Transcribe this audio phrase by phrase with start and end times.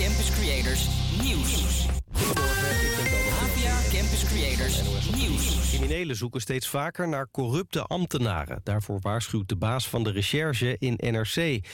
[0.00, 0.86] Campus Creators
[1.22, 1.86] Nieuws.
[3.38, 4.82] APA Campus Creators
[5.16, 5.68] Nieuws.
[5.68, 8.60] Criminelen zoeken steeds vaker naar corrupte ambtenaren.
[8.64, 11.66] Daarvoor waarschuwt de baas van de recherche in NRC.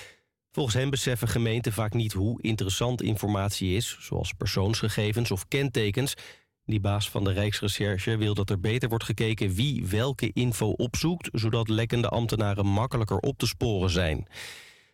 [0.50, 3.96] Volgens hem beseffen gemeenten vaak niet hoe interessant informatie is...
[4.00, 6.14] zoals persoonsgegevens of kentekens.
[6.64, 9.54] Die baas van de Rijksrecherche wil dat er beter wordt gekeken...
[9.54, 11.28] wie welke info opzoekt...
[11.32, 14.26] zodat lekkende ambtenaren makkelijker op te sporen zijn.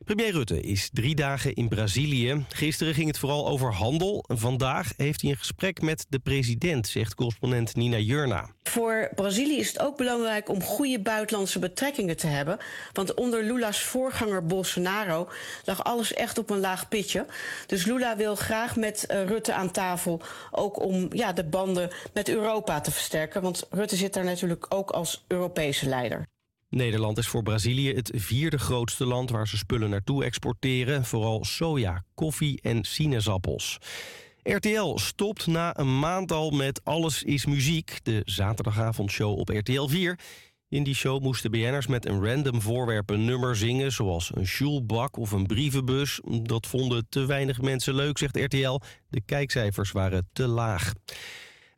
[0.04, 2.44] Premier Rutte is drie dagen in Brazilië.
[2.48, 4.24] Gisteren ging het vooral over handel.
[4.28, 8.50] Vandaag heeft hij een gesprek met de president, zegt correspondent Nina Jurna.
[8.62, 12.58] Voor Brazilië is het ook belangrijk om goede buitenlandse betrekkingen te hebben.
[12.92, 15.28] Want onder Lula's voorganger Bolsonaro
[15.64, 17.26] lag alles echt op een laag pitje.
[17.66, 22.28] Dus Lula wil graag met uh, Rutte aan tafel, ook om ja, de banden met
[22.28, 23.42] Europa te versterken.
[23.42, 26.30] Want Rutte zit daar natuurlijk ook als Europese leider.
[26.74, 31.04] Nederland is voor Brazilië het vierde grootste land waar ze spullen naartoe exporteren.
[31.04, 33.78] Vooral soja, koffie en sinaasappels.
[34.42, 40.18] RTL stopt na een maand al met Alles is Muziek, de zaterdagavondshow op RTL 4.
[40.68, 43.92] In die show moesten BN'ers met een random voorwerp een nummer zingen...
[43.92, 46.20] zoals een sjoelbak of een brievenbus.
[46.42, 48.80] Dat vonden te weinig mensen leuk, zegt RTL.
[49.08, 50.92] De kijkcijfers waren te laag.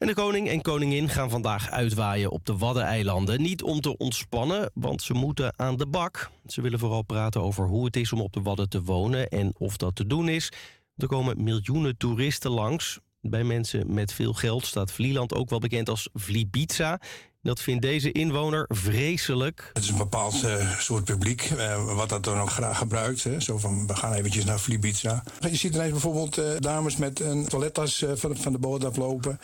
[0.04, 3.42] En de koning en koningin gaan vandaag uitwaaien op de Waddeneilanden.
[3.42, 6.30] Niet om te ontspannen, want ze moeten aan de bak.
[6.46, 9.54] Ze willen vooral praten over hoe het is om op de Wadden te wonen en
[9.58, 10.52] of dat te doen is.
[10.96, 12.98] Er komen miljoenen toeristen langs.
[13.20, 17.00] Bij mensen met veel geld staat Vlieland ook wel bekend als Vlibiza.
[17.44, 19.70] Dat vindt deze inwoner vreselijk.
[19.72, 23.24] Het is een bepaald uh, soort publiek uh, wat dat dan ook graag gebruikt.
[23.24, 23.40] Hè.
[23.40, 25.22] Zo van, we gaan eventjes naar Flibiza.
[25.40, 29.40] Je ziet ineens bijvoorbeeld uh, dames met een toilettas van, van, de boot aflopen.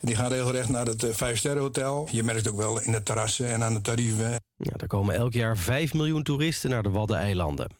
[0.00, 2.08] Die gaan regelrecht naar het vijfsterrenhotel.
[2.10, 4.30] Je merkt ook wel in de terrassen en aan de tarieven.
[4.56, 7.79] Ja, er komen elk jaar 5 miljoen toeristen naar de Waddeneilanden.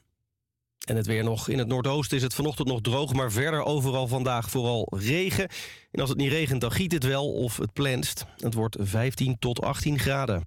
[0.87, 1.49] En het weer nog.
[1.49, 5.49] In het noordoosten is het vanochtend nog droog, maar verder overal vandaag vooral regen.
[5.91, 8.25] En als het niet regent, dan giet het wel of het plenst.
[8.37, 10.47] Het wordt 15 tot 18 graden.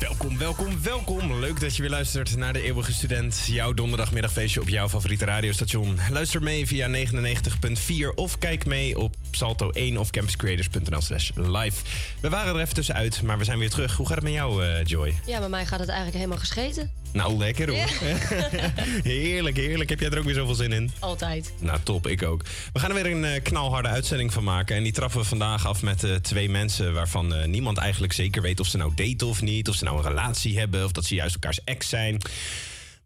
[0.00, 1.34] Welkom, welkom, welkom.
[1.34, 3.46] Leuk dat je weer luistert naar de Eeuwige Student.
[3.46, 5.98] Jouw donderdagmiddagfeestje op jouw favoriete radiostation.
[6.10, 11.82] Luister mee via 99.4 of kijk mee op Salto 1 of campuscreators.nl slash live.
[12.20, 13.96] We waren er even tussenuit, maar we zijn weer terug.
[13.96, 15.14] Hoe gaat het met jou, uh, Joy?
[15.26, 16.90] Ja, bij mij gaat het eigenlijk helemaal gescheten.
[17.12, 17.78] Nou, lekker hoor.
[19.12, 19.90] heerlijk, heerlijk.
[19.90, 20.90] Heb jij er ook weer zoveel zin in?
[20.98, 21.52] Altijd.
[21.58, 22.06] Nou, top.
[22.06, 22.42] Ik ook.
[22.72, 24.76] We gaan er weer een uh, knalharde uitzending van maken.
[24.76, 26.92] En die trappen we vandaag af met uh, twee mensen...
[26.92, 29.68] waarvan uh, niemand eigenlijk zeker weet of ze nou daten of niet.
[29.68, 30.84] Of ze nou een relatie hebben.
[30.84, 32.20] Of dat ze juist elkaars ex zijn.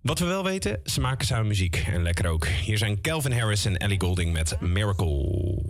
[0.01, 1.85] Wat we wel weten, ze maken samen muziek.
[1.93, 2.47] En lekker ook.
[2.47, 5.63] Hier zijn Calvin Harris en Ellie Golding met Miracle.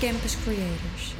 [0.00, 1.14] Campus Creators.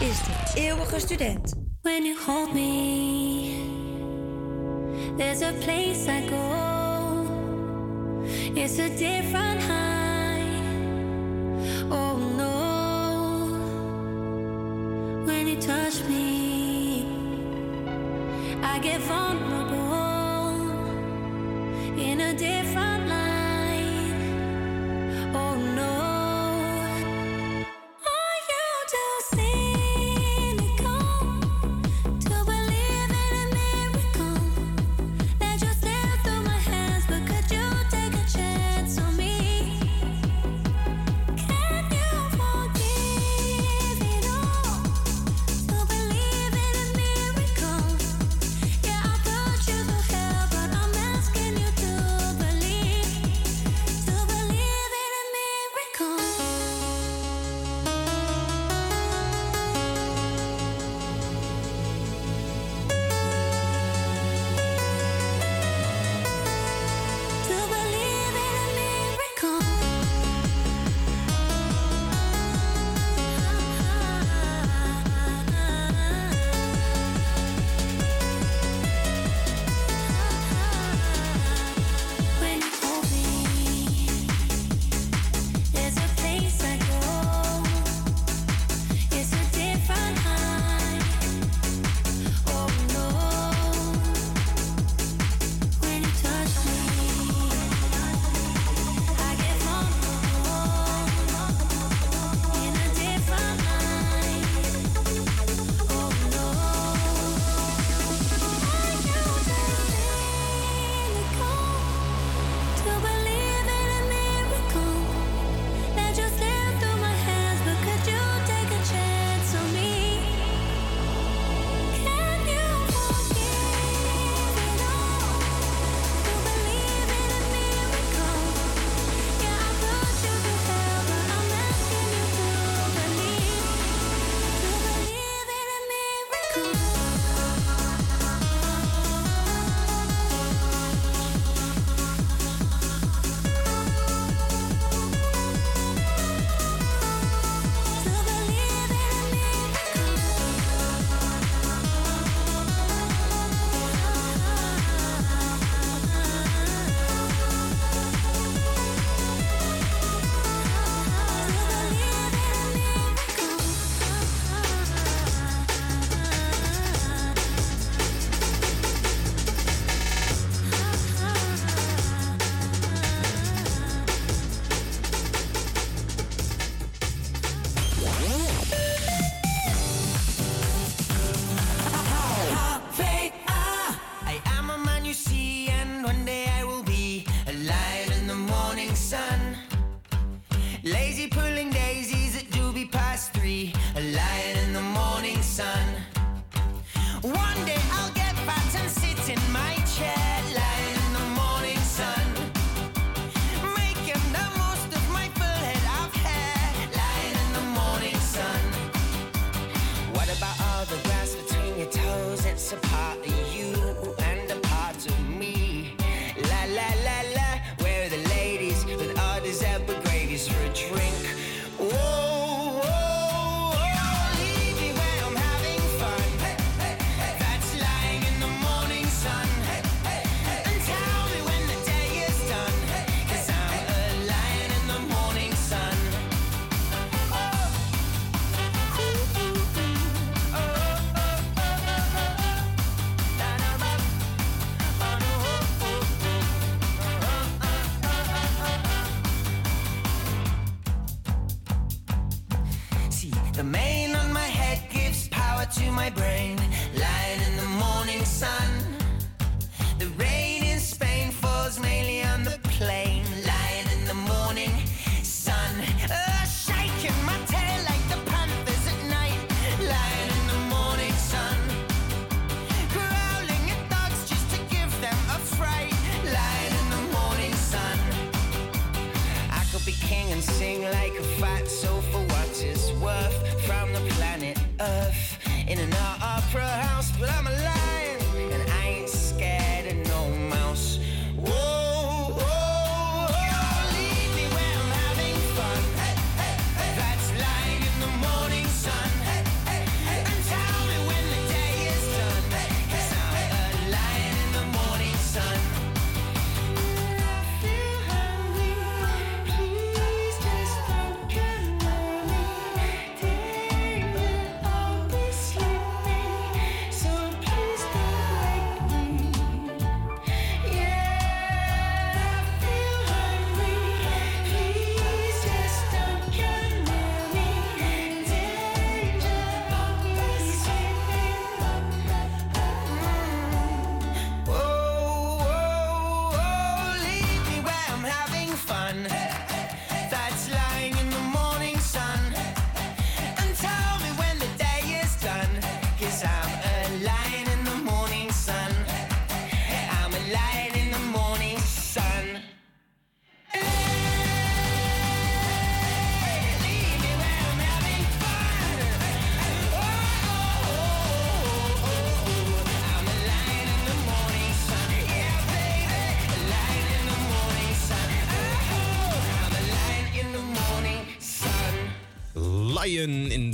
[0.00, 1.54] Is de eeuwige student.
[1.82, 3.54] When you hold me,
[5.16, 7.26] there's a place I go.
[8.54, 10.44] It's a different high.
[11.90, 13.54] Oh no,
[15.24, 17.06] when you touch me,
[18.62, 20.56] I get vulnerable
[21.96, 24.14] in a different light.
[25.34, 25.95] Oh no.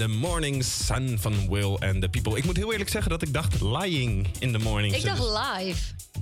[0.02, 2.36] The Morning Sun van Will and the People.
[2.36, 5.14] Ik moet heel eerlijk zeggen dat ik dacht Lying in the Morning Ik Sun.
[5.16, 5.80] dacht live.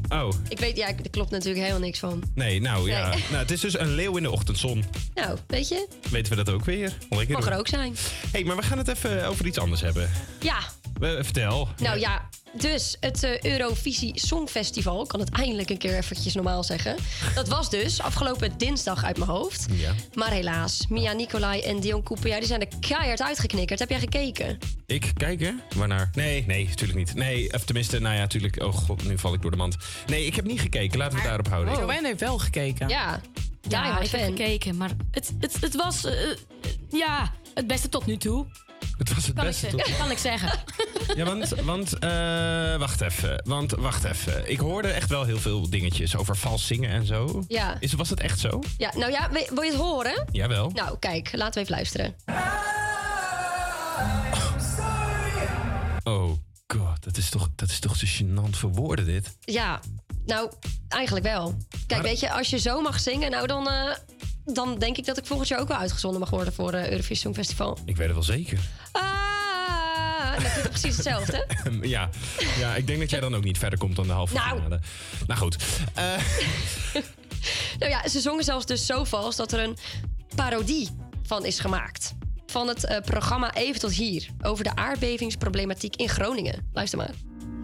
[0.08, 2.22] Oh, Ik weet, ja, er klopt natuurlijk helemaal niks van.
[2.34, 3.08] nee, nou ja.
[3.08, 4.84] Nou, het is dus een leeuw in de ochtendzon.
[5.14, 6.92] Nou, weet je, Weten we dat ook weer?
[7.10, 7.94] Lekker mag er ook zijn.
[8.32, 10.10] hey, maar we gaan het even over iets anders hebben.
[10.40, 10.58] Ja,
[11.00, 11.68] Eh, vertel.
[11.78, 12.28] nou ja.
[12.60, 16.96] Dus het eh, Eurovisie Songfestival, ik kan het eindelijk een keer eventjes normaal zeggen.
[17.34, 19.66] Dat was dus afgelopen dinsdag uit mijn hoofd.
[19.72, 19.94] Ja.
[20.14, 23.78] Maar helaas, Mia Nicolai en Dion Cooper, ja, die zijn er keihard uitgeknikkerd.
[23.78, 24.58] Heb jij gekeken?
[24.86, 25.60] Ik kijken?
[25.76, 26.10] Waarnaar?
[26.14, 27.14] Nee, nee, natuurlijk niet.
[27.14, 28.62] Nee, of tenminste, nou ja, natuurlijk.
[28.62, 29.76] Oh god, nu val ik door de mand.
[30.06, 30.98] Nee, ik heb niet gekeken.
[30.98, 31.74] Laten we het daarop houden.
[31.74, 32.88] Joanne heeft wel gekeken.
[32.88, 33.20] Ja,
[33.68, 36.14] Ja, diehard ik heb gekeken, maar het, het, het was eh,
[36.90, 38.46] ja, het beste tot nu toe.
[39.00, 39.66] Het was het Kan, ik, beste.
[39.66, 40.50] tot- kan ik zeggen.
[41.16, 43.42] Ja, want, want eh, wacht even.
[43.44, 44.50] Want wacht even.
[44.50, 47.44] Ik hoorde echt wel heel veel dingetjes over vals zingen en zo.
[47.48, 47.76] Ja.
[47.80, 48.60] Is, was het echt zo?
[48.78, 50.24] Ja, nou ja, wil je het horen?
[50.32, 50.70] Jawel.
[50.70, 52.14] Nou, kijk, laten we even luisteren.
[56.04, 56.30] Oh
[56.66, 59.36] god, dat is toch, dat is toch te gênant voor woorden dit?
[59.40, 59.80] Ja,
[60.26, 60.50] nou,
[60.88, 61.54] eigenlijk wel.
[61.70, 63.96] Kijk, Maar- weet je, als je zo mag zingen, nou dan, eh,
[64.44, 67.16] dan denk ik dat ik volgend jaar ook wel uitgezonden mag worden voor het Eurovisie
[67.16, 67.78] Songfestival.
[67.84, 68.58] Ik weet het wel zeker.
[68.92, 71.46] Ah, dat is precies hetzelfde?
[71.82, 72.08] ja.
[72.58, 74.56] ja, ik denk dat jij dan ook niet verder komt dan de halve Nou.
[74.56, 74.80] finale.
[75.26, 75.56] Nou goed.
[75.94, 76.04] Eh,
[77.78, 79.76] nou ja, ze zongen zelfs dus zo vals dat er een
[80.34, 80.88] parodie
[81.22, 82.14] van is gemaakt.
[82.46, 84.26] Van het eh, programma Even tot hier.
[84.42, 86.68] Over de aardbevingsproblematiek in Groningen.
[86.72, 87.14] Luister maar.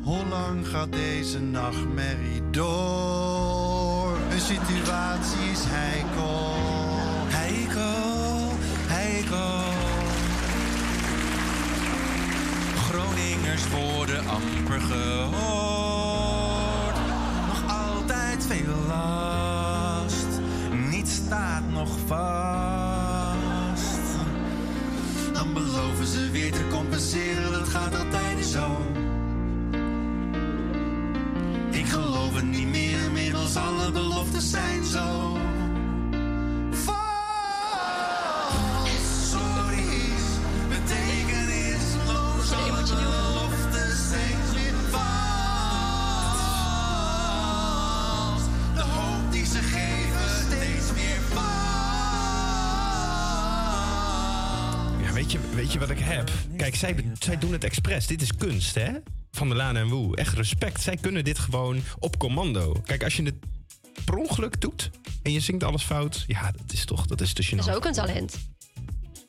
[0.02, 3.95] Hoe lang gaat deze nachtmerrie door?
[4.36, 6.54] De situatie is heikel.
[7.28, 8.52] Heikel,
[8.86, 9.62] heikel.
[12.88, 16.16] Groningers worden amper gehoord.
[17.46, 20.26] Nog altijd veel last.
[20.90, 23.36] Niets staat nog vast.
[25.32, 28.80] Dan beloven ze weer te compenseren, dat gaat altijd zo.
[31.70, 32.85] Ik geloof het niet meer,
[33.66, 35.38] alle beloftes zijn zo.
[36.70, 36.96] Vals,
[39.30, 39.84] sorry,
[40.68, 45.02] betekenisloos, alle beloftes steeds weer vals.
[48.74, 51.44] De hoop die ze geven, steeds meer vals.
[55.06, 56.30] ja, weet, je, weet je wat ik heb?
[56.56, 58.06] Kijk, zij, zij doen het expres.
[58.06, 58.90] Dit is kunst, hè?
[59.30, 60.16] Van de Laan en Woe.
[60.16, 60.80] Echt respect.
[60.80, 62.76] Zij kunnen dit gewoon op commando.
[62.84, 63.34] Kijk, als je het
[64.06, 64.90] per ongeluk doet
[65.22, 66.24] en je zingt alles fout...
[66.26, 67.56] Ja, dat is toch dat is te gênant.
[67.56, 68.36] Dat is ook een talent.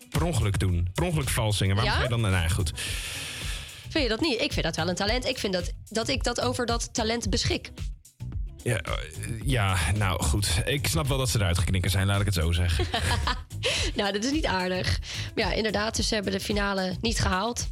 [0.10, 0.88] Per ongeluk doen.
[0.94, 1.76] Per ongeluk vals zingen.
[1.76, 1.98] Waarom Ja?
[2.00, 2.22] ga je dan...
[2.22, 2.72] Nou, goed.
[3.90, 4.42] Vind je dat niet?
[4.42, 5.26] Ik vind dat wel een talent.
[5.26, 7.72] Ik vind dat, dat ik dat over dat talent beschik.
[8.68, 8.94] Ja, eh,
[9.46, 10.62] ja, nou goed.
[10.66, 12.86] Ik snap wel dat ze eruit geknikken zijn, laat ik het zo zeggen.
[13.96, 15.00] Nou, dat is niet aardig.
[15.36, 17.68] Maar ja, inderdaad, dus ze hebben de finale niet gehaald.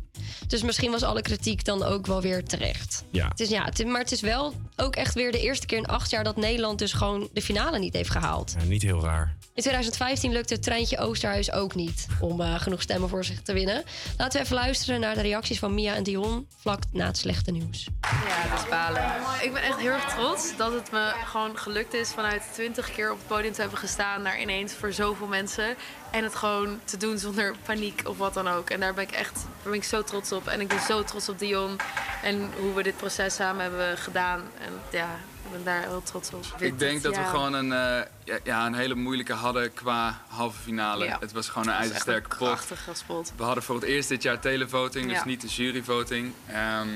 [0.47, 3.03] Dus misschien was alle kritiek dan ook wel weer terecht.
[3.11, 3.27] Ja.
[3.27, 5.85] Het is, ja, het maar het is wel ook echt weer de eerste keer in
[5.85, 8.55] acht jaar dat Nederland dus gewoon de finale niet heeft gehaald.
[8.59, 9.35] Ja, niet heel raar.
[9.53, 13.53] In 2015 lukte het treintje Oosterhuis ook niet om eh, genoeg stemmen voor zich te
[13.53, 13.83] winnen.
[14.17, 17.51] Laten we even luisteren naar de reacties van Mia en Dion vlak na het slechte
[17.51, 17.87] nieuws.
[18.01, 19.01] Ja, dat is balen.
[19.43, 23.11] Ik ben echt heel erg trots dat het me gewoon gelukt is vanuit 20 keer
[23.11, 25.75] op het podium te hebben gestaan naar ineens voor zoveel mensen.
[26.11, 28.69] En het gewoon te doen zonder paniek of wat dan ook.
[28.69, 30.47] En daar ben ik echt daar ben ik zo trots op.
[30.47, 31.77] En ik ben zo trots op Dion
[32.23, 34.39] en hoe we dit proces samen hebben gedaan.
[34.39, 35.09] En ja,
[35.45, 36.45] ik ben daar heel trots op.
[36.59, 40.59] Ik denk dat we gewoon een, eh, ja, ja, een hele moeilijke hadden qua halve
[40.61, 41.05] finale.
[41.05, 41.17] Ja.
[41.19, 42.37] Het was gewoon een ijzersterke pot.
[42.37, 43.33] krachtige spot.
[43.37, 45.25] We hadden voor het eerst dit jaar televoting, dus Ja.
[45.25, 46.33] niet de juryvoting.
[46.47, 46.87] Ehm,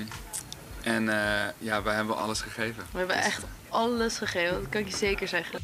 [0.84, 2.84] en eh, ja, wij hebben alles gegeven.
[2.92, 5.60] We hebben echt alles gegeven, dat kan ik je zeker zeggen.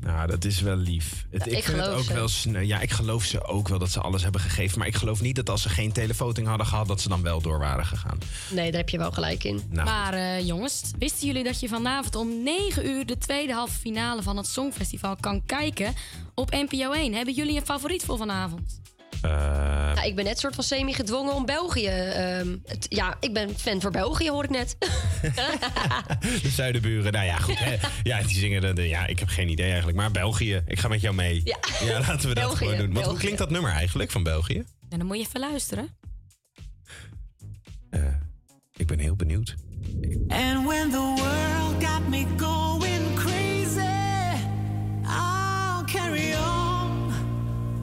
[0.00, 1.24] Nou, dat is wel lief.
[1.30, 2.14] Het, Ja, ik ik vind het geloof ook ze.
[2.14, 2.60] wel sneu.
[2.60, 4.78] Ja, ik geloof ze ook wel dat ze alles hebben gegeven.
[4.78, 7.40] Maar ik geloof niet dat als ze geen televoting hadden gehad, dat ze dan wel
[7.40, 8.18] door waren gegaan.
[8.50, 9.62] Nee, daar heb je wel gelijk in.
[9.70, 13.78] Nou, Maar eh, jongens, wisten jullie dat je vanavond om 9 uur de tweede halve
[13.78, 15.94] finale van het Songfestival kan kijken
[16.34, 17.12] op NPO 1?
[17.14, 18.80] Hebben jullie een favoriet voor vanavond?
[19.22, 19.30] Eh,
[19.94, 21.86] Nou, ik ben net soort van semi-gedwongen om België.
[21.86, 24.76] ehm, het- ja, ik ben fan voor België, hoor ik net.
[26.42, 27.58] de zuidenburen, nou ja, goed.
[27.58, 27.76] Hè.
[28.02, 28.60] Ja, die zingen.
[28.60, 29.96] De, de- ja, ik heb geen idee eigenlijk.
[29.96, 31.40] Maar België, ik ga met jou mee.
[31.44, 31.56] Ja.
[31.98, 32.92] laten we dat België, gewoon doen.
[32.92, 34.64] Want hoe klinkt dat nummer eigenlijk van België?
[34.88, 35.88] En dan moet je even luisteren.
[38.76, 39.54] Ik ben heel benieuwd.
[40.28, 42.79] And when the world got me going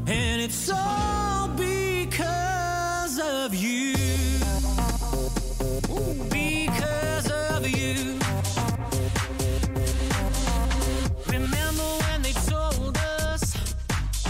[0.09, 3.93] And it's all because of you.
[6.29, 8.17] Because of you.
[11.25, 13.53] Remember when they told us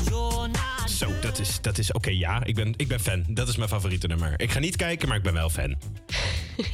[0.10, 0.90] you're not.
[0.90, 2.44] Zo, dat is, dat is oké, ja.
[2.44, 3.26] Ik ben, ik ben fan.
[3.28, 4.34] Dat is mijn favoriete nummer.
[4.38, 5.76] Ik ga niet kijken, maar ik ben wel fan.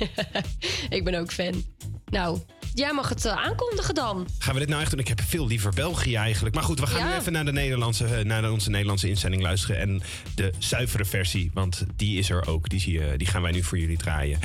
[0.97, 1.63] ik ben ook fan.
[2.05, 2.39] Nou,
[2.73, 4.27] jij mag het eh, aankondigen dan.
[4.37, 4.99] Gaan we dit nou echt doen?
[4.99, 6.55] Ik heb veel liever België eigenlijk.
[6.55, 7.07] Maar goed, we gaan Ja.
[7.13, 9.79] nu even naar, de Nederlandse, eh, naar onze Nederlandse inzending luisteren.
[9.79, 10.01] En
[10.35, 12.69] de zuivere versie, want die is er ook.
[12.69, 14.39] Die, zie je, die gaan wij nu voor jullie draaien.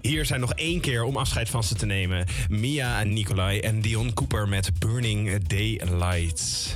[0.00, 2.26] Hier zijn nog één keer om afscheid van ze te nemen.
[2.48, 6.74] Mia en Nicolai en Dion Cooper met Burning Daylights.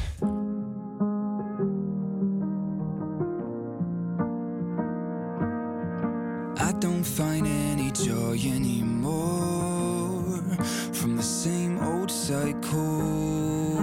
[6.58, 9.81] I don't find any joy anymore
[10.64, 13.78] from the same old cycle.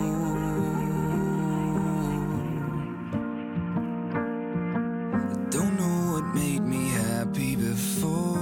[5.32, 8.38] I don't know what made me happy before.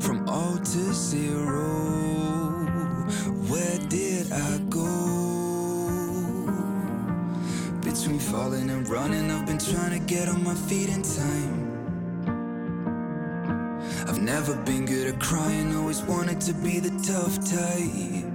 [0.00, 1.70] From all to zero,
[3.48, 4.86] where did I go?
[7.82, 11.59] Between falling and running, I've been trying to get on my feet in time.
[14.40, 18.29] Never been good at crying, always wanted to be the tough type.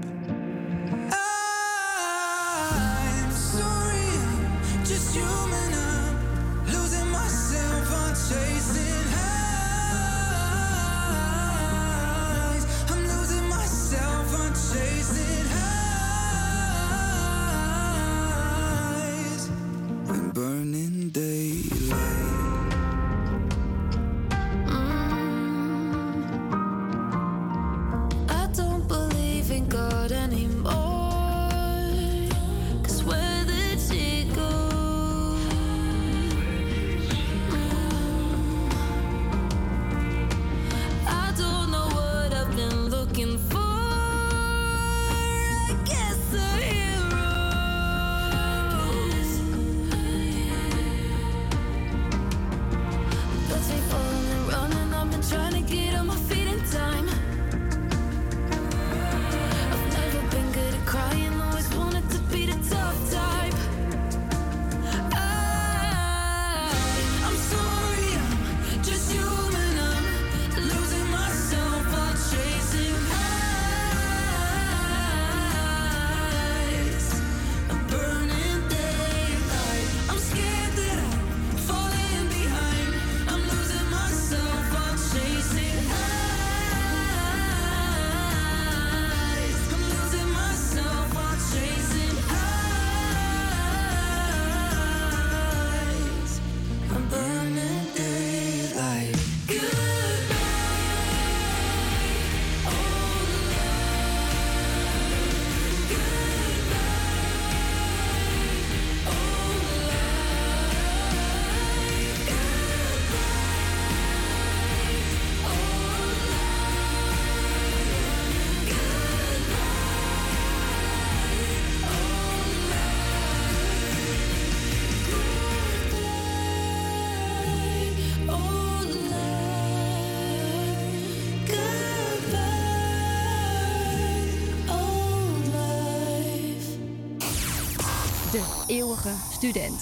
[139.51, 139.74] Student.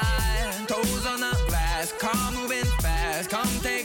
[0.00, 0.66] Beautiful.
[0.66, 3.30] Toes on the glass, car moving fast.
[3.30, 3.77] Come take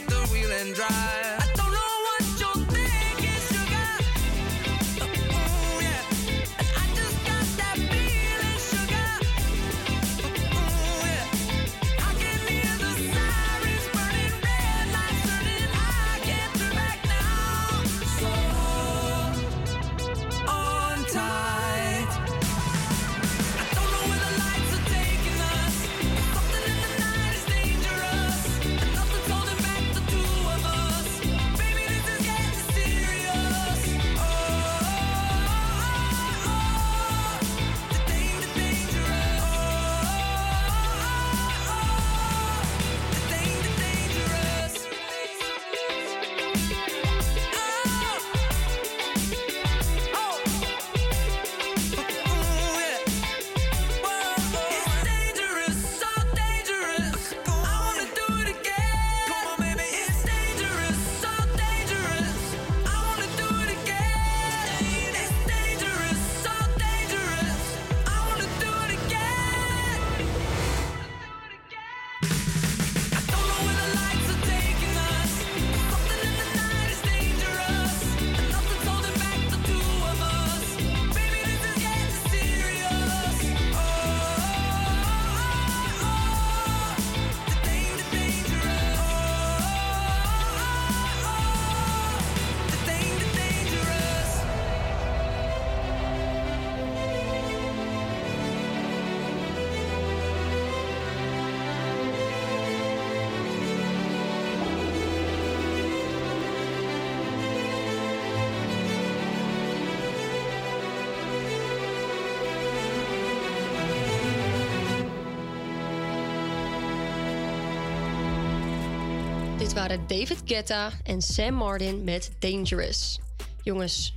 [119.88, 123.20] waren David Guetta en Sam Martin met Dangerous.
[123.64, 124.14] Jongens,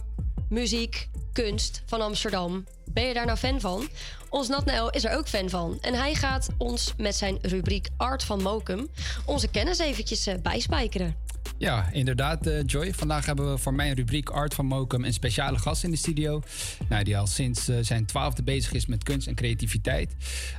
[0.48, 2.64] muziek, kunst van Amsterdam.
[2.84, 3.88] Ben je daar nou fan van?
[4.28, 5.78] Ons Natnael is er ook fan van.
[5.80, 8.88] En hij gaat ons met zijn rubriek Art van Mokum...
[9.24, 11.25] onze kennis eventjes eh, bijspijkeren.
[11.58, 12.94] Ja, inderdaad, eh, Joy.
[12.94, 16.42] Vandaag hebben we voor mijn rubriek Art van Mokum een speciale gast in de studio.
[16.88, 20.14] Nou, die al sinds eh, zijn twaalfde bezig is met kunst en creativiteit.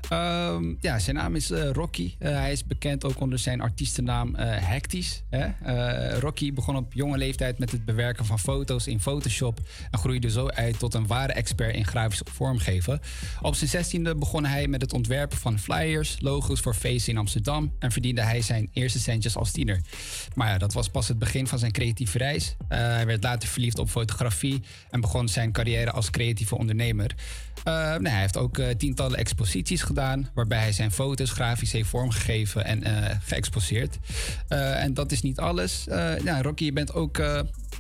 [0.09, 2.15] Ehm, ja, zijn naam is eh, Rocky.
[2.19, 5.23] Hij is bekend ook onder zijn artiestennaam Hectisch.
[6.19, 9.59] Rocky begon op jonge leeftijd met het bewerken van foto's in Photoshop.
[9.91, 12.99] En groeide zo uit tot een ware expert in grafisch vormgeven.
[13.41, 17.73] Op zijn zestiende begon hij met het ontwerpen van flyers, logo's voor feesten in Amsterdam.
[17.79, 19.81] En verdiende hij zijn eerste centjes als tiener.
[20.35, 22.55] Maar ja, dat was pas het begin van zijn creatieve reis.
[22.67, 27.15] Eh, hij werd later verliefd op fotografie en begon zijn carrière als creatieve ondernemer.
[27.63, 32.65] Nou, hij heeft ook eh, tientallen exposities gedaan, waarbij hij zijn foto's grafisch heeft vormgegeven
[32.65, 33.97] en eh, geëxposeerd.
[34.47, 35.85] En dat is niet alles.
[36.23, 37.21] Ja, Rocky, je bent ook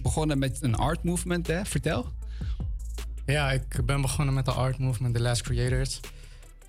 [0.01, 1.65] begonnen met een art movement, hè?
[1.65, 2.11] Vertel.
[3.25, 5.99] Ja, ik ben begonnen met de art movement, The Last Creators.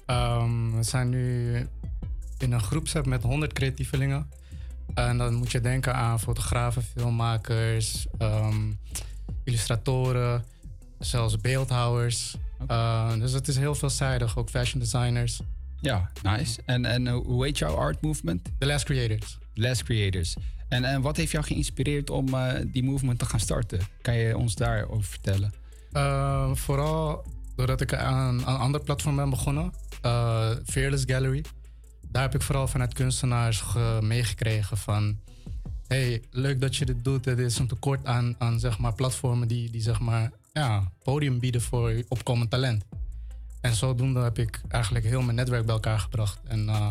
[0.06, 1.56] Ehm, we zijn nu
[2.38, 4.26] in een groepset met 100 creatievelingen.
[4.98, 8.72] En dan moet je denken aan fotografen, filmmakers, ehm,
[9.44, 10.44] illustratoren,
[10.98, 12.36] zelfs beeldhouwers.
[12.70, 15.40] Uh, dus het is heel veelzijdig, ook fashion designers.
[15.80, 16.60] Ja, nice.
[16.64, 18.48] En, en eh, hoe heet jouw art movement?
[18.58, 19.38] The Last Creators.
[19.54, 20.36] Last Creators.
[20.68, 23.80] En, en wat heeft jou geïnspireerd om eh, die movement te gaan starten?
[24.02, 25.52] Kan je ons daarover vertellen?
[25.92, 27.24] Uh, vooral
[27.56, 29.72] doordat ik aan, een ander platform ben begonnen.
[30.64, 31.44] Fearless Gallery.
[32.10, 35.18] Daar heb ik vooral vanuit kunstenaars ge- meegekregen van...
[35.86, 37.26] hey, leuk dat je dit doet.
[37.26, 41.38] Er is een tekort aan, aan zeg maar, platformen die, die zeg maar, ja, podium
[41.38, 42.84] bieden voor opkomend talent.
[43.60, 46.40] En zodoende heb ik eigenlijk heel mijn netwerk bij elkaar gebracht.
[46.46, 46.90] En uh,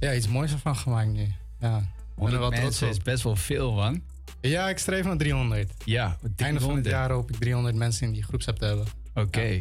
[0.00, 1.32] ja, iets moois ervan gemaakt nu.
[1.60, 1.76] Ja.
[1.78, 4.02] Ik ben er 100 wel trots mensen is best wel veel, man.
[4.40, 5.72] Ja, ik streef naar 300.
[5.84, 6.44] Ja, Einde van
[6.74, 6.86] het 300.
[6.86, 8.86] jaar hoop ik 300 mensen in die groepsapp te hebben.
[9.14, 9.60] Oké.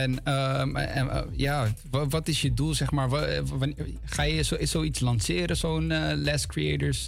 [0.00, 3.12] En, ehm, en, eh, ja, wa- wat is je doel, zeg maar?
[3.12, 3.42] Eh,
[4.04, 7.04] Ga je zo, zoiets lanceren, zo'n eh Last Creators?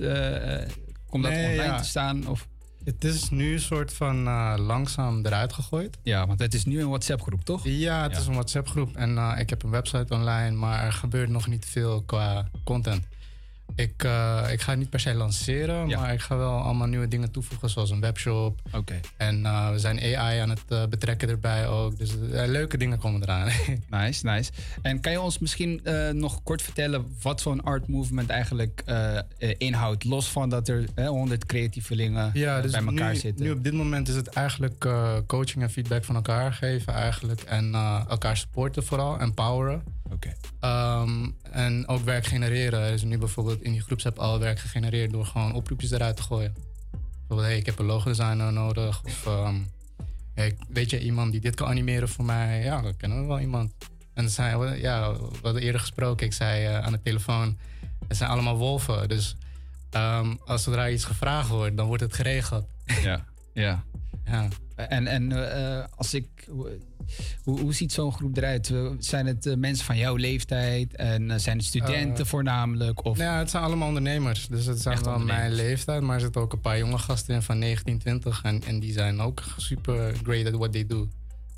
[1.10, 1.80] komt dat Nee, online ja.
[1.80, 2.26] te staan?
[2.28, 2.46] Of?
[2.84, 4.22] Het is nu een soort van
[4.60, 5.98] langzaam eruit gegooid.
[6.02, 7.60] Ja, want het is nu een WhatsApp-groep, toch?
[7.64, 8.18] Ja, het Ja.
[8.18, 12.02] is een WhatsApp-groep en ik heb een website online, maar er gebeurt nog niet veel
[12.02, 13.06] qua content.
[13.76, 17.08] Ik, eh, ik ga het niet per se lanceren, maar ik ga wel allemaal nieuwe
[17.08, 18.60] dingen toevoegen, zoals een webshop.
[18.72, 19.00] Oké.
[19.16, 21.98] En eh, we zijn AI aan het eh, betrekken erbij ook.
[21.98, 23.48] Dus leuke dingen komen eraan.
[23.90, 24.52] Nice, nice.
[24.82, 25.80] En kan je ons misschien
[26.12, 28.84] nog kort vertellen wat zo'n art movement eigenlijk
[29.58, 30.04] inhoudt?
[30.04, 33.44] Los van dat er 100 creatievelingen Ja, dus bij elkaar nu, zitten.
[33.44, 34.88] nu op dit moment is het eigenlijk
[35.26, 37.40] coaching en feedback van elkaar geven eigenlijk.
[37.40, 37.74] En
[38.08, 39.82] elkaar supporten vooral, empoweren.
[40.12, 40.32] Oké.
[40.60, 42.80] Ehm, en ook werk genereren.
[42.80, 46.22] Er is nu bijvoorbeeld in die groepsapp al werk gegenereerd door gewoon oproepjes eruit te
[46.22, 46.54] gooien.
[47.18, 49.02] Bijvoorbeeld, hey, ik heb een logodesigner nodig.
[49.04, 49.56] Of ehm,
[50.34, 52.62] hey, weet je iemand die dit kan animeren voor mij?
[52.62, 53.72] Ja, dan kennen we wel iemand.
[54.14, 54.24] En
[54.58, 56.26] we- ja, we hadden eerder gesproken.
[56.26, 57.58] Ik zei eh, aan de telefoon,
[58.08, 59.08] het zijn allemaal wolven.
[59.08, 59.36] Dus
[59.90, 62.66] ehm, als zodra iets gevraagd wordt, dan wordt het geregeld.
[63.02, 63.84] Ja, ja.
[64.26, 64.48] Ja.
[64.76, 66.26] En, en eh, als ik.
[67.42, 68.70] Hoe, hoe ziet zo'n groep eruit?
[68.70, 70.96] Eh, Zijn het eh, mensen van jouw leeftijd?
[70.96, 73.04] En eh, zijn het studenten Eh, voornamelijk?
[73.04, 73.18] Of...
[73.18, 74.46] Ja, het zijn allemaal ondernemers.
[74.46, 76.02] Dus het zijn wel mijn leeftijd.
[76.02, 78.42] Maar er zitten ook een paar jonge gasten in van 19, 20.
[78.42, 81.08] En, en die zijn ook super great at what they do.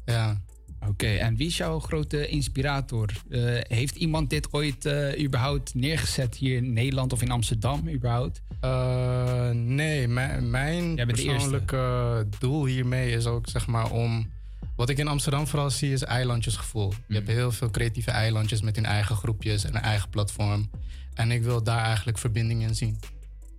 [0.04, 0.40] Ja.
[0.88, 3.12] Oké, en wie is jouw grote inspirator?
[3.30, 8.42] Eh, heeft iemand dit ooit eh, überhaupt neergezet hier in Nederland of in Amsterdam überhaupt?
[8.60, 14.34] Eh, nee, mijn, persoonlijke doel hiermee is ook zeg maar om.
[14.76, 16.92] Wat ik in Amsterdam vooral zie is eilandjesgevoel.
[17.08, 20.70] Je hebt heel veel creatieve eilandjes met hun eigen groepjes en een eigen platform.
[21.14, 22.98] En ik wil daar eigenlijk verbinding in zien.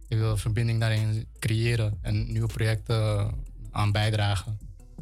[0.08, 3.32] Ik wil verbinding daarin creëren en nieuwe projecten
[3.72, 4.60] aan bijdragen.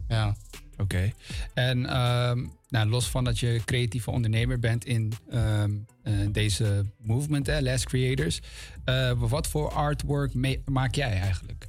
[0.08, 0.36] Ja.
[0.78, 1.14] Oké.
[1.54, 5.72] En ehm, nou, los van dat je creatieve ondernemer bent in ehm,
[6.04, 8.40] eh, deze movement, hè, Less Creators.
[8.84, 10.32] eh, wat voor artwork
[10.66, 11.68] maak jij eigenlijk?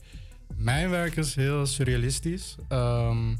[0.57, 2.55] Mijn werk is heel surrealistisch.
[2.69, 3.35] Ehm,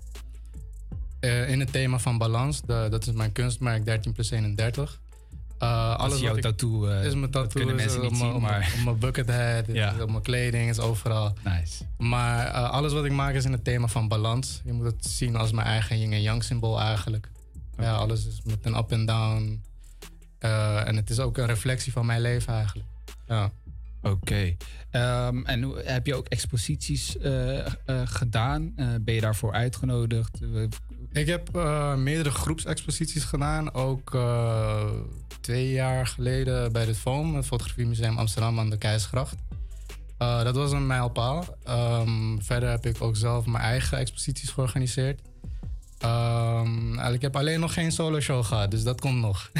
[1.21, 2.61] eh, in het thema van balans.
[2.61, 5.01] De- dat is mijn kunstmerk 13 plus 31.
[5.63, 7.65] Uh, is jouw tattoo, eh, is mijn tattoo.
[7.65, 9.93] kunnen is mensen niet op mijn- zien, maar- Op mijn bucket hat, Ja.
[9.93, 11.35] is op mijn kleding, is overal.
[11.45, 11.85] Nice.
[11.99, 14.61] Maar eh, alles wat ik maak is in het thema van balans.
[14.65, 17.29] Je moet het zien als mijn eigen yin en yang symbool eigenlijk.
[17.79, 19.63] Ja, alles is met een up en down.
[20.39, 22.89] Eh, en het is ook een reflectie van mijn leven eigenlijk.
[23.27, 23.51] Ja.
[24.03, 24.57] Oké.
[24.91, 27.67] Ehm, en heb je ook exposities eh, eh,
[28.05, 28.73] gedaan?
[28.77, 30.39] Eh, ben je daarvoor uitgenodigd?
[31.13, 33.75] Ik heb eh, meerdere groepsexposities gedaan.
[33.75, 34.85] Ook eh,
[35.47, 39.35] twee jaar geleden bij het FOAM, het Fotografiemuseum Amsterdam aan de Keizersgracht.
[40.19, 41.45] Eh, dat was een mijlpaal.
[41.65, 45.21] Ehm, verder heb ik ook zelf mijn eigen exposities georganiseerd.
[45.99, 49.51] Ehm, ik heb alleen nog geen solo show gehad, dus dat komt nog.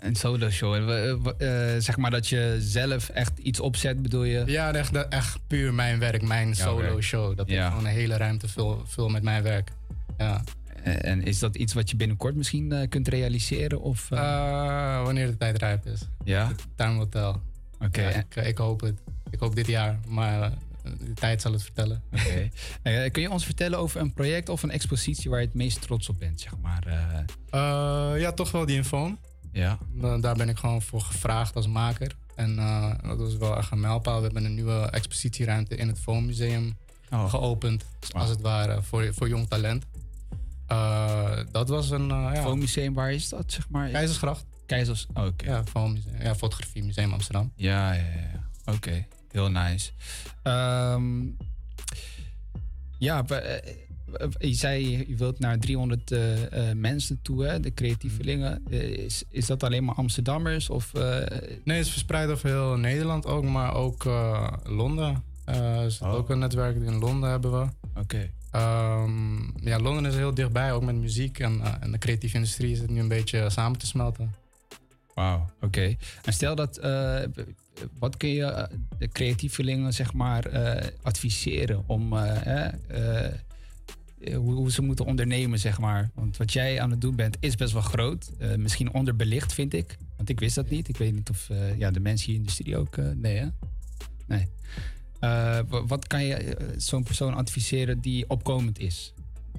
[0.00, 0.86] Een solo show.
[0.86, 4.42] We- eh, zeg maar dat je zelf echt iets opzet, bedoel je?
[4.46, 7.02] Ja, echt, echt puur mijn werk, mijn solo werk.
[7.02, 7.36] show.
[7.36, 7.64] Dat Ja.
[7.64, 9.70] ik gewoon een hele ruimte vul, vul met mijn werk.
[10.18, 10.42] Ja.
[10.82, 13.80] En en is dat iets wat je binnenkort misschien eh, kunt realiseren?
[13.80, 14.18] Of, eh?
[14.18, 16.00] Eh, wanneer de tijd rijp is.
[16.24, 16.52] Ja?
[16.76, 17.34] Time will tell.
[17.80, 18.02] Oké.
[18.02, 19.00] Ja, ik, ik hoop het.
[19.30, 20.50] Ik hoop dit jaar, maar eh,
[20.82, 22.02] de tijd zal het vertellen.
[22.12, 22.48] Oké.
[22.82, 25.80] Eh, kun je ons vertellen over een project of een expositie waar je het meest
[25.80, 26.84] trots op bent, zeg maar?
[26.86, 27.18] eh?
[27.50, 29.18] Eh, ja, toch wel die infoon.
[29.52, 29.78] Ja.
[29.92, 32.14] Da- Daar ben ik gewoon voor gevraagd als maker.
[32.34, 34.16] En eh, dat was wel echt een mijlpaal.
[34.18, 36.76] We hebben een nieuwe expositieruimte in het Foam Museum
[37.10, 37.28] Oh.
[37.30, 37.84] geopend.
[38.12, 39.84] Als het ware, voor, voor jong talent.
[40.76, 42.10] Eh, dat was een...
[42.10, 42.42] eh ja.
[42.42, 43.88] Foam Museum, waar is dat, zeg maar?
[43.88, 44.44] Keizersgracht.
[44.66, 45.44] Keizers, oh, oké.
[45.44, 46.22] Ja, Foam Museum.
[46.22, 47.52] Ja, Fotografie Museum Amsterdam.
[47.56, 48.72] Ja, ja, ja.
[48.72, 49.90] Oké, heel nice.
[50.42, 51.22] Ehm,
[52.98, 53.74] ja, we- eh,
[54.38, 58.62] je zei je wilt naar 300 eh, eh, mensen toe, hè, de creatievelingen.
[58.70, 60.70] Eh, is, is dat alleen maar Amsterdammers?
[60.70, 64.04] Of, Nee, het is verspreid over heel Nederland ook, maar ook
[64.64, 65.22] Londen.
[65.44, 67.66] Er zit ook een netwerk in Londen hebben we.
[68.00, 68.30] Oké.
[68.52, 71.38] Ehm, ja, Londen is heel dichtbij, ook met muziek.
[71.38, 74.34] En, eh, en de creatieve industrie is het nu een beetje samen te smelten.
[75.14, 75.96] Wauw, oké.
[76.24, 77.22] En stel dat, eh,
[77.98, 80.50] wat kun je eh, de creatievelingen zeg maar
[81.02, 82.14] adviseren om
[84.34, 86.10] hoe, ze moeten ondernemen, zeg maar?
[86.14, 88.30] Want wat jij aan het doen bent is best wel groot.
[88.56, 89.96] Misschien onderbelicht, vind ik.
[90.16, 90.88] Want ik wist dat niet.
[90.88, 92.96] Ik weet niet of ja, de mensen hier in de studio ook.
[92.96, 93.46] nee, hè?
[94.26, 94.48] Nee.
[95.22, 99.14] Eh, wa- wat kan je eh, zo'n persoon adviseren die opkomend is?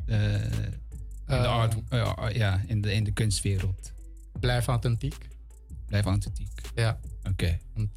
[0.06, 0.42] Eh, in,
[1.28, 1.76] de art,
[2.36, 3.92] ja, in, de, in de kunstwereld.
[4.40, 5.16] Blijf authentiek.
[5.88, 6.50] Blijf authentiek.
[6.76, 7.00] Ja.
[7.30, 7.60] Oké.
[7.76, 7.90] Want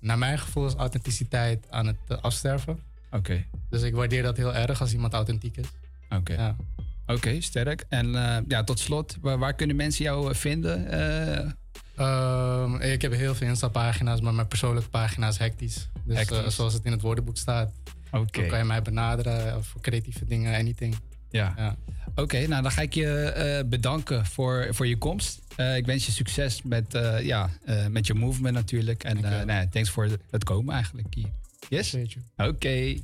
[0.00, 2.78] naar mijn gevoel is authenticiteit aan het afsterven.
[3.10, 3.44] Oké.
[3.70, 5.66] Dus ik waardeer dat heel erg als iemand authentiek is.
[6.10, 6.32] Oké.
[6.32, 6.56] Ja.
[7.06, 7.84] Oké, sterk.
[7.88, 8.08] En
[8.48, 10.86] ja, tot slot, waar, waar kunnen mensen jou vinden?
[11.98, 15.88] Ehm, ik heb heel veel Insta-pagina's, maar mijn persoonlijke pagina is hectisch.
[16.04, 17.72] Dus eh, zoals het in het woordenboek staat.
[18.10, 18.40] Oké.
[18.40, 20.96] Dan kan je mij benaderen voor creatieve dingen, anything.
[21.30, 21.76] Ja.
[22.14, 25.40] Oké, nou dan ga ik je eh, bedanken voor, voor je komst.
[25.56, 29.04] Eh, ik wens je succes met, eh, ja, eh, met je movement natuurlijk.
[29.04, 31.28] En eh nou, ja, thanks voor het komen eigenlijk hier.
[31.68, 31.96] Yes?
[32.36, 32.94] Oké.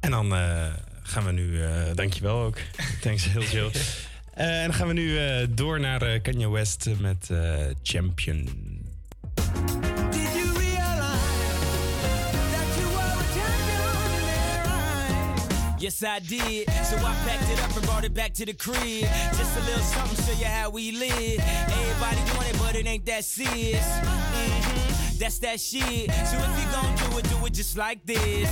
[0.00, 2.56] En dan eh, gaan we nu, eh, dankjewel ook.
[3.02, 3.70] Thanks, heel chill.
[4.38, 7.38] Eh, en dan gaan we nu eh, door naar eh, Kanye West met eh,
[7.82, 8.44] Champion.
[8.44, 11.28] Did you realize
[12.52, 15.82] that you were a champion in their eyes?
[15.82, 16.68] Yes, I did.
[16.88, 19.08] So I packed it up and brought it back to the crib.
[19.36, 21.40] Just a little something, show you how we live.
[21.70, 23.86] Everybody want it, but it ain't that serious.
[24.02, 26.10] hmm That's that shit.
[26.30, 28.48] So if you gon' do it, do it just like this.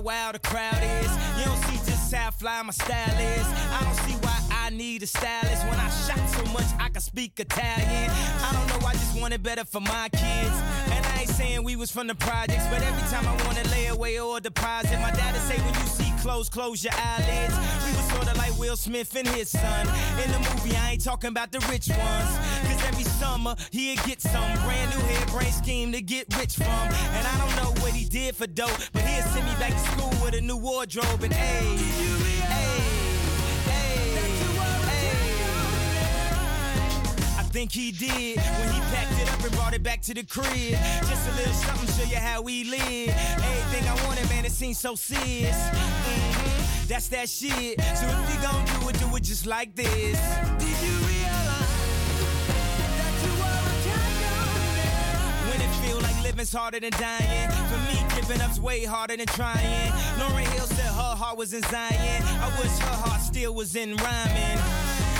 [0.00, 1.10] How wild the crowd is.
[1.38, 3.46] You don't see just how fly my style is.
[3.46, 7.00] I don't see why I need a stylist when I shot so much I can
[7.00, 8.10] speak Italian.
[8.10, 10.56] I don't know, I just want it better for my kids.
[10.92, 13.70] And I ain't saying we was from the projects, but every time I want to
[13.70, 17.54] lay away or deposit, my dad'd say when you see clothes, close your eyelids.
[17.84, 19.86] We was sorta like Will Smith and his son.
[20.24, 22.30] In the movie, I ain't talking about the rich ones.
[22.66, 26.66] Cause every summer, he'd get some brand new hairbrain scheme to get rich from.
[27.16, 29.78] And I don't know what he did for dope, but he'd send me back to
[29.92, 31.76] school with a new wardrobe and hey.
[37.52, 40.78] Think he did when he packed it up and brought it back to the crib.
[41.10, 43.08] Just a little something, show you how we live.
[43.10, 45.56] Everything I wanted, man, it seems so serious.
[45.56, 47.80] Mhm, That's that shit.
[47.98, 50.16] So if you gon' do it, do it just like this.
[56.40, 57.50] Living's harder than dying.
[57.68, 59.92] For me, giving up's way harder than trying.
[60.18, 62.22] Lauren Hill said her heart was in Zion.
[62.22, 64.58] I wish her heart still was in rhyming.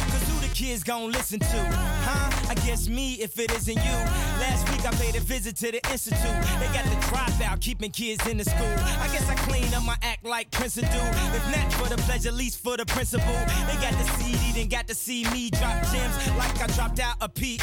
[0.09, 1.61] Cause who the kids gon' listen to?
[2.09, 2.49] Huh?
[2.49, 3.99] I guess me if it isn't you.
[4.41, 6.41] Last week I paid a visit to the institute.
[6.59, 8.75] They got the dropout, keeping kids in the school.
[9.05, 10.87] I guess I clean up my act like Prince do.
[10.87, 13.41] If not for the pleasure, least for the principle.
[13.69, 17.17] They got the CD, then got to see me drop gems like I dropped out
[17.21, 17.59] a PE.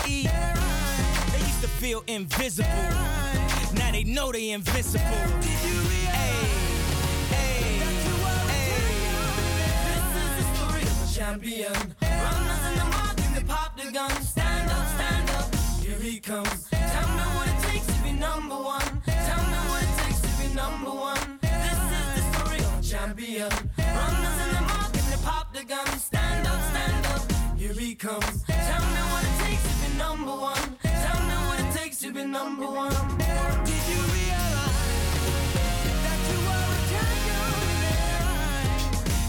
[1.34, 3.16] They used to feel invisible.
[3.97, 5.01] They know they invincible.
[5.01, 5.49] Hey,
[7.33, 7.79] hey,
[9.88, 11.73] This is the story of a champion.
[12.03, 14.12] Runners in the mark and they pop the gun.
[14.21, 15.55] Stand up, stand up.
[15.81, 16.69] Here he comes.
[16.69, 19.01] Tell me what it takes to be number one.
[19.03, 21.39] Tell me what it takes to be number one.
[21.41, 23.49] This is the story of a champion.
[23.49, 25.88] Runners in the mark and they pop the gun.
[25.97, 27.23] Stand up, stand up.
[27.57, 28.43] Here he comes.
[28.45, 30.77] Tell me what it takes to be number one.
[30.83, 32.93] Tell me what it takes to be number one.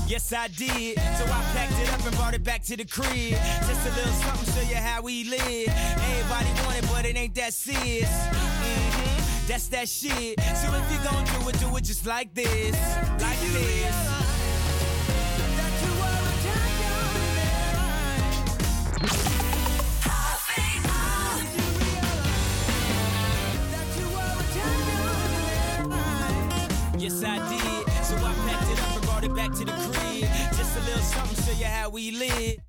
[0.08, 0.96] Yes, I did.
[1.18, 3.36] So I packed it up and brought it back to the crib.
[3.68, 5.68] Just a little something, show you how we live.
[5.68, 8.08] Everybody want it, but it ain't that serious.
[8.08, 10.40] Mhm, That's that shit.
[10.40, 12.74] So if you gon' do it, do it just like this.
[13.20, 13.94] Like this.
[26.98, 27.84] Yes, I did.
[28.04, 29.97] So I packed it up and brought it back to the crib.
[31.48, 32.67] Show you how we live.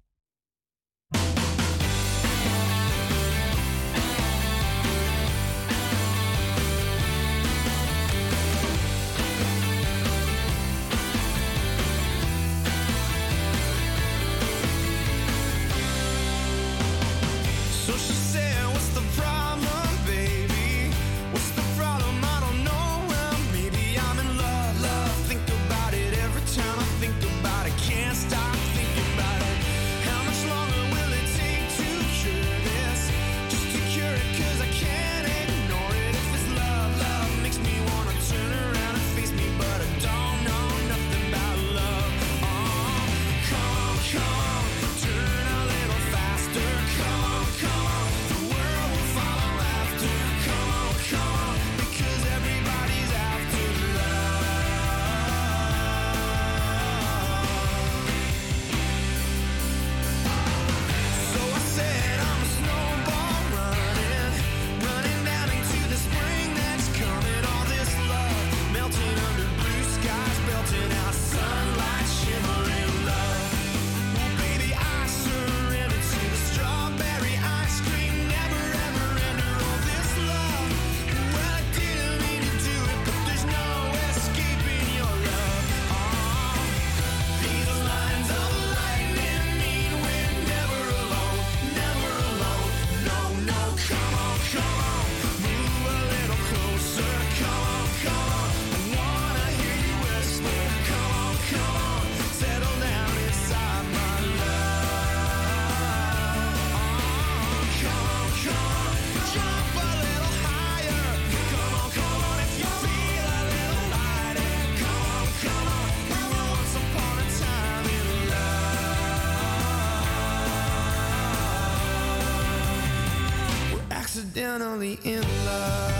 [124.59, 125.98] Accidentally in love.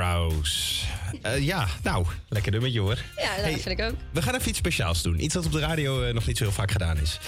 [0.00, 0.84] Crows.
[1.22, 2.98] Eh, ja, nou, lekker nummertje hoor.
[3.16, 3.94] Ja, dat Hey, vind ik ook.
[4.12, 5.24] We gaan even iets speciaals doen.
[5.24, 7.18] Iets dat op de radio eh, nog niet zo heel vaak gedaan is.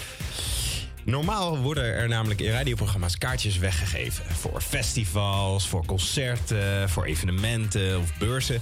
[1.05, 4.25] Normaal worden er namelijk in radioprogramma's kaartjes weggegeven.
[4.35, 8.61] Voor festivals, voor concerten, voor evenementen of beurzen.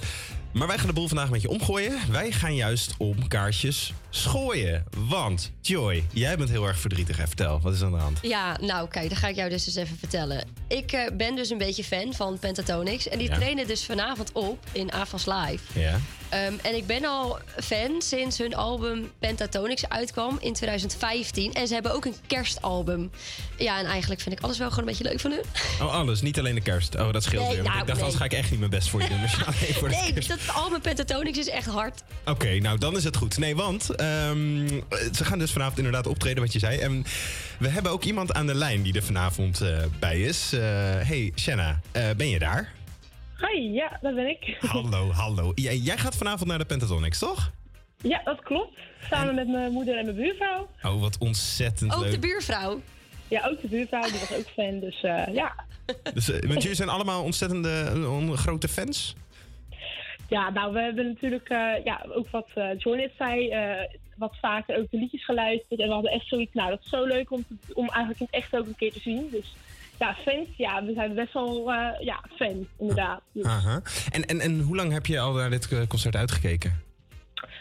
[0.53, 1.99] Maar wij gaan de boel vandaag een beetje omgooien.
[2.09, 4.83] Wij gaan juist om kaartjes schooien.
[4.97, 7.17] Want, Joy, jij bent heel erg verdrietig.
[7.17, 7.27] Hè?
[7.27, 8.19] Vertel, wat is aan de hand?
[8.21, 10.47] Ja, nou kijk, dan ga ik jou dus eens even vertellen.
[10.67, 13.07] Ik eh, ben dus een beetje fan van Pentatonix.
[13.07, 13.35] En die Ja.
[13.35, 15.79] trainen dus vanavond op in Avans Live.
[15.79, 15.99] Ja.
[16.29, 21.53] Ehm, en ik ben al fan sinds hun album Pentatonix uitkwam in 2015.
[21.53, 23.11] En ze hebben ook een kerstalbum.
[23.57, 25.41] Ja, en eigenlijk vind ik alles wel gewoon een beetje leuk van hun.
[25.81, 26.21] Oh, alles.
[26.21, 26.95] Niet alleen de kerst.
[26.95, 27.63] Oh, dat scheelt Nee, weer.
[27.63, 27.97] Nou, ik dacht, nee.
[27.97, 29.21] anders ga ik echt niet mijn best voor je doen.
[29.21, 32.03] Dus nee, voor Nee, dat album Pentatonix is echt hard.
[32.25, 33.37] Oké, nou dan is het goed.
[33.37, 34.67] Nee, want ehm,
[35.15, 36.77] ze gaan dus vanavond inderdaad optreden, wat je zei.
[36.79, 37.03] En
[37.59, 40.53] we hebben ook iemand aan de lijn die er vanavond eh, bij is.
[40.53, 40.59] Eh,
[40.99, 42.73] hey, Shanna, eh, ben je daar?
[43.37, 44.57] Hi, ja, dat ben ik.
[44.59, 45.51] Hallo, hallo.
[45.55, 47.51] Jij, jij gaat vanavond naar de Pentatonix, toch?
[48.01, 48.77] Ja, dat klopt.
[49.09, 50.69] Samen met mijn moeder en mijn buurvrouw.
[50.81, 52.11] Oh, wat ontzettend Ook leuk.
[52.11, 52.81] de buurvrouw.
[53.27, 54.79] Ja, ook de buurvrouw, die was ook fan.
[54.79, 55.53] Dus eh, ja.
[56.13, 59.15] Dus, want jullie zijn allemaal ontzettende on- grote fans?
[60.31, 64.77] Ja, nou, we hebben natuurlijk eh, ja, ook wat Joy net zei, eh, wat vaker
[64.77, 65.79] ook de liedjes geluisterd.
[65.79, 68.27] En we hadden echt zoiets, nou, dat is zo leuk om, te- om eigenlijk in
[68.31, 69.27] het echt ook een keer te zien.
[69.31, 69.53] Dus
[69.99, 73.21] ja, fans, ja, we zijn best wel ja, fan, inderdaad.
[73.31, 73.81] Dus, Aha.
[74.11, 76.81] En, en, en hoe lang heb je al naar dit concert uitgekeken?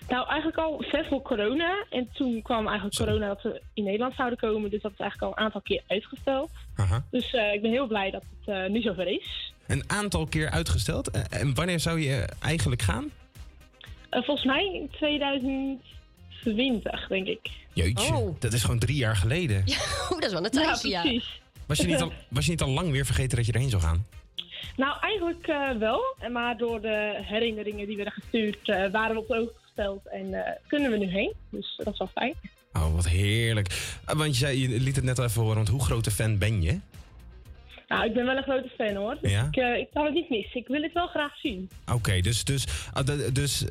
[0.09, 1.85] Nou, eigenlijk al ver voor corona.
[1.91, 4.71] En toen kwam eigenlijk corona dat we in Nederland zouden komen.
[4.71, 6.51] Dus dat is eigenlijk al een aantal keer uitgesteld.
[6.77, 7.05] Aha.
[7.11, 9.53] Dus ik ben heel blij dat het nu zover is.
[9.71, 11.11] Een aantal keer uitgesteld.
[11.11, 13.11] Eh, En wanneer zou je eigenlijk gaan?
[14.11, 17.51] Eh, volgens mij in 2020, denk ik.
[17.73, 18.41] Jeetje, Oh.
[18.41, 19.63] dat is gewoon drie jaar geleden.
[19.65, 19.77] Ja,
[20.11, 21.01] oeh, dat is wel een tijdje, ja.
[21.03, 21.41] precies.
[21.67, 23.83] Was je, niet al, was je niet al lang weer vergeten dat je erheen zou
[23.83, 24.07] gaan?
[24.77, 26.01] Nou, eigenlijk eh, wel.
[26.19, 30.09] En Maar door de herinneringen die werden gestuurd, eh, waren we op de oog gesteld.
[30.09, 31.33] En eh, kunnen we nu heen.
[31.51, 32.35] Dus dat is wel fijn.
[32.73, 33.99] Oh, wat heerlijk.
[34.05, 36.63] Want je, zei, je liet het net al even horen, want hoe grote fan ben
[36.63, 36.79] je?
[37.91, 39.17] Nou, ik ben wel een grote fan hoor.
[39.21, 39.47] Dus Ja?
[39.51, 40.61] ik, eh, ik kan het niet missen.
[40.61, 41.71] Ik wil het wel graag zien.
[41.93, 43.65] Oké, dus, dus, ah, dus...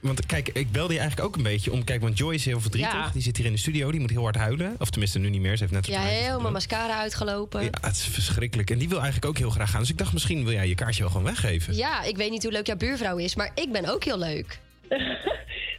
[0.00, 1.84] Want kijk, ik belde je eigenlijk ook een beetje om...
[1.84, 2.92] Kijk, want Joy is heel verdrietig.
[2.92, 3.10] Ja.
[3.12, 4.76] Die zit hier in de studio, die moet heel hard huilen.
[4.78, 5.56] Of tenminste, nu niet meer.
[5.56, 7.62] Ze heeft net Ja, helemaal mascara uitgelopen.
[7.62, 8.70] Ja, het is verschrikkelijk.
[8.70, 9.80] En die wil eigenlijk ook heel graag gaan.
[9.80, 11.74] Dus ik dacht, misschien wil jij je kaartje wel gewoon weggeven.
[11.74, 14.58] Ja, ik weet niet hoe leuk jouw buurvrouw is, maar ik ben ook heel leuk.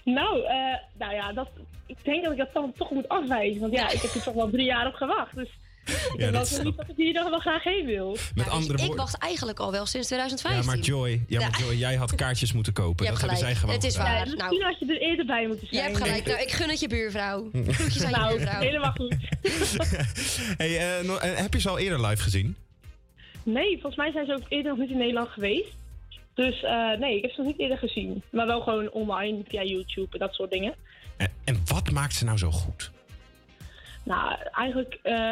[0.03, 0.53] Nou, eh,
[0.99, 1.47] nou ja, dat,
[1.85, 3.61] ik denk dat ik dat dan toch moet afwijzen.
[3.61, 5.35] Want ja, ik heb er toch wel drie jaar op gewacht.
[5.35, 5.49] Dus
[5.87, 8.17] ik denk dat dat niet dat ik hier dan wel graag heen wil.
[8.35, 8.97] Met andere Ik woorden...
[9.05, 10.65] wacht eigenlijk al wel sinds Ja, 2015.
[10.65, 11.65] maar Joy, ja, maar Ja.
[11.65, 13.05] Joy, jij had kaartjes moeten kopen.
[13.05, 13.59] Je dat hebt hebben zij gelijk.
[13.59, 14.13] gewoon Het is gedaan.
[14.13, 14.27] waar.
[14.27, 14.49] Ja, Nou.
[14.49, 15.85] misschien had je er eerder bij moeten Je zijn.
[15.91, 16.25] hebt gelijk.
[16.25, 17.49] Nou, ik gun het je buurvrouw.
[17.77, 18.59] Groetjes aan je Nou, buurvrouw.
[18.61, 19.15] helemaal goed.
[20.57, 22.55] Hey, eh, no- eh, heb je ze al eerder live gezien?
[23.43, 25.75] Nee, volgens mij zijn ze ook eerder nog niet in Nederland geweest.
[26.33, 28.23] Dus eh, nee, ik heb ze nog niet eerder gezien.
[28.31, 30.73] Maar wel gewoon online, via YouTube en dat soort dingen.
[31.17, 32.91] En, en wat maakt ze nou zo goed?
[34.03, 35.31] Nou, eigenlijk, eh,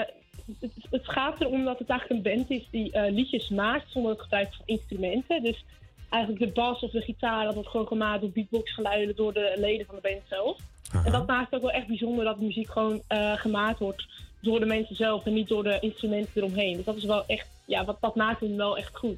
[0.59, 4.11] het, het gaat erom dat het eigenlijk een band is die eh, liedjes maakt zonder
[4.11, 5.43] het gebruik van instrumenten.
[5.43, 5.65] Dus
[6.09, 9.85] eigenlijk de bas of de gitaar, dat wordt gewoon gemaakt door beatboxgeluiden door de leden
[9.85, 10.57] van de band zelf.
[11.05, 14.07] En dat maakt het ook wel echt bijzonder dat de muziek gewoon eh, gemaakt wordt
[14.41, 16.75] door de mensen zelf en niet door de instrumenten eromheen.
[16.75, 19.17] Dus dat is wel echt, ja, wat, wat maakt hem wel echt goed.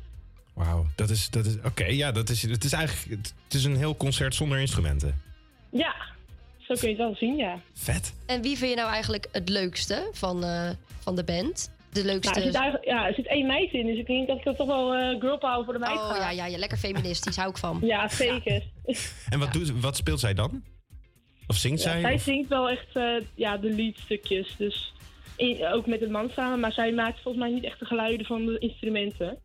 [0.54, 1.30] Wauw, dat is...
[1.30, 3.24] Dat is Oké, ja, dat is, het is eigenlijk...
[3.44, 5.22] Het is een heel concert zonder instrumenten.
[5.70, 5.96] Ja,
[6.68, 7.60] zo kun je het wel zien, ja.
[7.74, 8.14] Vet.
[8.26, 11.76] En wie vind je nou eigenlijk het leukste van, eh, van de band?
[11.92, 12.30] De leukste...
[12.34, 14.56] Nou, er, zit eigenlijk- ja, er zit één meisje in, dus ik denk dat ik
[14.56, 16.16] toch wel eh girl power voor de meid Oh ga.
[16.18, 17.80] ja, ja, ja, lekker feministisch, hou ik van.
[17.82, 18.64] Ja, zeker.
[19.30, 20.64] En wat, doet, wat speelt zij dan?
[21.48, 22.02] Of zingt Ja, zij?
[22.02, 24.56] zij Of- zingt wel echt eh, ja, de leadstukjes.
[24.58, 24.94] Dus
[25.36, 28.26] in- ook met een man samen, maar zij maakt volgens mij niet echt de geluiden
[28.26, 29.38] van de instrumenten.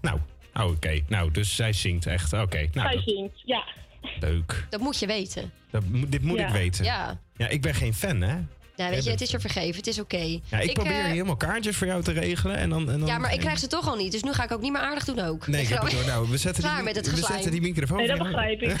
[0.00, 0.18] Nou,
[0.54, 1.00] oh, oké.
[1.08, 2.32] Nou, dus zij zingt echt.
[2.32, 3.64] Oké, nou, zij dat- zingt, ja.
[4.20, 4.66] Leuk.
[4.70, 5.50] Dat moet je weten.
[5.70, 6.46] Dat, dit moet Ja.
[6.46, 6.84] ik weten.
[6.84, 7.20] Ja.
[7.36, 8.36] Ja, ik ben geen fan, hè?
[8.76, 9.76] Ja, weet je, het is je vergeven.
[9.76, 10.40] Het is oké.
[10.50, 12.56] Ja, ik, probeer eh, helemaal kaartjes voor jou te regelen.
[12.56, 14.12] En dan, en dan Ja, maar ik krijg ze toch al niet.
[14.12, 15.46] Dus nu ga ik ook niet meer aardig doen ook.
[15.46, 16.04] Nee, ik heb het door.
[16.06, 18.76] Nou, we zetten, Klaar die, met het we zetten die microfoon Nee, dat begrijp ik.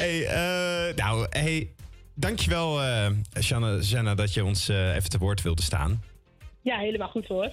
[0.00, 1.70] hey, eh, nou, hey,
[2.14, 3.06] dankjewel, eh
[3.40, 6.02] Shanna, Jenna, dat je ons eh, even te woord wilde staan.
[6.62, 7.50] ja, helemaal goed hoor.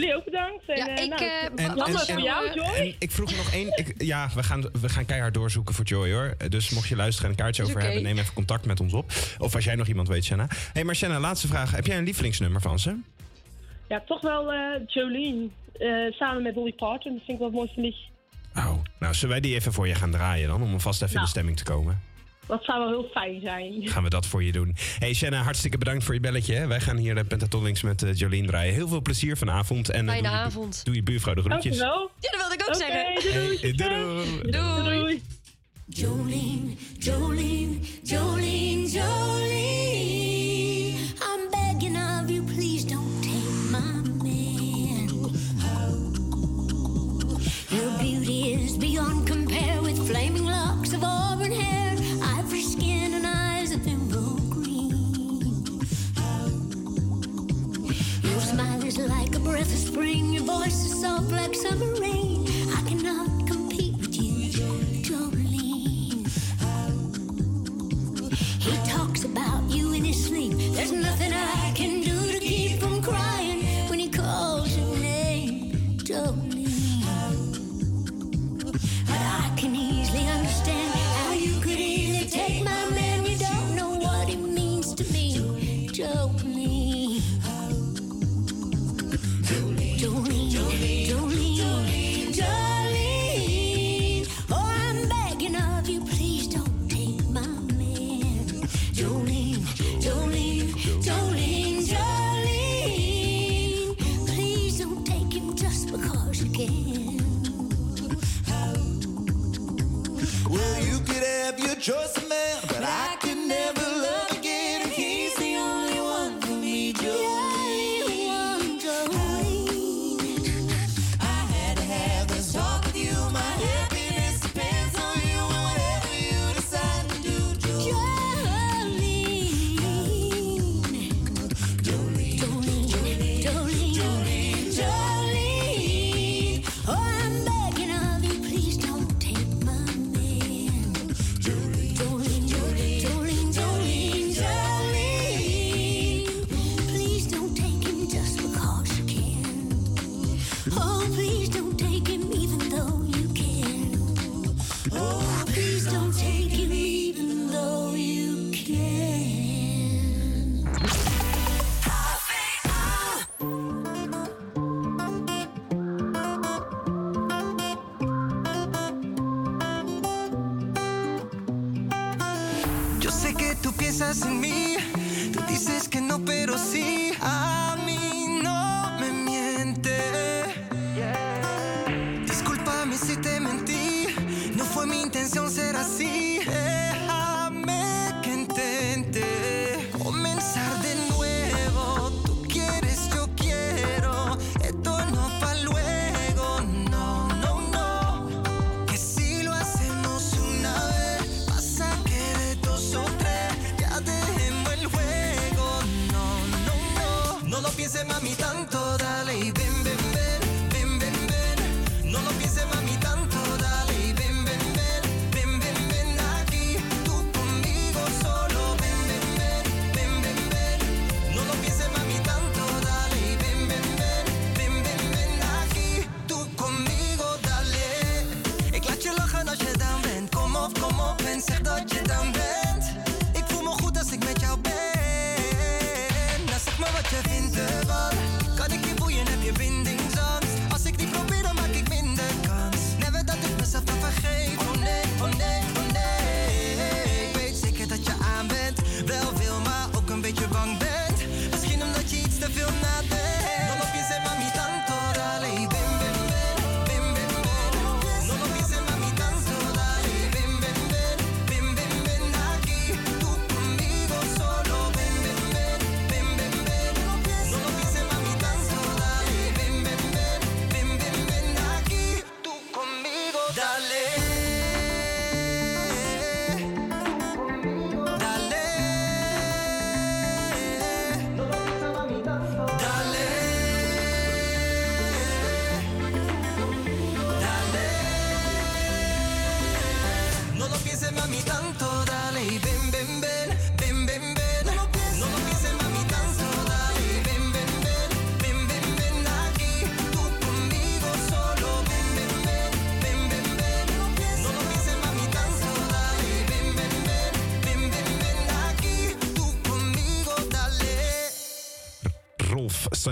[0.00, 0.64] Jullie ook bedankt.
[0.66, 1.22] En, Ja, eh, ik, nou,
[1.70, 2.64] eh, Lammers en- voor en- jou, Joy.
[2.66, 3.72] En ik vroeg nog één.
[3.76, 6.34] Ik, ja, we gaan, we gaan keihard doorzoeken voor Joy hoor.
[6.48, 9.12] Dus mocht je luisteren en een kaartje over hebben, neem even contact met ons op.
[9.38, 10.46] Of als jij nog iemand weet, Shanna.
[10.72, 11.70] hey, maar Shanna, laatste vraag.
[11.70, 12.96] Heb jij een lievelingsnummer van ze?
[13.88, 15.48] Ja, toch wel eh, Jolene.
[15.78, 17.12] eh, samen met Dolly Parton.
[17.12, 18.04] Dat vind ik wel het mooiste liedje.
[18.56, 20.62] Oh, nou, zullen wij die even voor je gaan draaien dan?
[20.62, 21.28] Om alvast even in de Nou.
[21.30, 22.02] stemming te komen.
[22.46, 23.88] Dat zou wel heel fijn zijn.
[23.88, 24.76] Gaan we dat voor je doen.
[24.98, 26.54] Hey Shanna, hartstikke bedankt voor je belletje.
[26.54, 26.66] hè.
[26.66, 28.74] Wij gaan hier de Pentatonics met eh, Jolien draaien.
[28.74, 29.90] Heel veel plezier vanavond.
[29.90, 30.84] En, eh, Fijne doe je- avond.
[30.84, 31.78] Doe je buurvrouw de groetjes.
[31.78, 32.10] Dankjewel.
[32.20, 33.32] Ja, dat wilde ik ook Oké, zeggen.
[33.32, 34.50] doei, Hey, doei, doei.
[34.50, 34.98] Doei.
[35.00, 35.22] Doei.
[35.88, 39.54] Jolene, Jolene, Jolene, Jolene.
[41.20, 43.78] I'm begging of you, please don't take my
[44.22, 45.08] man.
[47.70, 51.35] Your beauty is beyond compare with flaming locks of auburn
[59.56, 62.44] breath of spring, your voice is soft like summer rain.
[62.76, 64.50] I cannot compete with you,
[65.00, 66.28] Jolene.
[68.60, 70.52] He talks about you in his sleep.
[70.74, 71.65] There's nothing I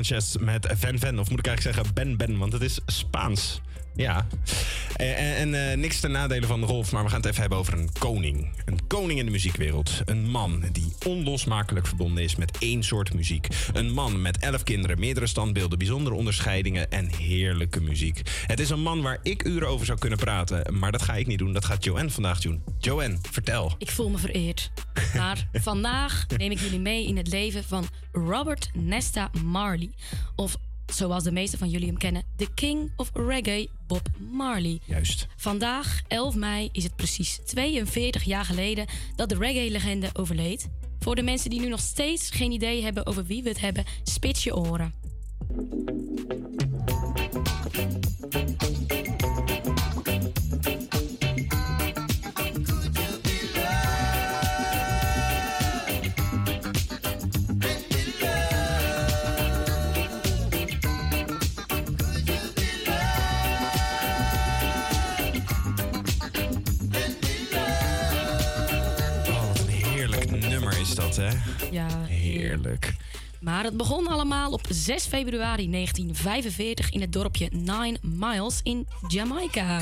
[0.05, 1.19] Sanchez met Ven.
[1.19, 3.61] Of moet ik eigenlijk zeggen Ben Ben, want het is Spaans.
[3.95, 4.27] Ja.
[5.05, 7.59] En, en, en, eh, niks ten nadele van Rolf, maar we gaan het even hebben
[7.59, 8.49] over een koning.
[8.65, 10.03] Een koning in de muziekwereld.
[10.05, 13.49] Een man die onlosmakelijk verbonden is met één soort muziek.
[13.73, 18.21] Een man met elf kinderen, meerdere standbeelden, bijzondere onderscheidingen en heerlijke muziek.
[18.47, 21.27] Het is een man waar ik uren over zou kunnen praten, maar dat ga ik
[21.27, 21.53] niet doen.
[21.53, 22.63] Dat gaat Joanne vandaag doen.
[22.79, 23.75] Joanne, vertel.
[23.79, 24.71] Ik voel me vereerd.
[25.15, 29.91] Maar vandaag neem ik jullie mee in het leven van Robert Nesta Marley.
[30.37, 34.81] Of zoals de meesten van jullie hem kennen, de King of Reggae, Bob Marley.
[34.85, 35.27] Juist.
[35.37, 38.87] Vandaag, 11 mei, is het precies 42 jaar geleden
[39.17, 40.69] dat de reggae-legende overleed.
[40.99, 43.85] Voor de mensen die nu nog steeds geen idee hebben over wie we het hebben,
[44.03, 44.95] spits je oren.
[72.55, 72.95] Heerlijk.
[73.41, 79.81] Maar het begon allemaal op 6 februari 1945 in het dorpje Nine Miles in Jamaica.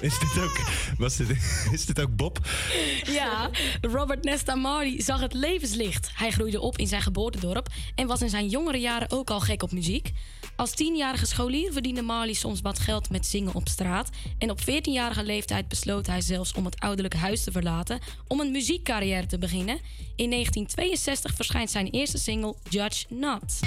[0.00, 0.60] Is dit ook,
[0.98, 1.28] was dit,
[1.72, 2.38] is dit ook Bob?
[3.02, 6.10] Ja, Robert Nesta Marley zag het levenslicht.
[6.14, 9.62] Hij groeide op in zijn geboortedorp en was in zijn jongere jaren ook al gek
[9.62, 10.12] op muziek.
[10.60, 14.08] Als tienjarige scholier verdiende Marley soms wat geld met zingen op straat.
[14.38, 17.98] En op 14-jarige leeftijd besloot hij zelfs om het ouderlijke huis te verlaten
[18.28, 19.78] om een muziekcarrière te beginnen.
[20.16, 23.60] In 1962 verschijnt zijn eerste single Judge Not.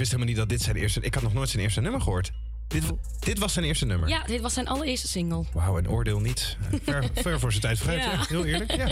[0.00, 1.00] Wist helemaal niet dat dit zijn eerste...
[1.00, 2.30] Ik had nog nooit zijn eerste nummer gehoord.
[2.68, 2.84] Dit,
[3.18, 4.08] dit was zijn eerste nummer?
[4.08, 5.44] Ja, dit was zijn allereerste single.
[5.52, 6.56] Wauw, een oordeel niet.
[6.82, 8.02] Ver, ver voor zijn tijd vooruit.
[8.02, 8.12] Ja.
[8.12, 8.24] Ja.
[8.28, 8.86] Heel eerlijk, ja.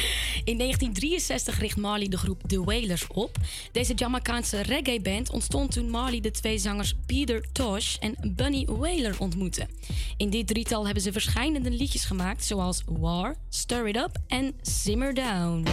[0.50, 3.36] In 1963 richt Marley de groep The Wailers op.
[3.72, 9.68] Deze Jamaicaanse reggae-band ontstond toen Marley de twee zangers Peter Tosh en Bunny Wailer ontmoette.
[10.16, 15.14] In dit drietal hebben ze verschillende liedjes gemaakt, zoals War, Stir It Up en Simmer
[15.14, 15.66] Down.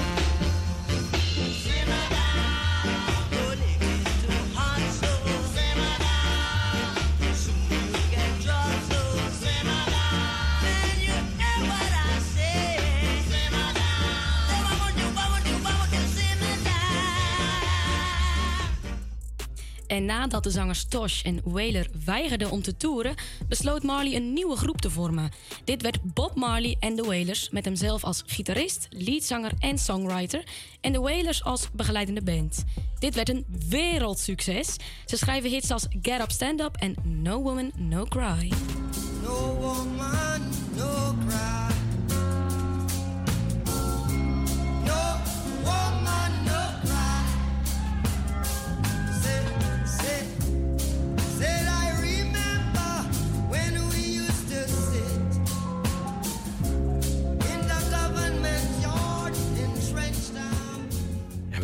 [19.90, 23.16] En nadat de zangers Tosh en Wailer weigerden om te toeren,
[23.48, 25.32] besloot Marley een nieuwe groep te vormen.
[25.64, 30.44] Dit werd Bob Marley en de Wailers, met hemzelf als gitarist, leadzanger en songwriter,
[30.82, 32.64] en de Wailers als begeleidende band.
[33.00, 34.76] Dit werd een wereldsucces.
[35.06, 38.52] Ze schrijven hits als Get Up Stand Up en No Woman No Cry.
[39.24, 40.42] No woman,
[40.76, 41.79] no cry.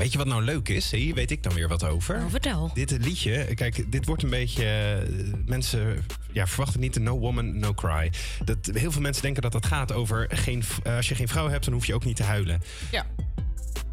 [0.06, 0.92] Weet je wat nou leuk is?
[0.92, 2.18] Hier weet ik dan weer wat over.
[2.18, 2.72] Nou, vertel.
[2.74, 4.66] Dit liedje, kijk, dit wordt een beetje...
[4.66, 8.12] eh, mensen ja, verwachten niet de No Woman, No Cry.
[8.44, 10.28] Dat, heel veel mensen denken dat dat gaat over...
[10.30, 12.62] Geen, eh, als je geen vrouw hebt, dan hoef je ook niet te huilen.
[12.92, 13.06] Ja.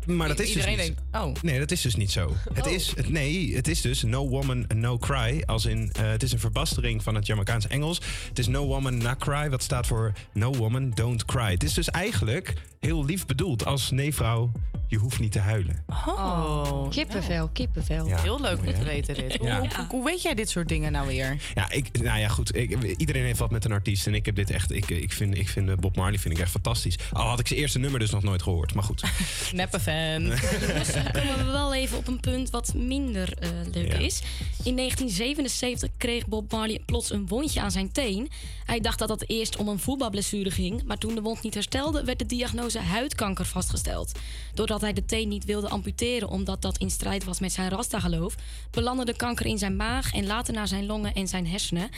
[0.06, 1.42] Maar dat is Iedereen dus niet, denkt, oh.
[1.42, 2.34] Nee, dat is dus niet zo.
[2.54, 2.72] Het Oh.
[2.72, 5.42] is, het, nee, het is dus No Woman, No Cry.
[5.46, 8.00] Als in, eh, het is een verbastering van het Jamaicaans Engels.
[8.28, 11.50] Het is No Woman, No Cry, wat staat voor No Woman, Don't Cry.
[11.50, 14.52] Het is dus eigenlijk heel lief bedoeld als nee vrouw,
[14.92, 15.84] Je hoeft niet te huilen.
[16.06, 18.06] Oh, Kippenvel, kippenvel.
[18.06, 19.36] Ja, Heel leuk om te weten dit.
[19.36, 19.58] Hoe, Ja.
[19.58, 21.42] hoe, hoe weet jij dit soort dingen nou weer?
[21.54, 22.56] Ja, ik, nou ja, goed.
[22.56, 24.06] Ik, iedereen heeft wat met een artiest.
[24.06, 24.70] En ik heb dit echt.
[24.72, 26.96] Ik, ik, vind, ik vind eh, Bob Marley vind ik echt fantastisch.
[27.12, 28.74] Al had ik zijn eerste nummer dus nog nooit gehoord.
[28.74, 29.02] Maar goed.
[29.52, 30.24] Neppe fan.
[30.78, 33.98] Dus dan komen we wel even op een punt wat minder eh, leuk Ja.
[33.98, 34.22] is.
[34.64, 38.30] In 1977 kreeg Bob Marley plots een wondje aan zijn teen.
[38.64, 42.04] Hij dacht dat dat eerst om een voetbalblessure ging, maar toen de wond niet herstelde,
[42.04, 44.12] werd de diagnose huidkanker vastgesteld.
[44.54, 48.34] Doordat hij de teen niet wilde amputeren omdat dat in strijd was met zijn rasta-geloof,
[48.70, 51.88] belandde de kanker in zijn maag en later naar zijn longen en zijn hersenen.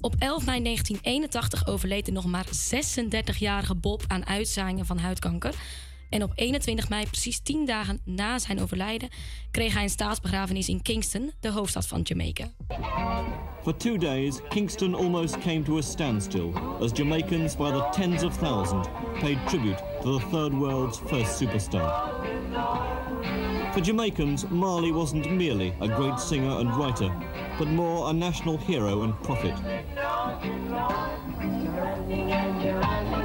[0.00, 5.54] Op 11 mei 1981 overleed de nog maar 36-jarige Bob aan uitzaaiingen van huidkanker.
[6.10, 9.08] En op 21 mei, precies 10 dagen na zijn overlijden,
[9.50, 12.50] kreeg hij een staatsbegrafenis in Kingston, de hoofdstad van Jamaica.
[13.62, 18.38] For two days, Kingston almost came to a standstill as Jamaicans by the tens of
[18.38, 18.88] thousands
[19.20, 22.12] paid tribute to the third world's first superstar.
[23.72, 27.10] For Jamaicans, Marley wasn't merely a great singer and writer,
[27.58, 29.54] but more a national hero and prophet.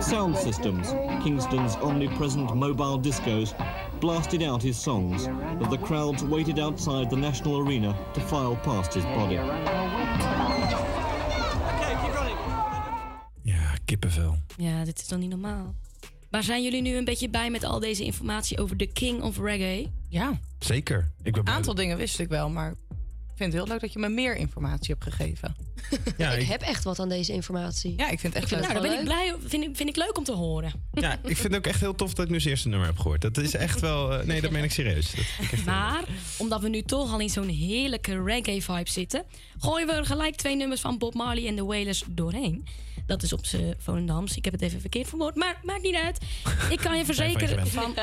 [0.02, 0.88] Sound systems,
[1.24, 3.54] Kingston's omnipresent mobile discos,
[4.00, 5.28] blasted out his songs
[5.62, 9.40] as the crowds waited outside the national arena to file past his body.
[13.44, 14.38] Ja, kippenvel.
[14.58, 15.76] Ja, dit is dan niet normaal.
[16.30, 19.38] Maar zijn jullie nu een beetje bij met al deze informatie over de King of
[19.38, 19.92] Reggae?
[20.10, 20.40] Ja.
[20.60, 21.12] Zeker.
[21.24, 22.76] Ik ben Een aantal dingen wist ik wel, maar
[23.40, 25.56] vind het heel leuk dat je me meer informatie hebt gegeven.
[26.18, 27.94] Ja, ik, ik- heb echt wat aan deze informatie.
[27.98, 28.72] Ja, ik vind het echt nou, leuk.
[28.74, 30.72] daar ben ik blij vind ik, vind ik leuk om te horen.
[30.94, 32.98] Ja, ik vind het ook echt heel tof dat ik nu zijn eerste nummer heb
[32.98, 33.22] gehoord.
[33.22, 34.14] Dat is echt wel...
[34.14, 35.14] eh, nee, dat meen ik serieus.
[35.52, 36.04] Dat Maar
[36.38, 39.24] omdat we nu toch al in zo'n heerlijke reggae-vibe zitten,
[39.58, 42.66] gooien we er gelijk twee nummers van Bob Marley en de Wailers doorheen.
[43.06, 44.36] Dat is op z'n Volendams.
[44.38, 46.18] Ik heb het even verkeerd verwoord, maar maakt niet uit.
[46.70, 47.96] Ik kan je verzekeren van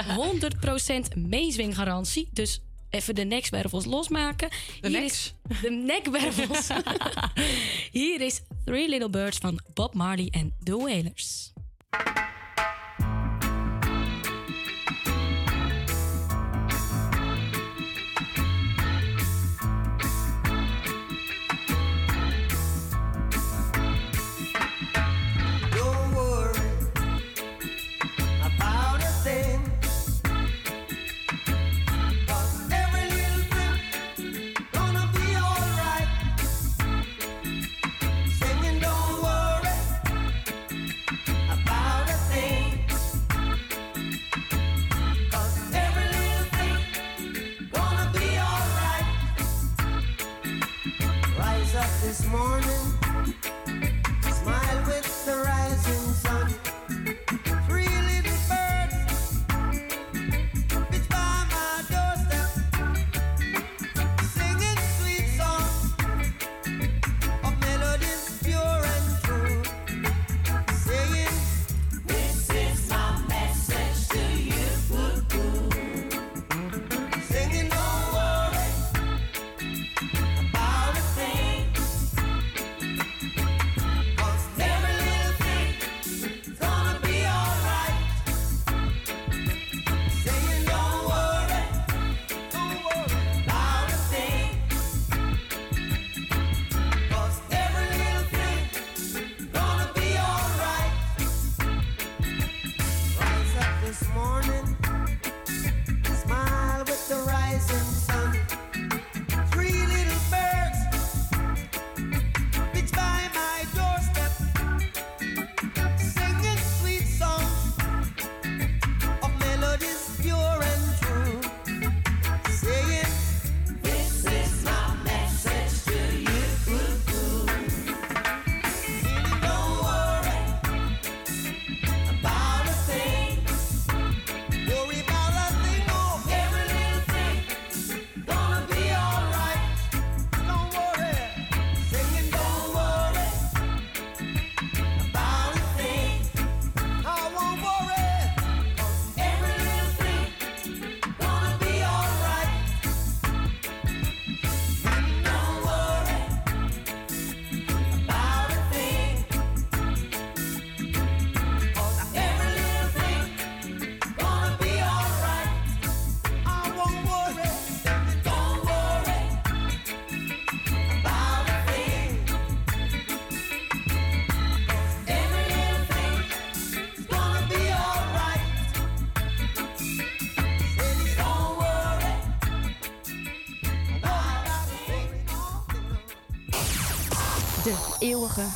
[1.14, 2.28] 100% meezwinggarantie.
[2.32, 2.61] Dus
[2.97, 4.49] even de nekwervels losmaken.
[4.80, 5.34] De Hier neks?
[5.49, 6.68] is de nekwervels.
[7.92, 11.53] Hier is Three Little Birds van Bob Marley en de Wailers.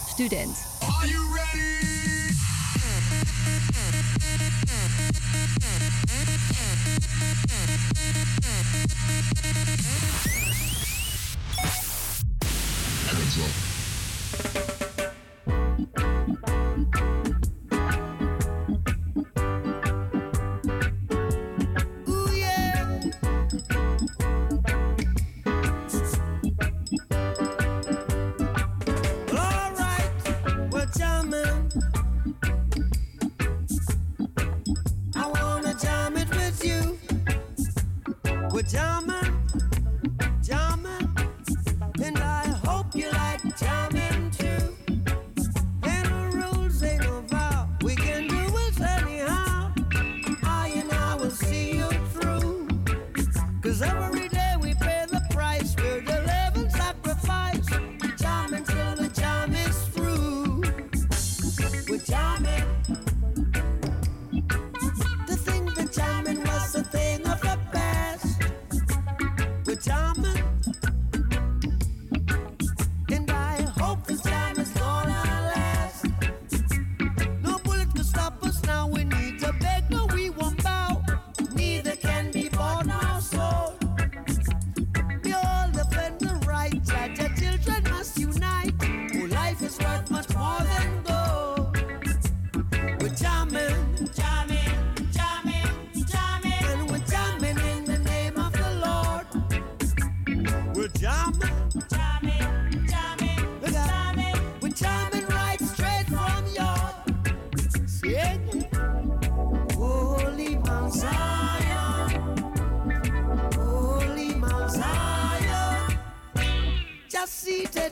[0.09, 0.70] Student.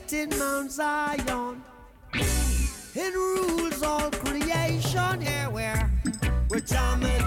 [0.09, 1.63] Seated in Mount Zion.
[2.13, 5.21] It rules all creation.
[5.21, 5.91] Here we're
[6.49, 7.18] we're jamming.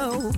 [0.00, 0.32] So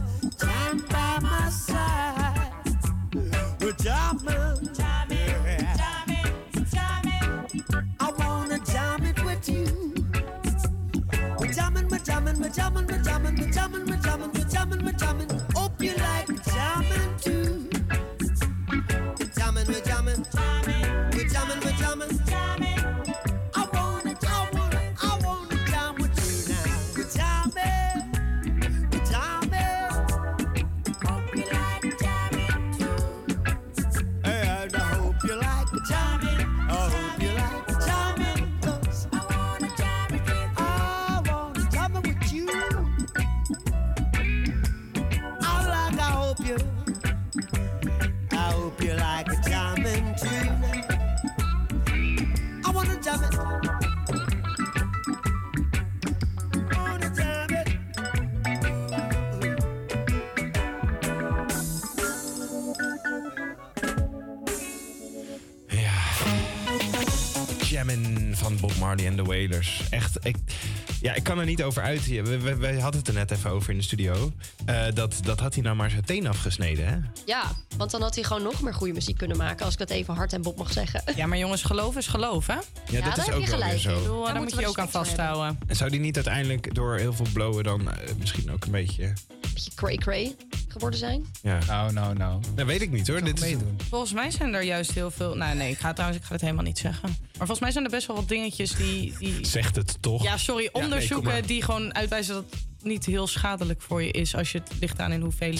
[71.03, 72.07] ja, ik kan er niet over uit.
[72.07, 74.32] We, we, we hadden het er net even over in de studio.
[74.64, 76.96] Eh, dat, dat had hij nou maar zijn teen afgesneden, hè?
[77.26, 77.42] Ja,
[77.76, 79.64] want dan had hij gewoon nog meer goede muziek kunnen maken.
[79.64, 81.03] Als ik dat even hard en Bob mag zeggen.
[81.16, 82.57] Ja, maar jongens, geloof is geloof, hè?
[82.88, 84.00] Ja, dat is ook wel weer zo.
[84.00, 85.59] Bedoel, daar, moet je ook aan vasthouden.
[85.66, 89.12] En zou die niet uiteindelijk door heel veel blowen dan eh, misschien ook een beetje...
[89.55, 90.36] Beetje cray-cray
[90.82, 91.26] geworden zijn.
[91.42, 91.58] Ja.
[91.66, 92.42] Nou, nou, nou.
[92.54, 93.24] Dat weet ik niet hoor.
[93.24, 93.78] Dit is, meedoen.
[93.88, 95.34] Volgens mij zijn er juist heel veel...
[95.34, 97.08] Nou nee, ik ga trouwens ik ga het helemaal niet zeggen.
[97.08, 99.14] Maar volgens mij zijn er best wel wat dingetjes die...
[99.18, 100.22] die Zegt het toch?
[100.22, 102.44] ja, sorry, onderzoeken die gewoon uitwijzen dat
[102.84, 104.34] niet heel schadelijk voor je is...
[104.34, 105.58] als je het ligt aan in hoeveel je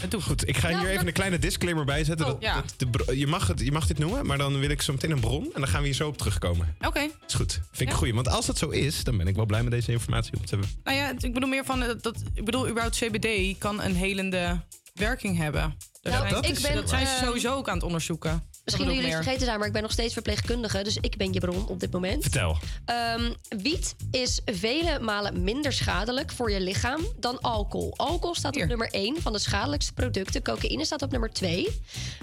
[0.00, 0.22] het doet.
[0.22, 2.26] Goed, ik ga hier even een kleine disclaimer bij zetten.
[2.26, 2.62] Oh, Dat- ja.
[2.76, 5.10] dat de je, mag het, je mag dit noemen, maar dan wil ik zo meteen
[5.10, 5.44] een bron.
[5.44, 6.76] En dan gaan we hier zo op terugkomen.
[6.80, 7.00] Oké.
[7.26, 7.52] Is goed.
[7.52, 7.92] Vind ik Ja.
[7.92, 8.14] een goeie.
[8.14, 10.50] Want als dat zo is, dan ben ik wel blij met deze informatie om te
[10.54, 10.68] hebben.
[10.84, 11.82] Nou ja, ik bedoel meer van...
[11.82, 14.60] eh, Dat, ik bedoel, überhaupt CBD kan een helende
[14.94, 15.76] werking hebben.
[16.02, 18.42] Nou, zijn, ik ben, dat zijn ze ehm, sowieso ook aan het onderzoeken.
[18.64, 20.82] Misschien jullie het vergeten zijn, maar ik ben nog steeds verpleegkundige.
[20.82, 22.22] Dus ik ben je bron op dit moment.
[22.22, 22.56] Vertel.
[22.84, 27.94] Ehm, wiet is vele malen minder schadelijk voor je lichaam dan alcohol.
[27.96, 30.42] Alcohol staat op nummer 1 van de schadelijkste producten.
[30.42, 31.80] Cocaïne staat op nummer 2.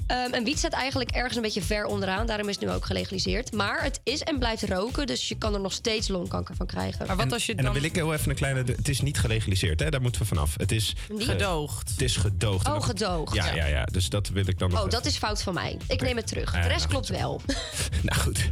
[0.08, 2.28] Ehm, en wiet staat eigenlijk ergens een beetje ver onderaan.
[2.28, 3.52] Daarom is het nu ook gelegaliseerd.
[3.52, 5.08] Maar het is en blijft roken.
[5.08, 7.08] Dus je kan er nog steeds longkanker van krijgen.
[7.08, 8.64] Maar wat als je En dan wil ik heel even een kleine...
[8.64, 9.90] Het is niet gelegaliseerd, hè?
[9.90, 10.58] Daar moeten we vanaf.
[10.58, 11.24] Het is Niet?
[11.24, 11.90] Gedoogd.
[11.90, 12.68] Het is gedoogd.
[12.68, 13.36] Oh, gedoogd.
[13.36, 13.84] Ja, ja, ja.
[13.84, 15.78] Dus dat wil ik dan nog Oh, dat is fout van mij.
[15.88, 16.52] Ik neem het terug.
[16.52, 17.42] De rest nou, klopt wel.
[18.10, 18.40] Nou goed.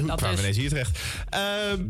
[0.00, 0.98] Hoe kwamen we ineens hier terecht?
[1.28, 1.84] Ehm,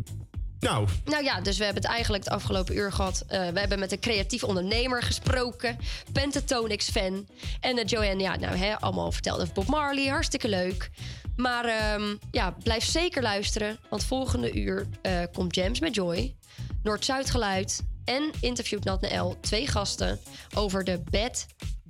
[0.60, 3.24] nou, Nou ja, dus we hebben het eigenlijk het afgelopen uur gehad.
[3.28, 5.78] Eh, we hebben met een creatief ondernemer gesproken.
[6.12, 7.28] Pentatonix-fan.
[7.60, 10.06] En uh, Joanne, ja, nou, hè, allemaal verteld over Bob Marley.
[10.06, 10.90] Hartstikke leuk.
[11.36, 13.78] Maar ehm, ja, blijf zeker luisteren.
[13.90, 16.34] Want volgende uur eh, komt Jams met Joy.
[16.82, 17.82] Noord-Zuid geluid.
[18.04, 20.18] En interviewt Nat L twee gasten
[20.54, 21.46] over de bed,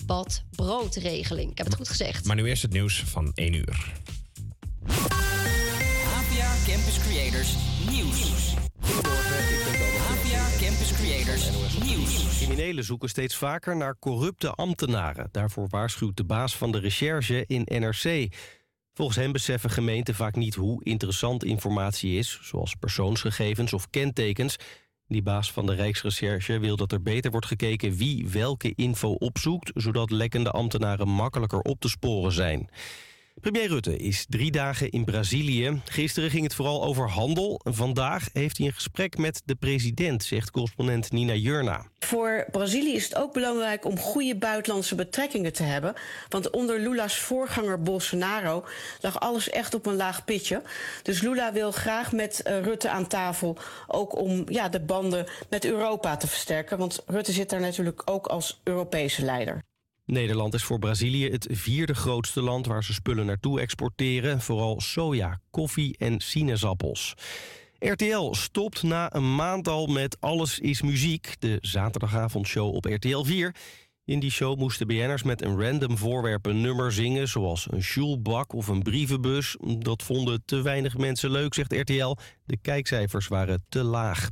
[0.07, 1.51] bad, broodregeling.
[1.51, 2.25] Ik heb het goed gezegd.
[2.25, 3.93] maar nu eerst het nieuws van 1 uur.
[6.15, 7.55] APA Campus Creators
[7.91, 8.55] Nieuws.
[10.07, 11.51] APA Campus Creators
[11.85, 12.37] Nieuws.
[12.37, 15.29] Criminelen zoeken steeds vaker naar corrupte ambtenaren.
[15.33, 18.35] Daarvoor waarschuwt de baas van de recherche in NRC.
[18.93, 24.57] Volgens hem beseffen gemeenten vaak niet hoe interessant informatie is, zoals persoonsgegevens of kentekens.
[25.09, 29.71] Die baas van de Rijksrecherche wil dat er beter wordt gekeken wie welke info opzoekt,
[29.75, 32.69] zodat lekkende ambtenaren makkelijker op te sporen zijn.
[33.41, 35.80] Premier Rutte is drie dagen in Brazilië.
[35.84, 37.61] Gisteren ging het vooral over handel.
[37.64, 41.87] Vandaag heeft hij een gesprek met de president, zegt correspondent Nina Jurna.
[41.99, 45.95] Voor Brazilië is het ook belangrijk om goede buitenlandse betrekkingen te hebben.
[46.28, 48.64] Want onder Lula's voorganger Bolsonaro
[49.01, 50.62] lag alles echt op een laag pitje.
[51.03, 53.59] Dus Lula wil graag met eh, Rutte aan tafel.
[53.87, 56.78] Ook om ja, de banden met Europa te versterken.
[56.78, 59.62] Want Rutte zit daar natuurlijk ook als Europese leider.
[60.07, 64.41] Nederland is voor Brazilië het vierde grootste land waar ze spullen naartoe exporteren.
[64.41, 67.15] Vooral soja, koffie en sinaasappels.
[67.79, 73.55] RTL stopt na een maand al met Alles is Muziek, de zaterdagavondshow op RTL 4.
[74.05, 77.29] In die show moesten BN'ers met een random voorwerp een nummer zingen...
[77.29, 79.57] zoals een sjoelbak of een brievenbus.
[79.79, 82.17] Dat vonden te weinig mensen leuk, zegt RTL.
[82.45, 84.29] De kijkcijfers waren te laag.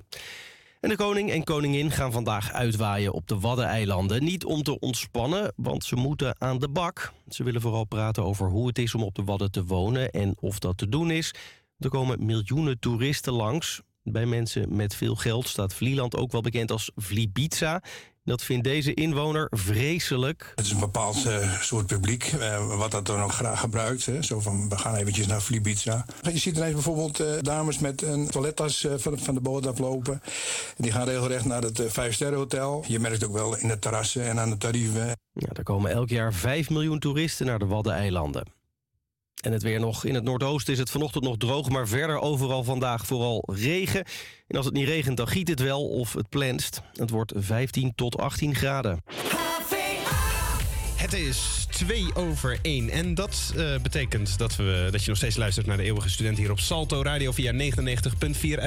[0.85, 4.25] En de koning en koningin gaan vandaag uitwaaien op de Waddeneilanden.
[4.25, 7.13] Niet om te ontspannen, want ze moeten aan de bak.
[7.29, 10.35] Ze willen vooral praten over hoe het is om op de Wadden te wonen en
[10.41, 11.35] of dat te doen is.
[11.79, 13.83] Er komen miljoenen toeristen langs.
[14.03, 17.83] Bij mensen met veel geld staat Vlieland ook wel bekend als Vlibiza.
[18.25, 20.53] Dat vindt deze inwoner vreselijk.
[20.55, 24.07] Het is een bepaald eh, soort publiek, eh, wat dat dan ook graag gebruikt.
[24.07, 24.23] Hè.
[24.23, 26.07] Zo van, we gaan eventjes naar Flibiza.
[26.33, 30.23] Je ziet ineens bijvoorbeeld eh, dames met een toilettas van, van de boot aflopen.
[30.77, 32.85] Die gaan regelrecht naar het Vijfsterrenhotel.
[32.87, 35.07] Je merkt ook wel in de terrassen en aan de tarieven.
[35.33, 38.45] Ja, er komen elk jaar 5 miljoen toeristen naar de Waddeneilanden.
[39.45, 40.05] En het weer nog.
[40.05, 44.05] In het noordoosten is het vanochtend nog droog, maar verder overal vandaag vooral regen.
[44.47, 46.83] En als het niet regent, dan giet het wel of het plenst.
[46.93, 49.03] Het wordt 15 tot 18 graden.
[51.05, 52.91] Het is 2 over 1.
[52.91, 56.39] En dat eh, betekent dat, we, dat je nog steeds luistert naar de eeuwige student
[56.39, 57.59] hier op Salto Radio via 99.4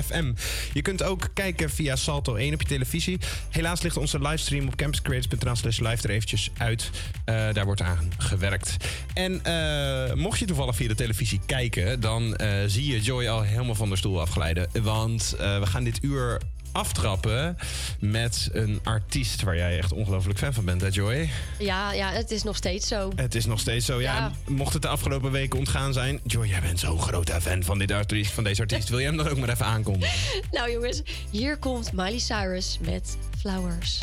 [0.05, 0.33] FM.
[0.73, 3.19] Je kunt ook kijken via Salto 1 op je televisie.
[3.49, 6.89] Helaas ligt onze livestream op campuscreators.nl slash live er eventjes uit.
[7.25, 8.77] Eh, daar wordt aan gewerkt.
[9.13, 13.75] En eh, mocht je toevallig via de televisie kijken, dan zie je Joy al helemaal
[13.75, 14.69] van de stoel afglijden.
[14.81, 16.39] Want we gaan dit uur
[16.77, 17.57] aftrappen
[17.99, 21.29] met een artiest waar jij echt ongelooflijk fan van bent, hè Joy?
[21.59, 23.11] Ja, ja, het is nog steeds zo.
[23.15, 24.01] Het is nog steeds zo.
[24.01, 26.19] Ja, mocht het de afgelopen weken ontgaan zijn.
[26.23, 28.89] Joy, jij bent zo'n grote fan van, dit artiest, van deze artiest.
[28.89, 30.15] Wil jij hem dan ook maar even aankondigen?
[30.51, 33.99] Nou jongens, hier komt Miley Cyrus met Flowers.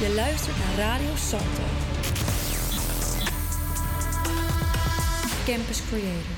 [0.00, 1.62] Je luistert naar Radio Salto.
[5.44, 6.37] Campus Creators.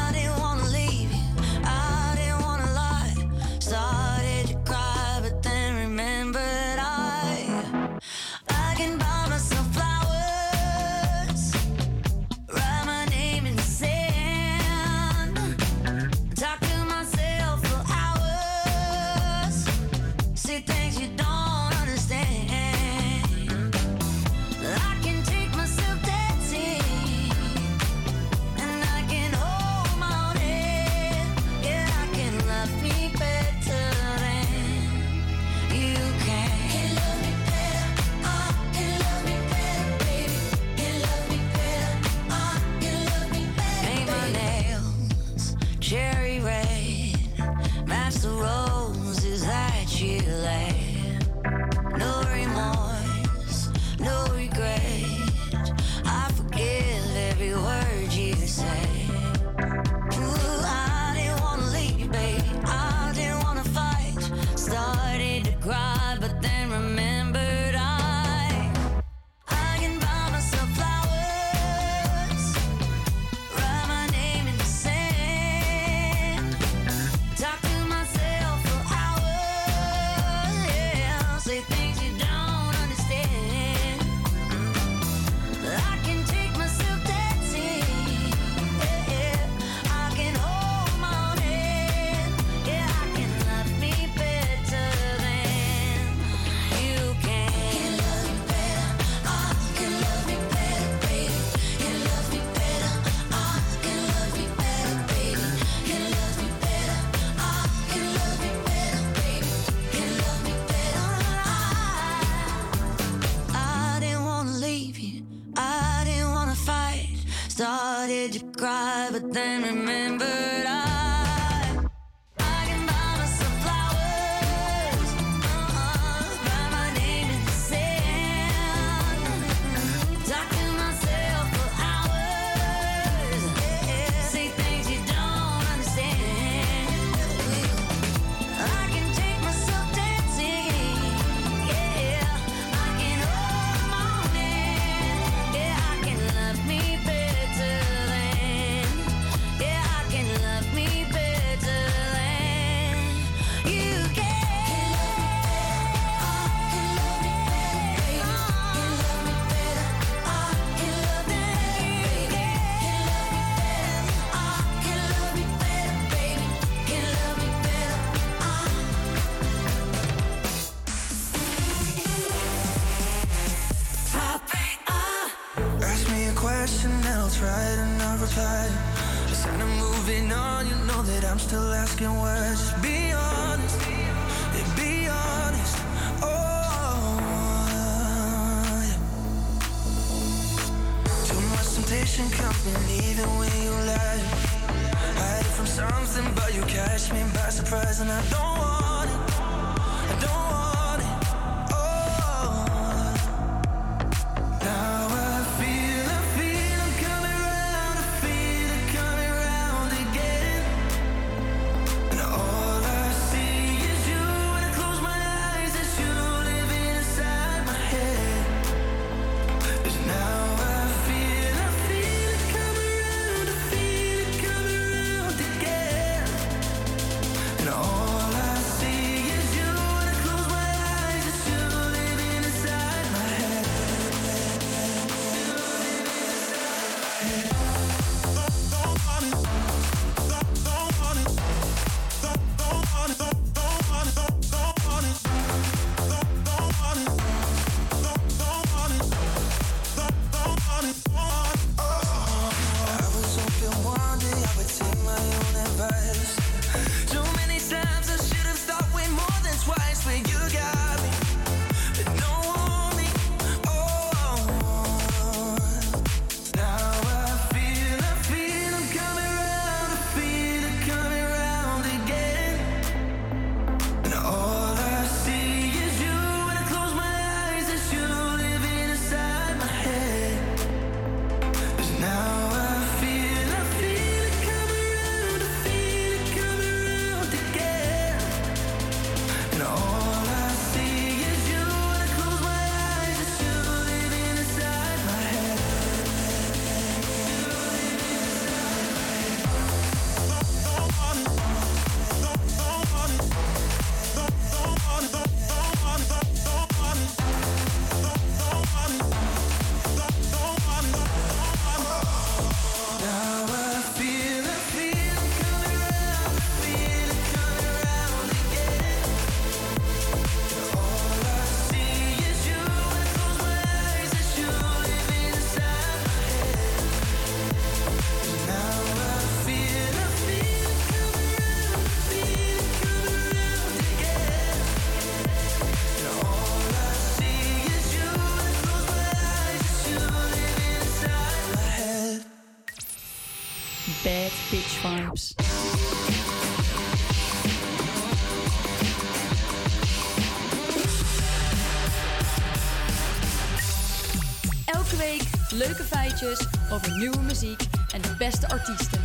[356.71, 357.61] over nieuwe muziek
[357.93, 359.01] en de beste artiesten.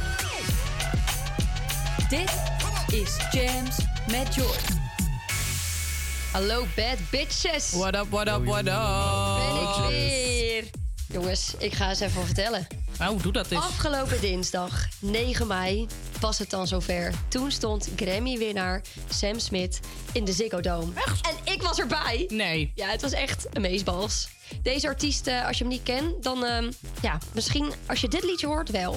[2.09, 2.35] Dit
[3.01, 3.77] is Jams
[4.11, 4.57] met Joy.
[6.33, 7.71] Hallo bad bitches.
[7.71, 8.75] What up, what up, what up?
[9.37, 10.65] Ben ik weer.
[11.09, 12.67] Jongens, ik ga eens even vertellen.
[12.99, 13.63] Nou, doe dat eens.
[13.63, 15.87] Afgelopen dinsdag, 9 mei,
[16.21, 17.13] was het dan zover.
[17.29, 19.81] Toen stond Grammy-winnaar Sam Smith
[20.13, 20.93] in de Ziggo Dome.
[21.05, 22.25] En ik was erbij.
[22.33, 22.73] Nee.
[22.75, 24.29] Ja, het was echt amazeballs.
[24.63, 26.45] Deze artiest, als je hem niet kent, dan...
[26.45, 26.71] ehm,
[27.03, 28.97] ja, misschien als je dit liedje hoort, wel.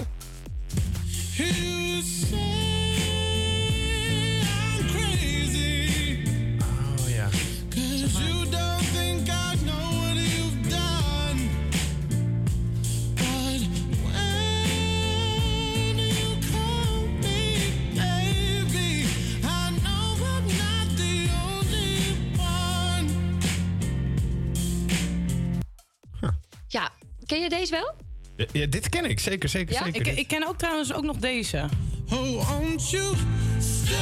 [28.60, 30.08] Ja, dit ken ik, zeker, zeker, Ja, zeker.
[30.08, 31.66] ik, ik ken ook trouwens ook nog deze.
[32.12, 33.16] Oh, won't you
[33.60, 33.96] stay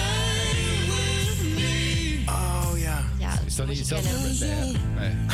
[0.88, 2.22] with me?
[2.28, 3.06] Oh ja.
[3.20, 4.46] Ja, Is dat niet hetzelfde?
[4.46, 4.74] Nee.
[4.96, 5.10] nee.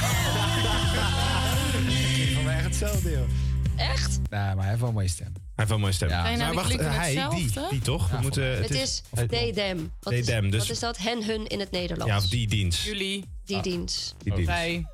[2.28, 3.30] Ik van mij echt hetzelfde, joh.
[3.76, 4.20] Echt?
[4.30, 5.32] Nee, maar hij heeft wel een mooie stem.
[5.34, 6.10] Hij heeft wel een mooie stem.
[6.10, 6.24] Ja.
[6.24, 7.70] Nou, maar wacht, hij, die, hetzelfde?
[7.70, 8.10] die toch?
[8.10, 9.78] We moeten, Het is they, them.
[10.00, 10.98] Wat, They, is, them, dus- wat is dat?
[10.98, 12.14] Hen, hun in het Nederlands.
[12.14, 12.84] Ja, of die dienst.
[12.84, 14.16] Jullie, Die dienst.
[14.24, 14.50] Die dienst.
[14.50, 14.86] wij.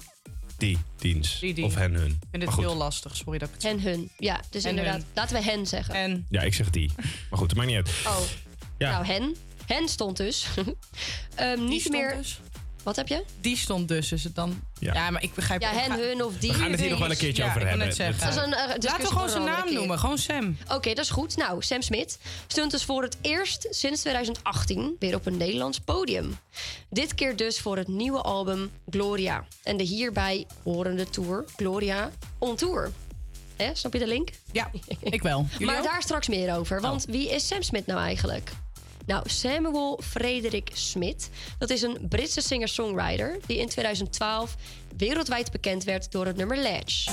[0.59, 1.39] Die dienst.
[1.39, 1.63] Die, die.
[1.65, 2.09] Of hen, hun.
[2.09, 4.09] Ik vind het heel lastig, sorry dat ik het Hen, hun.
[4.17, 4.95] Ja, dus Hen, inderdaad.
[5.01, 5.05] hun.
[5.13, 5.93] Laten we hen zeggen.
[5.95, 6.91] En Ja, ik zeg die.
[7.29, 7.89] Maar goed, het maakt niet uit.
[8.07, 8.19] Oh,
[8.77, 8.91] Ja.
[8.91, 9.35] nou hen.
[9.65, 10.45] Hen stond dus.
[11.35, 12.15] Ehm, die niet stond meer...
[12.17, 12.39] dus.
[12.89, 13.23] Wat heb je?
[13.41, 14.61] Die stond dus, is het dan...
[14.79, 14.93] Ja.
[14.93, 15.61] Ja, maar ik begrijp...
[15.61, 16.51] Ja, hen, ga- hun of die.
[16.51, 17.87] We gaan het hier nog wel een keertje Ja, over hebben.
[17.87, 19.73] Dat is een, eh, Laten we gewoon zijn naam keer.
[19.73, 20.57] noemen, gewoon Sam.
[20.67, 21.37] Oké, dat is goed.
[21.37, 26.37] Nou, Sam Smith stond dus voor het eerst sinds 2018 weer op een Nederlands podium.
[26.89, 29.45] Dit keer dus voor het nieuwe album Gloria.
[29.63, 32.91] En de hierbij horende tour Gloria on Tour.
[33.55, 34.29] Hè, snap je de link?
[34.51, 35.45] Ja, ik wel.
[35.51, 35.83] Jullie maar ook?
[35.85, 35.91] Oh.
[35.91, 36.81] daar straks meer over.
[36.81, 38.51] Want wie is Sam Smith nou eigenlijk?
[39.09, 41.29] Nou, Samuel Frederik Smith.
[41.57, 43.39] Dat is een Britse singer-songwriter...
[43.45, 44.55] die in 2012
[44.97, 47.11] wereldwijd bekend werd door het nummer Ledge.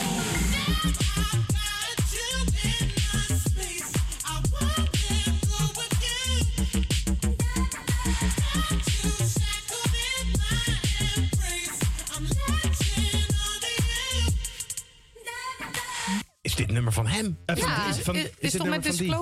[16.41, 17.39] Is dit nummer van hem?
[17.47, 17.89] Eh, van- Ja.
[17.89, 19.15] is, van, is, is, is dit toch met die?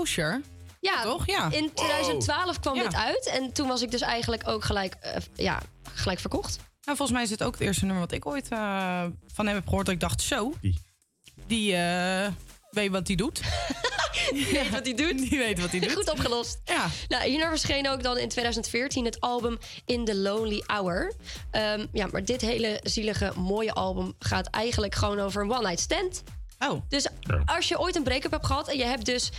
[0.93, 1.27] Ja, Toch?
[1.27, 1.49] Ja.
[1.51, 2.83] in 2012 kwam Ja.
[2.83, 3.27] dit uit.
[3.27, 5.61] En toen was ik dus eigenlijk ook gelijk, eh, ja,
[5.95, 6.57] gelijk verkocht.
[6.57, 9.55] Nou, volgens mij is dit ook het eerste nummer wat ik ooit eh, van hem
[9.55, 9.87] heb gehoord.
[9.87, 10.53] Dat ik dacht, zo.
[11.47, 12.29] Die eh,
[12.71, 13.41] weet wat hij doet.
[14.33, 15.19] Die weet wat hij doet.
[15.31, 15.93] Die weet wat hij doet.
[15.93, 16.61] Goed opgelost.
[16.65, 16.87] Ja.
[17.09, 21.13] Nou, hierna verscheen ook dan in 2014 het album In the Lonely Hour.
[21.51, 26.23] Ehm, ja, maar dit hele zielige, mooie album gaat eigenlijk gewoon over een one-night stand.
[26.59, 26.83] Oh.
[26.89, 27.07] Dus
[27.45, 29.31] als je ooit een break-up hebt gehad en je hebt dus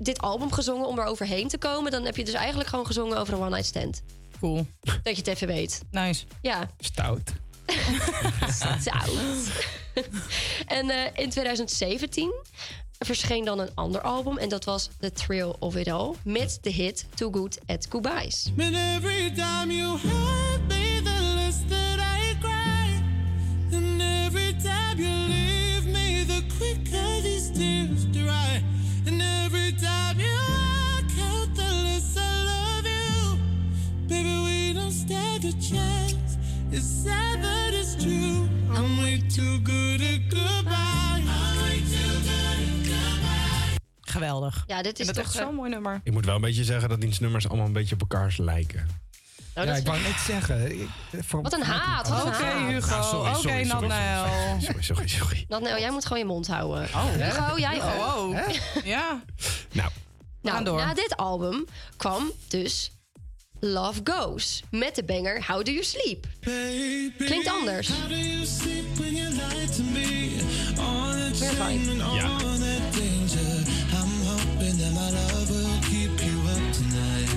[0.00, 3.18] dit album gezongen om er overheen te komen, dan heb je dus eigenlijk gewoon gezongen
[3.18, 4.02] over een one-night stand.
[4.40, 4.66] Cool.
[4.80, 5.82] Dat je het even weet.
[5.90, 6.24] Nice.
[6.42, 6.70] Ja.
[6.78, 7.32] Stout.
[8.84, 9.50] Zout.
[10.66, 12.32] en eh, in 2017
[12.98, 16.70] verscheen dan een ander album en dat was The Thrill of It All met de
[16.70, 18.50] hit Too Good at Goodbyes.
[44.00, 44.64] Geweldig.
[44.66, 46.00] Ja, dit is dat toch echt eh, zo'n mooi nummer.
[46.04, 48.88] Ik moet wel een beetje zeggen dat die nummers allemaal een beetje op elkaar lijken.
[49.56, 50.80] Oh, ja, ik wou net zeggen.
[50.80, 50.88] ik-
[51.24, 52.46] voor- Wat een haat, Oké.
[52.68, 53.02] Hugo.
[53.02, 54.26] Sorry, Oké, sorry, sorry, Natnael.
[54.60, 55.44] Sorry, sorry, sorry.
[55.48, 56.84] Nou, jij moet gewoon je mond houden.
[56.94, 57.90] Oh, Hugo, jij ook.
[57.92, 58.38] Oh, oh.
[58.84, 59.22] Ja.
[59.72, 59.90] Nou,
[60.42, 60.76] Nou, door.
[60.76, 61.64] na dit album
[61.96, 62.90] kwam dus
[63.64, 66.26] Love Goes met de banger How Do You Sleep.
[67.18, 67.88] Klinkt anders.
[67.88, 70.30] How do you sleep when you lie to me?
[70.78, 72.38] All the Weer all Ja.
[72.38, 73.62] that danger.
[73.92, 77.30] I'm hoping that my love will keep you up tonight.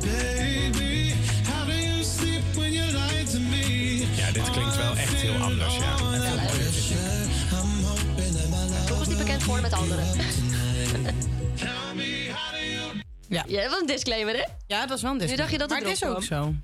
[0.00, 1.14] Baby,
[1.50, 3.98] how do you sleep when you lie to me?
[4.16, 5.94] ja, dit klinkt wel echt heel anders, ja.
[5.96, 6.46] My love
[8.86, 10.06] Toch is die bekend geworden met anderen.
[13.28, 13.44] Ja.
[13.48, 14.44] Ja, dat was een disclaimer, hè?
[14.66, 15.36] Ja, dat was wel een disclaimer.
[15.36, 16.54] dacht je dat het Maar het is ook zo.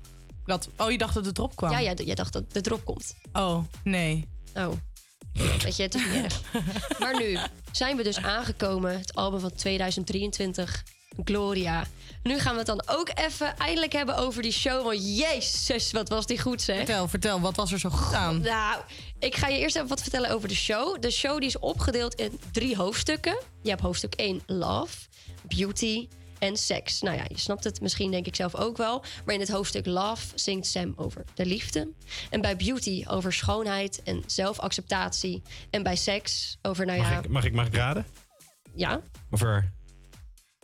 [0.45, 1.71] Dat, oh, je dacht dat het erop kwam?
[1.71, 3.15] Ja, ja, jij dacht dat de drop komt.
[3.33, 4.27] Oh, nee.
[4.53, 4.71] Oh.
[5.33, 6.41] Weet je, het is niet erg.
[6.99, 7.37] Maar nu
[7.71, 8.99] zijn we dus aangekomen.
[8.99, 10.83] Het album van 2023
[11.23, 11.83] Gloria.
[12.23, 14.83] Nu gaan we het dan ook even eindelijk hebben over die show.
[14.83, 16.77] Want jezus, wat was die goed zeg.
[16.77, 18.41] Vertel, vertel, wat was er zo goed aan?
[18.41, 18.81] Nou,
[19.19, 21.01] ik ga je eerst even wat vertellen over de show.
[21.01, 23.37] De show die is opgedeeld in drie hoofdstukken.
[23.61, 24.97] Je hebt hoofdstuk 1 Love,
[25.47, 26.07] Beauty
[26.43, 27.01] en Seks.
[27.01, 29.03] Nou ja, je snapt het misschien denk ik zelf ook wel.
[29.25, 31.91] Maar in het hoofdstuk Love zingt Sam over de liefde.
[32.29, 35.41] En bij Beauty over schoonheid en zelfacceptatie.
[35.69, 37.19] En bij Seks over, nou Mag, ja...
[37.19, 38.05] ik, mag, ik, mag ik raden?
[38.75, 39.01] Ja?
[39.29, 39.71] Over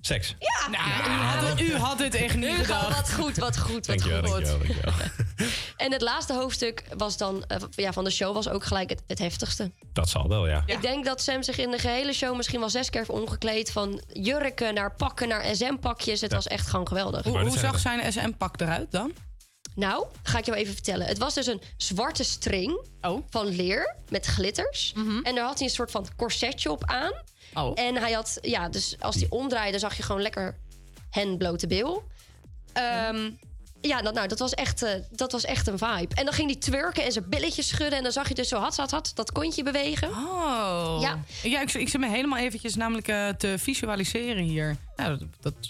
[0.02, 0.36] seks.
[0.40, 0.70] Ja!
[0.70, 4.24] Nou, u, had het, u had het echt niet wat goed, wat goed, wat Dankjewel,
[4.24, 4.46] goed.
[4.46, 4.94] dankjewel, dankjewel.
[5.78, 9.02] En het laatste hoofdstuk was dan, eh, ja, van de show was ook gelijk het,
[9.08, 9.72] het heftigste.
[9.94, 10.64] Dat zal wel, ja.
[10.66, 13.72] Ik denk dat Sam zich in de gehele show misschien wel zes keer heeft omgekleed.
[13.72, 16.22] Van jurken naar pakken naar SM-pakjes.
[16.22, 16.36] Het Ja.
[16.36, 17.24] was echt gewoon geweldig.
[17.24, 19.12] Hoe, hoe zag zijn SM-pak eruit dan?
[19.80, 21.08] Nou, ga ik jou even vertellen.
[21.08, 23.24] Het was dus een zwarte string Oh.
[23.30, 24.94] van leer met glitters.
[25.24, 27.12] En daar had hij een soort van corsetje op aan.
[27.54, 27.66] Mhm.
[27.66, 27.72] Oh.
[27.76, 30.58] En hij had, ja, dus als hij omdraaide, zag je gewoon lekker
[31.10, 32.04] hen blote bil.
[32.74, 33.30] Ehm,
[33.82, 36.16] ja, dat, nou, dat was, echt, eh, dat was echt een vibe.
[36.16, 37.98] En dan ging hij twerken en zijn billetjes schudden.
[37.98, 40.10] En dan zag je dus zo had, had, had dat kontje bewegen.
[40.10, 40.98] Oh.
[41.02, 41.20] Ja.
[41.44, 44.76] ja ik, ik zit me helemaal eventjes namelijk eh, te visualiseren hier.
[44.96, 45.70] Nou, dat, dat,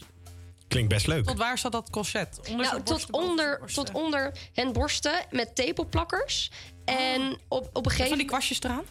[0.70, 1.26] Klinkt best leuk.
[1.26, 2.40] tot waar zat dat corset?
[2.50, 6.52] Onder nou, tot onder, tot onder hen borsten met tepelplakkers.
[6.86, 8.84] En op, op een gegeven Van die kwastjes eraan?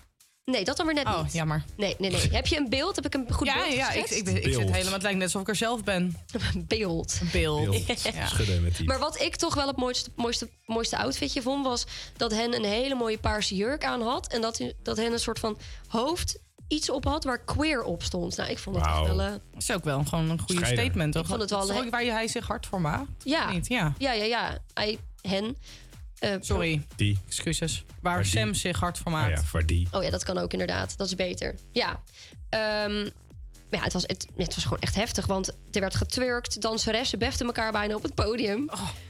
[0.45, 1.33] Nee, dat dan weer net Oh, niet.
[1.33, 1.65] jammer.
[1.77, 2.29] Nee, nee, nee.
[2.31, 2.97] Heb je een beeld?
[2.97, 4.29] Heb ik een goed Ja, beeld ja, ik, geschetst?
[4.29, 4.93] ik, ik, zit helemaal.
[4.93, 6.17] Het lijkt net alsof ik er zelf ben.
[6.69, 7.19] beeld.
[7.21, 7.87] Een beeld.
[8.15, 8.27] Ja.
[8.27, 8.87] Schudden met die.
[8.87, 11.65] Maar wat ik toch wel het mooiste, mooiste, mooiste outfitje vond...
[11.65, 11.87] was
[12.17, 14.33] dat hen een hele mooie paarse jurk aan had...
[14.33, 16.39] en dat, dat hen een soort van hoofd
[16.69, 18.37] iets op had waar queer op stond.
[18.37, 19.05] Nou, ik vond echt Wauw.
[19.07, 19.21] wel...
[19.21, 21.13] eh, Dat is ook wel gewoon een goede statement.
[21.13, 21.23] Toch?
[21.23, 23.09] Ik vond het wel waar hij zich hard voor maakt.
[23.25, 23.51] ja.
[23.53, 23.93] Niet, ja.
[23.99, 24.59] ja, ja, ja.
[24.75, 25.57] Hij, hen...
[26.19, 26.87] eh, Sorry.
[26.97, 27.19] Die.
[27.27, 27.85] Excuses.
[28.01, 29.31] Waar die- Sam zich hard voor maakt.
[29.31, 29.89] Oh ja, voor die.
[29.93, 30.97] Oh ja, dat kan ook inderdaad.
[30.97, 31.55] Dat is beter.
[31.73, 32.01] Ja.
[32.49, 33.03] Ehm,
[33.71, 35.27] maar ja, het was, het, het was gewoon echt heftig.
[35.27, 36.61] Want er werd getwerkt.
[36.61, 38.69] Danseressen beften elkaar bijna op het podium.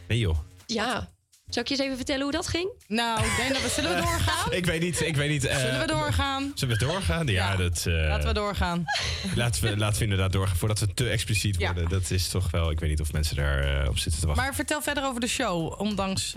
[0.08, 0.38] Nee joh.
[0.66, 1.08] Ja.
[1.48, 2.70] Zal ik je eens even vertellen hoe dat ging?
[2.86, 3.68] Nou, ik denk dat we...
[3.68, 4.52] Zullen we doorgaan?
[4.52, 5.44] Ik weet niet, ik weet niet.
[5.44, 6.52] eh, Zullen we doorgaan?
[6.54, 7.26] Zullen we doorgaan?
[7.26, 7.84] Ja, dat...
[7.86, 8.84] eh, Laten we doorgaan.
[9.34, 11.88] Laten we, laten we inderdaad doorgaan voordat we te expliciet worden.
[11.88, 12.70] Dat is toch wel...
[12.70, 14.44] Ik weet niet of mensen daar eh, op zitten te wachten.
[14.44, 15.80] Maar vertel verder over de show.
[15.80, 16.32] Ondanks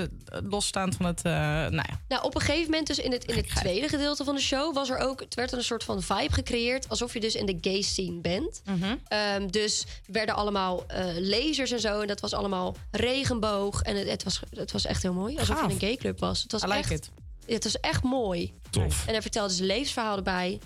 [0.50, 1.22] losstaand van het...
[1.22, 2.00] eh, nou ja.
[2.08, 4.74] Nou, op een gegeven moment, dus in het, in het tweede gedeelte van de show,
[4.76, 6.90] was er ook, het werd er een soort van vibe gecreëerd.
[6.90, 8.62] Alsof je dus in de gay scene bent.
[8.66, 8.96] Mhm.
[9.08, 12.02] Ehm, dus werden allemaal eh, lasers en zo.
[12.02, 13.82] En dat was allemaal regenboog.
[13.82, 15.38] En het, het, was, het was echt heel mooi.
[15.38, 15.68] Alsof Gaaf.
[15.68, 16.42] je in een gay club was.
[16.42, 17.12] Het was I like echt, it.
[17.46, 18.54] Het was echt mooi.
[18.70, 19.06] Tof.
[19.06, 20.60] En hij vertelde zijn levensverhaal erbij.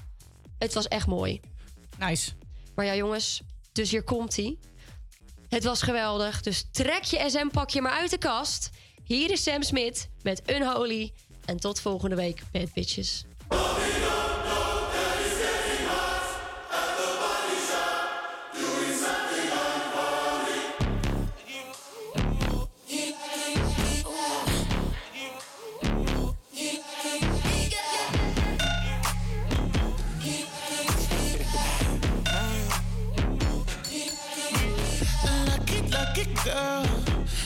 [0.58, 1.40] Het was echt mooi.
[2.00, 2.32] Nice.
[2.76, 3.42] Maar ja, jongens,
[3.72, 4.58] dus hier komt hij.
[5.50, 6.42] Het was geweldig.
[6.42, 8.70] Dus trek je SM-pakje maar uit de kast.
[9.04, 11.14] Hier is Sam Smit met Unholy.
[11.46, 13.26] En tot volgende week, bad bitches.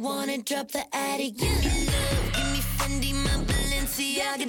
[0.00, 4.46] Wanna drop the attic, give me love, give me Fendi, my Balenciaga,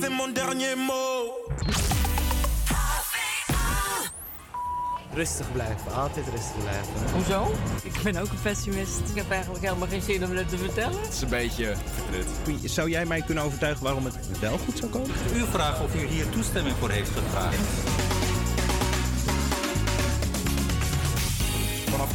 [0.00, 1.42] c'est mon dernier mot.
[5.14, 7.12] Rustig blijven, altijd rustig blijven.
[7.14, 7.52] Hoezo?
[7.82, 9.00] Ik ben ook een pessimist.
[9.10, 11.00] Ik heb eigenlijk helemaal geen zin om het te vertellen.
[11.00, 12.70] Het is een beetje vertrut.
[12.70, 15.10] Zou jij mij kunnen overtuigen waarom het wel goed zou komen?
[15.34, 17.58] U vraagt of u hier toestemming voor heeft gevraagd.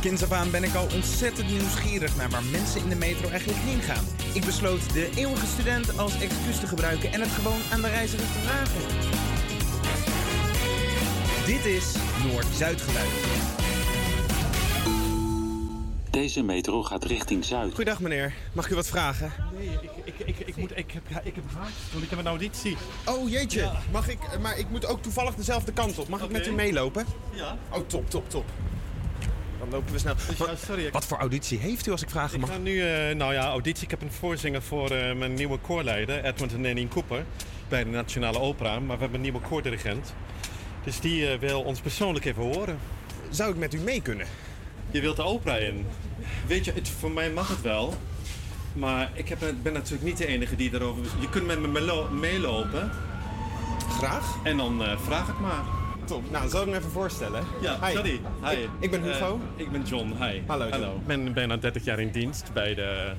[0.08, 3.60] Kinds af aan ben ik al ontzettend nieuwsgierig naar waar mensen in de metro eigenlijk
[3.60, 4.06] heen gaan.
[4.34, 8.26] Ik besloot de eeuwige student als excuus te gebruiken en het gewoon aan de reiziger
[8.26, 8.82] te vragen.
[11.46, 13.10] Dit is Noord-Zuid geluid.
[16.10, 17.74] Deze metro gaat richting Zuid.
[17.74, 19.34] Goedendag meneer, mag ik u wat vragen?
[19.58, 22.20] Nee, ik, ik, ik, ik, moet, ik, heb, ja, ik heb haast, want ik heb
[22.20, 22.78] een auditie.
[23.06, 26.08] Oh jeetje, mag ik, maar ik moet ook toevallig dezelfde kant op.
[26.08, 27.06] Mag ik met u meelopen?
[27.34, 27.58] Ja.
[27.70, 28.46] Oh top, top, top.
[29.60, 30.14] Dan lopen we snel.
[30.38, 32.50] Wat, sorry, ik- wat voor auditie heeft u als ik vragen Ik mag?
[32.50, 33.84] ga nu, eh, nou ja, auditie.
[33.84, 37.26] Ik heb een voorzinger voor eh, mijn nieuwe koorleider, Edmund en Nenien Cooper,
[37.68, 38.80] bij de Nationale Opera.
[38.80, 40.14] Maar we hebben een nieuwe koordirigent.
[40.84, 42.80] Dus die eh, wil ons persoonlijk even horen.
[43.30, 44.28] Zou ik met u mee kunnen?
[44.92, 45.86] Je wilt de opera in.
[46.48, 47.94] Weet je, het, voor mij mag het wel.
[48.74, 51.04] Maar ik heb, ben natuurlijk niet de enige die erover...
[51.20, 52.92] Je kunt met me meelopen.
[53.90, 54.36] Graag.
[54.44, 55.64] En dan vraag het maar.
[56.08, 56.32] Top.
[56.32, 57.44] Nou, zal ik me even voorstellen?
[57.62, 57.96] Ja, Hi.
[57.96, 58.22] sorry.
[58.44, 58.56] Hi.
[58.56, 59.40] Ik, ik ben Hugo.
[59.58, 60.14] Eh, ik ben John.
[60.20, 60.42] Hi.
[60.48, 60.84] Hallo, John.
[60.84, 63.12] Ik ben bijna 30 jaar in dienst bij de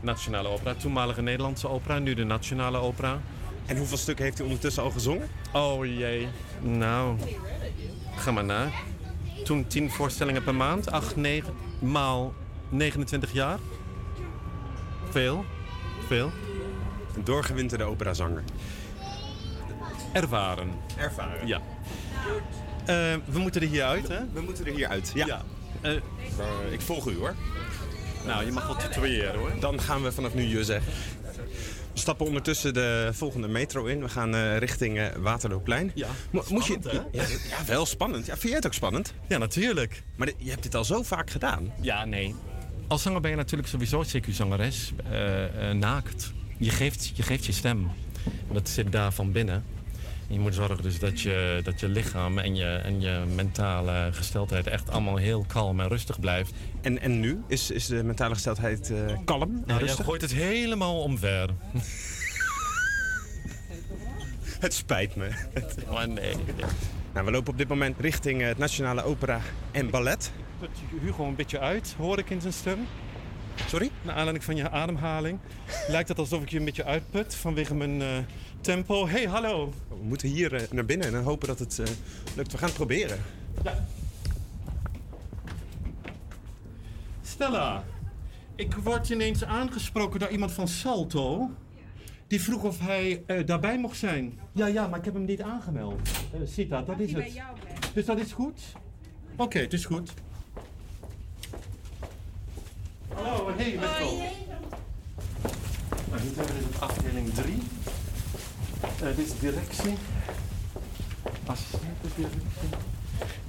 [0.00, 0.74] Nationale Opera.
[0.74, 3.20] Toenmalige Nederlandse opera, nu de Nationale Opera.
[3.66, 5.28] En hoeveel stukken heeft u ondertussen al gezongen?
[5.52, 6.28] Oh jee.
[6.60, 7.16] Nou,
[8.16, 8.68] ga maar na.
[9.44, 10.90] Toen 10 voorstellingen per maand.
[10.90, 12.34] 8, 9 maal
[12.68, 13.58] 29 jaar.
[15.10, 15.44] Veel.
[16.06, 16.30] Veel.
[17.16, 18.42] Een doorgewinterde operazanger.
[20.12, 20.70] Ervaren.
[20.96, 21.46] Ervaren.
[21.46, 21.60] Ja.
[22.86, 24.18] Eh, we moeten er hier uit, hè?
[24.32, 25.42] We moeten er hier uit, ja.
[25.80, 25.92] Eh,
[26.70, 27.34] ik volg u hoor.
[28.26, 29.50] Nou, je mag wel tutoyeren hoor.
[29.60, 30.92] Dan gaan we vanaf nu je zeggen.
[31.92, 34.00] We stappen ondertussen de volgende metro in.
[34.00, 35.90] We gaan eh, richting eh, Waterlooplein.
[35.94, 38.26] Ja, Mo- moet je, spannend, ja, ja, wel spannend.
[38.26, 39.12] Ja, vind jij het ook spannend?
[39.28, 40.02] Ja, natuurlijk.
[40.16, 41.72] Maar je hebt dit al zo vaak gedaan.
[41.80, 42.34] Ja, nee.
[42.88, 44.92] Als zanger ben je natuurlijk sowieso CQ-zangeres.
[45.10, 46.32] eh, eh, naakt.
[46.58, 47.90] Je geeft, je geeft je stem.
[48.52, 49.64] Dat zit daar van binnen.
[50.26, 54.66] Je moet zorgen dus dat je, dat je lichaam en je, en je mentale gesteldheid
[54.66, 56.52] echt allemaal heel kalm en rustig blijft.
[56.80, 57.42] En, en nu?
[57.46, 60.04] Is, is de mentale gesteldheid eh, kalm en Nou, rustig?
[60.04, 61.48] gooit het helemaal omver.
[64.60, 65.28] Het spijt me.
[65.90, 66.34] Maar nee.
[67.12, 69.40] Nou, we lopen op dit moment richting eh, het Nationale Opera
[69.70, 70.32] en Ballet.
[70.58, 70.70] Put
[71.00, 72.86] Hugo een beetje uit, hoor ik in zijn stem.
[73.68, 73.90] Sorry?
[74.02, 75.38] Naar aanleiding van je ademhaling.
[75.88, 78.08] Lijkt het alsof ik je een beetje uitput vanwege mijn eh,
[78.62, 79.08] tempo.
[79.08, 79.72] Hey, hallo.
[79.88, 81.86] We moeten hier eh, naar binnen en dan hopen dat het eh,
[82.36, 82.52] lukt.
[82.52, 83.18] We gaan het proberen.
[83.64, 83.86] Ja.
[87.22, 87.84] Stella,
[88.54, 91.50] ik word ineens aangesproken door iemand van Salto.
[92.26, 94.40] Die vroeg of hij eh, daarbij mocht zijn.
[94.52, 96.00] Ja, ja, maar ik heb hem niet aangemeld.
[96.32, 97.42] Eh Sita, dat is het.
[97.94, 98.60] Dus dat is goed?
[99.36, 100.12] Oké, het is goed.
[103.08, 104.18] Hallo, hey, welkom.
[106.10, 107.54] Nou, hier zijn we in afdeling 3.
[108.82, 109.94] Eh, dit is directie.
[111.46, 112.68] Assistentendirectie.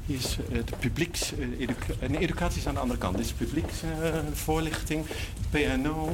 [0.06, 1.34] Hier is eh, de publieks...
[1.34, 3.18] eh, educa- en educatie is aan de andere kant.
[3.18, 5.06] Dit is publieksvoorlichting, voorlichting,
[5.50, 6.10] PNO.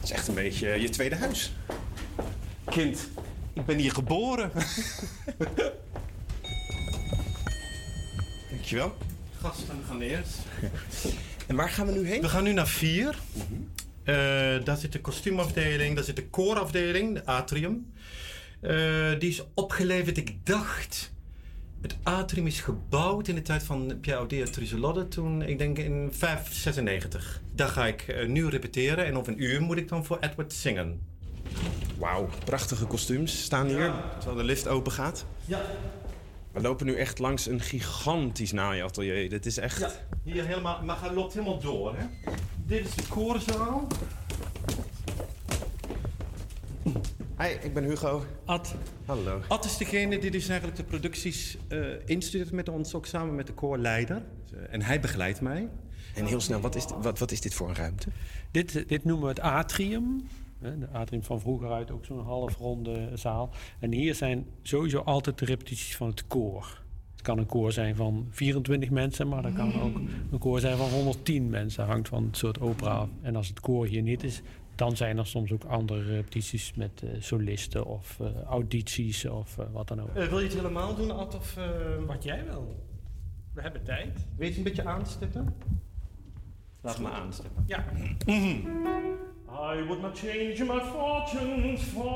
[0.00, 1.52] Het is echt een beetje je tweede huis.
[2.70, 3.08] Kind,
[3.52, 4.50] ik ben hier geboren.
[8.50, 8.96] Dankjewel.
[9.40, 10.38] Gasten gaan eerst.
[11.46, 12.20] En waar gaan we nu heen?
[12.20, 13.18] We gaan nu naar 4.
[14.64, 17.92] Daar zit de kostuumafdeling, daar zit de koorafdeling, de atrium.
[18.64, 21.12] Eh, die is opgeleverd, ik dacht.
[21.80, 26.08] Het atrium is gebouwd in de tijd van Pierre Audier Truselotte toen, ik denk in
[26.12, 27.40] 596.
[27.54, 30.52] Daar ga ik eh, nu repeteren en over een uur moet ik dan voor Edward
[30.52, 31.00] zingen.
[31.98, 35.26] Wauw, prachtige kostuums staan hier, terwijl de lift open gaat.
[35.44, 35.60] Ja.
[36.54, 39.28] We lopen nu echt langs een gigantisch naaiatelier.
[39.28, 39.78] Dit is echt...
[39.78, 39.90] Ja,
[40.22, 41.96] hier helemaal, maar hij loopt helemaal door.
[41.96, 42.04] Hè?
[42.66, 43.86] Dit is de koorzaal.
[47.38, 48.24] Hi, ik ben Hugo.
[48.44, 48.74] Ad.
[49.04, 49.40] Hallo.
[49.48, 53.46] Ad is degene die dus eigenlijk de producties eh instudeert met ons, ook samen met
[53.46, 54.22] de koorleider.
[54.70, 55.68] En hij begeleidt mij.
[56.14, 58.08] En heel snel, wat is, wat, wat is dit voor een ruimte?
[58.50, 60.28] Dit, dit noemen we het atrium.
[60.64, 63.50] De atrium van vroeger uit, ook zo'n halfronde zaal.
[63.80, 66.82] En hier zijn sowieso altijd de repetities van het koor.
[67.12, 69.96] Het kan een koor zijn van 24 mensen, maar dat kan ook
[70.30, 71.84] een koor zijn van 110 mensen.
[71.84, 73.08] Hangt van het soort opera af.
[73.22, 74.42] En als het koor hier niet is,
[74.74, 79.64] dan zijn er soms ook andere repetities met eh, solisten of eh, audities of eh,
[79.72, 80.12] wat dan ook.
[80.12, 81.34] Wil je het helemaal doen, Ad?
[81.34, 81.64] Of, eh,
[82.06, 82.84] Wat jij wil.
[83.52, 84.26] We hebben tijd.
[84.36, 85.54] Weet je een beetje aanstippen?
[86.80, 87.64] Laat me aanstippen.
[87.66, 87.84] Ja.
[89.56, 92.04] I would not change my fortunes for the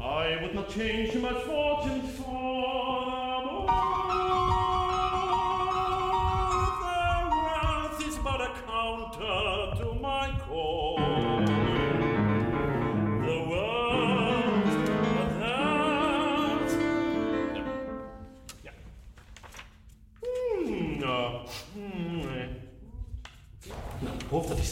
[0.00, 3.27] I would not change my fortunes for the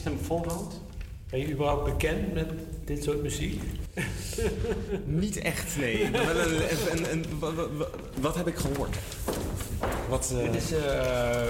[0.07, 0.81] stem volhoudt.
[1.31, 2.47] Ben je überhaupt bekend met
[2.85, 3.62] dit soort muziek?
[5.05, 6.11] Niet echt, nee.
[6.11, 6.53] Wel een,
[6.93, 7.89] een, een- wa- wa- wa-
[8.20, 8.97] wat heb ik gehoord?
[10.09, 11.45] Wat, eh, Dit is eh,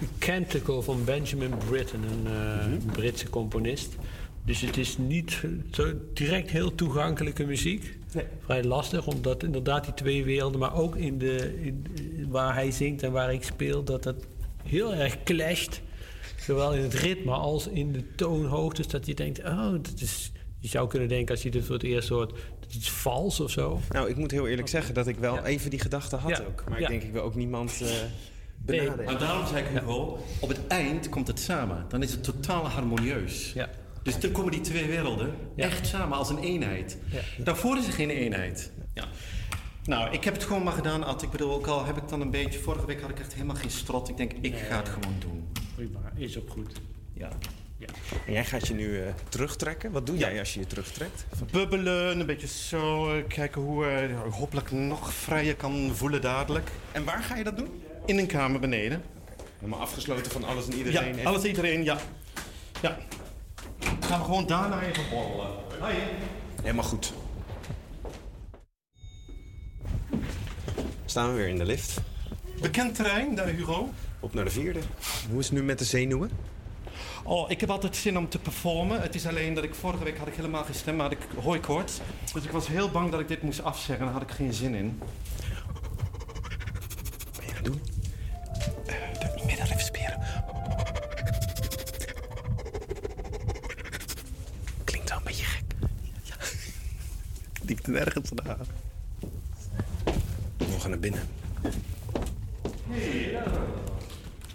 [0.00, 2.92] een Canticle van Benjamin Britten, een eh, Mhm.
[2.92, 3.96] Britse componist.
[4.44, 5.40] Dus het is niet
[5.72, 7.98] zo direct heel toegankelijke muziek.
[8.44, 11.86] Vrij lastig, omdat inderdaad die twee werelden, maar ook in de, in
[12.28, 14.16] waar hij zingt en waar ik speel, dat dat
[14.62, 15.80] heel erg clasht.
[16.44, 20.32] Zowel in het ritme als in de toonhoogtes, dat je denkt, oh, dat is...
[20.58, 22.30] Je zou kunnen denken als je dit voor het eerst hoort,
[22.60, 23.80] dat is vals of zo.
[23.90, 26.44] Nou, ik moet heel eerlijk zeggen dat ik wel even die gedachte had Ja.
[26.48, 26.64] ook.
[26.68, 26.84] Maar Ja.
[26.86, 27.88] ik denk, ik wil ook niemand eh
[28.56, 29.04] benaderen.
[29.04, 31.84] Maar daarom zei ik Hugo, op het eind komt het samen.
[31.88, 33.52] Dan is het totaal harmonieus.
[33.52, 33.68] Ja.
[34.02, 36.98] Dus dan komen die twee werelden echt samen als een eenheid.
[37.38, 38.72] Daarvoor is er geen eenheid.
[38.94, 39.04] Ja.
[39.84, 41.22] Nou, ik heb het gewoon maar gedaan, Ad.
[41.22, 42.58] Ik bedoel, ook al heb ik dan een beetje...
[42.58, 44.08] Vorige week had ik echt helemaal geen strot.
[44.08, 45.48] Ik denk, ik ga het gewoon doen.
[45.74, 46.72] Prima, is ook goed.
[47.12, 47.28] Ja.
[47.78, 47.86] ja.
[48.26, 49.90] En jij gaat je nu eh, terugtrekken.
[49.92, 50.28] Wat doe Ja.
[50.30, 51.26] jij als je je terugtrekt?
[51.52, 53.12] Bubbelen, een beetje zo.
[53.16, 56.70] eh, kijken hoe eh hopelijk nog vrijer kan voelen dadelijk.
[56.92, 57.82] En waar ga je dat doen?
[58.06, 59.02] In een kamer beneden.
[59.58, 61.16] Helemaal afgesloten van alles en iedereen.
[61.16, 61.98] Ja, alles en iedereen, ja.
[62.82, 62.98] Ja.
[64.00, 65.50] Gaan we gewoon daarna even borrelen.
[65.80, 65.94] Hoi.
[66.62, 67.12] Helemaal goed.
[71.04, 72.00] Staan we weer in de lift.
[72.60, 73.88] Bekend terrein, daar Hugo.
[74.24, 74.80] Op naar de vierde.
[75.30, 76.30] Hoe is het nu met de zenuwen?
[77.24, 79.00] Oh, ik heb altijd zin om te performen.
[79.00, 81.26] Het is alleen dat ik vorige week had ik helemaal geen stem, maar had ik
[81.42, 82.00] hooikoorts.
[82.32, 84.04] Dus ik was heel bang dat ik dit moest afzeggen.
[84.04, 85.00] Daar had ik geen zin in.
[87.24, 87.80] Wat ben je aan het doen?
[88.86, 90.20] Eh, de middenrifspieren.
[94.84, 95.62] Klinkt wel een beetje gek.
[97.62, 98.56] Die nergens naar.
[100.56, 101.28] We gaan naar binnen.
[102.88, 103.42] Hey,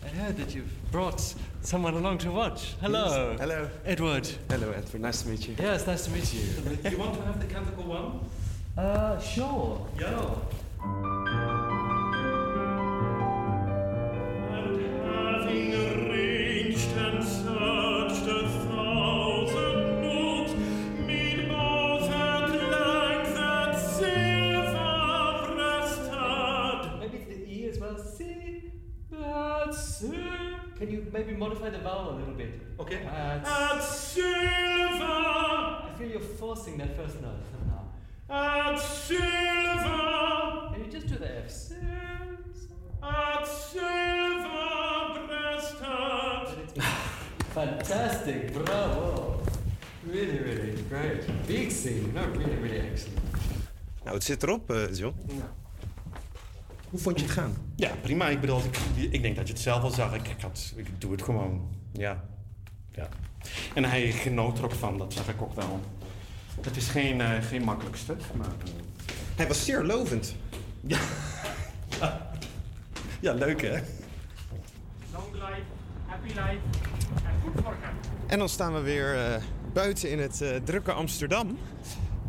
[0.03, 2.73] I heard that you've brought someone along to watch.
[2.81, 3.31] Hello.
[3.31, 3.39] Yes.
[3.41, 3.69] Hello.
[3.85, 4.27] Edward.
[4.49, 5.01] Hello, Edward.
[5.01, 5.55] Nice to meet you.
[5.59, 6.41] Yes, nice to meet you.
[6.89, 8.21] You want to have the canticle one?
[8.77, 9.85] Uh, sure.
[9.99, 10.07] Yeah.
[10.07, 10.35] Having
[36.79, 37.83] that first note somehow.
[38.29, 40.71] At silver.
[40.71, 41.73] Can you just do the Fs?
[43.03, 46.83] At silver breasted.
[47.53, 49.41] Fantastic, bravo.
[50.05, 51.47] Really, really great.
[51.47, 52.13] Big scene.
[52.13, 53.19] No, really, really excellent.
[54.03, 55.15] Nou, het zit erop, eh, John.
[56.89, 57.53] Hoe vond je het gaan?
[57.75, 58.29] Ja, prima.
[58.29, 58.77] Ik bedoel, ik,
[59.11, 60.13] ik denk dat je het zelf al zag.
[60.13, 61.69] Ik, ik, had, ik doe het gewoon.
[61.91, 62.23] Ja.
[62.91, 63.09] ja.
[63.73, 65.79] En hij genoot er ook van, dat zag ik ook wel.
[66.61, 68.47] Het is geen, eh, geen makkelijk stuk, maar...
[68.47, 68.71] eh,
[69.35, 70.35] Hij was zeer lovend.
[70.81, 70.99] Ja.
[73.19, 73.79] ja, leuk hè?
[75.13, 75.61] Long life,
[76.05, 76.59] happy life
[77.15, 77.89] en goed vorken.
[78.27, 79.41] En dan staan we weer eh,
[79.73, 81.57] buiten in het eh, drukke Amsterdam.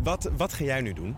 [0.03, 1.17] Wat, wat ga jij nu doen?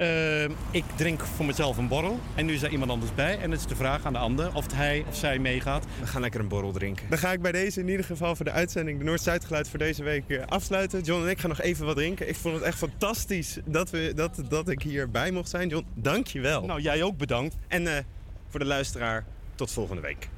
[0.00, 3.38] Eh, ik drink voor mezelf een borrel en nu is er iemand anders bij.
[3.38, 5.84] En het is de vraag aan de ander of hij of zij meegaat.
[6.00, 7.06] We gaan lekker een borrel drinken.
[7.08, 9.78] Dan ga ik bij deze in ieder geval voor de uitzending de Noord-Zuid geluid voor
[9.78, 11.02] deze week eh, afsluiten.
[11.02, 12.28] John en ik gaan nog even wat drinken.
[12.28, 15.68] Ik vond het echt fantastisch dat, we, dat, dat ik hierbij mocht zijn.
[15.68, 16.64] John, dank je wel.
[16.66, 17.56] Nou, jij ook bedankt.
[17.68, 18.02] En eh,
[18.48, 19.24] voor de luisteraar,
[19.54, 20.28] tot volgende week.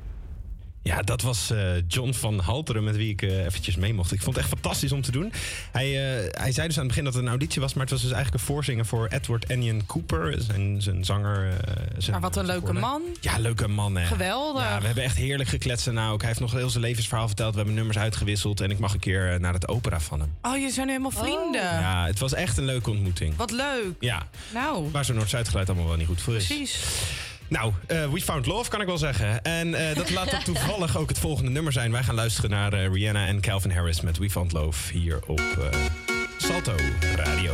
[0.85, 4.13] Ja, dat was eh, John van Halteren met wie ik eh, eventjes mee mocht.
[4.13, 5.33] Ik vond het echt fantastisch om te doen.
[5.73, 7.91] Hij, eh, hij zei dus aan het begin dat het een auditie was, maar het
[7.93, 11.49] was dus eigenlijk een voorzinger voor Edward Enion Cooper, zijn, zijn zanger.
[11.49, 13.03] eh, zijn, Maar wat een leuke man.
[13.21, 13.97] Ja, leuke man.
[13.97, 14.07] Hè.
[14.07, 14.63] Geweldig.
[14.63, 16.19] Ja, we hebben echt heerlijk gekletst en nou ook.
[16.21, 17.51] Hij heeft nog heel zijn levensverhaal verteld.
[17.51, 20.35] We hebben nummers uitgewisseld en ik mag een keer naar het opera van hem.
[20.43, 21.63] Oh, jullie zijn nu helemaal vrienden.
[21.63, 23.37] Ja, het was echt een leuke ontmoeting.
[23.37, 23.93] Wat leuk.
[24.01, 26.47] Ja, Nou, waar zo'n Noord-Zuid geluid allemaal wel niet goed voor is.
[26.47, 26.81] precies.
[27.53, 29.43] Nou, eh, We Found Love kan ik wel zeggen.
[29.43, 31.93] En eh, dat laat dan toevallig ook het volgende nummer zijn.
[31.93, 35.43] Wij gaan luisteren naar eh, Rihanna en Calvin Harris met We Found Love hier op
[36.39, 36.75] Salto
[37.17, 37.53] Radio.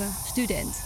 [0.00, 0.81] student.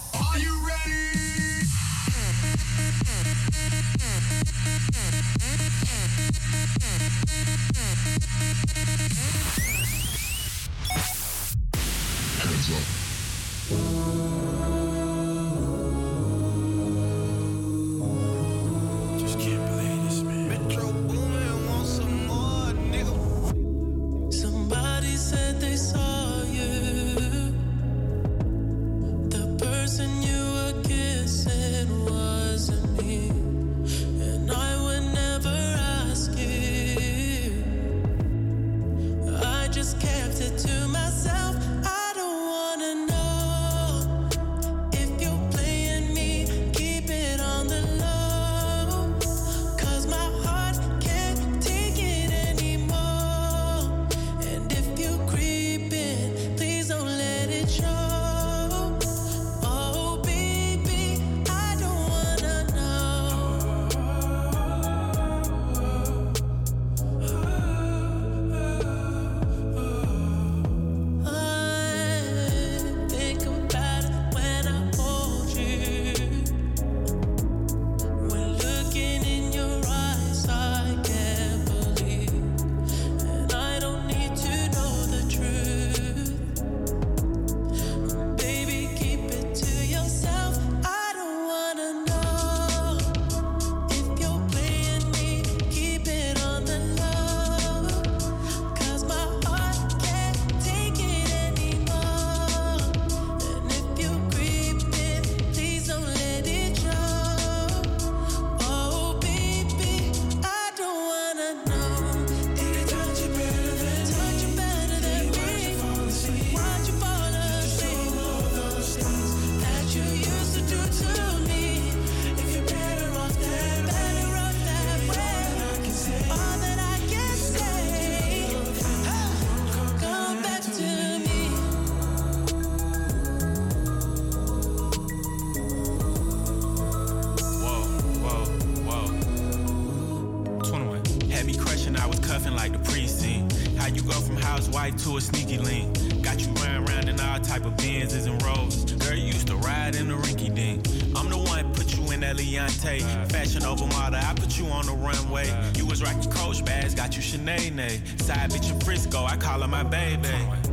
[159.76, 160.28] My baby.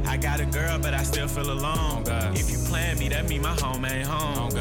[0.07, 2.03] I got a girl, but I still feel alone.
[2.07, 4.52] Oh, if you plan me, that mean my home ain't home.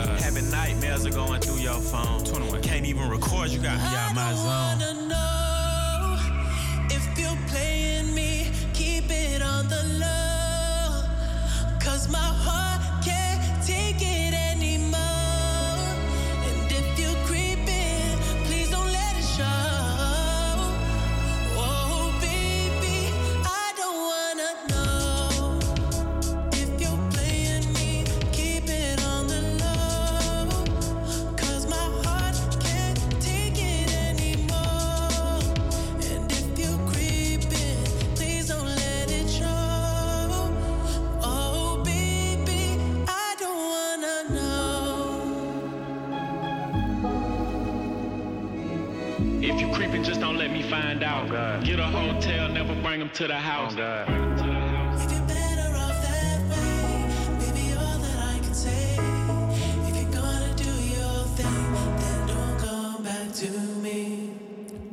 [62.59, 63.49] Come back to
[63.83, 64.33] me.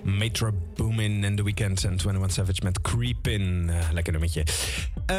[0.04, 3.70] Metro Boomin en The Weeknd en 21 Savage met Creepin.
[3.70, 4.44] Eh, lekker nummertje.
[5.10, 5.15] Eh,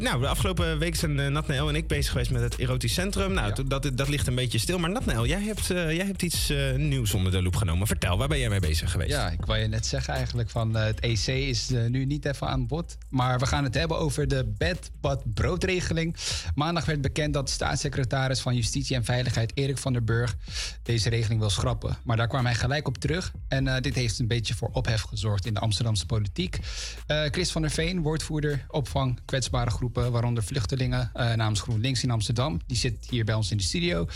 [0.00, 3.32] nou, de afgelopen week zijn uh, Natnael en ik bezig geweest met het erotisch centrum.
[3.32, 4.78] Nou, dat, dat ligt een beetje stil.
[4.78, 7.86] Maar Natnael, jij hebt, eh, jij hebt iets nieuws onder de loep genomen.
[7.86, 9.10] Vertel, waar ben jij mee bezig geweest?
[9.10, 12.66] Ja, ik wou je net zeggen eigenlijk van het EC is nu niet even aan
[12.66, 12.96] bod.
[13.08, 16.16] Maar we gaan het hebben over de bed, bad, broodregeling.
[16.54, 20.36] Maandag werd bekend dat staatssecretaris van Justitie en Veiligheid Erik van der Burg
[20.82, 21.96] deze regeling wil schrappen.
[22.04, 23.32] Maar daar kwam hij gelijk op terug.
[23.48, 26.58] En dit heeft een beetje voor ophef gezorgd in de Amsterdamse politiek.
[27.06, 32.60] Chris van der Veen, woordvoerder opvang kwetsbare groepen, waaronder vluchtelingen eh, namens GroenLinks in Amsterdam.
[32.66, 34.06] Die zit hier bij ons in de studio.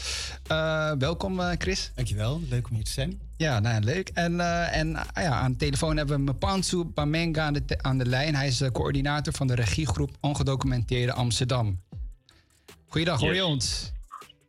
[0.47, 1.91] Eh, welkom eh, Chris.
[1.95, 3.21] Dankjewel, leuk om hier te zijn.
[3.37, 4.09] Ja, nou, leuk.
[4.15, 7.99] En, eh, en ah ja, aan de telefoon hebben we Mpansu Bamenga aan de, aan
[7.99, 8.35] de lijn.
[8.35, 11.81] Hij is de coördinator van de regiegroep Ongedocumenteerde Amsterdam.
[12.87, 13.45] Goeiedag, hoor je Yes.
[13.45, 13.93] ons?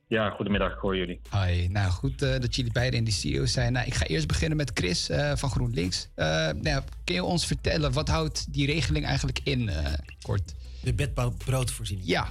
[0.08, 1.20] Ja, goedemiddag, ik hoor jullie.
[1.30, 3.74] Hoi, nou goed eh, dat jullie beiden in de studio zijn.
[3.74, 6.10] Nou, ik ga eerst beginnen met Chris eh, van GroenLinks.
[6.16, 6.26] Eh,
[6.62, 10.54] nou, kun je ons vertellen, wat houdt die regeling eigenlijk in, eh, kort?
[10.82, 12.08] De bedbroodvoorziening.
[12.08, 12.28] Ja.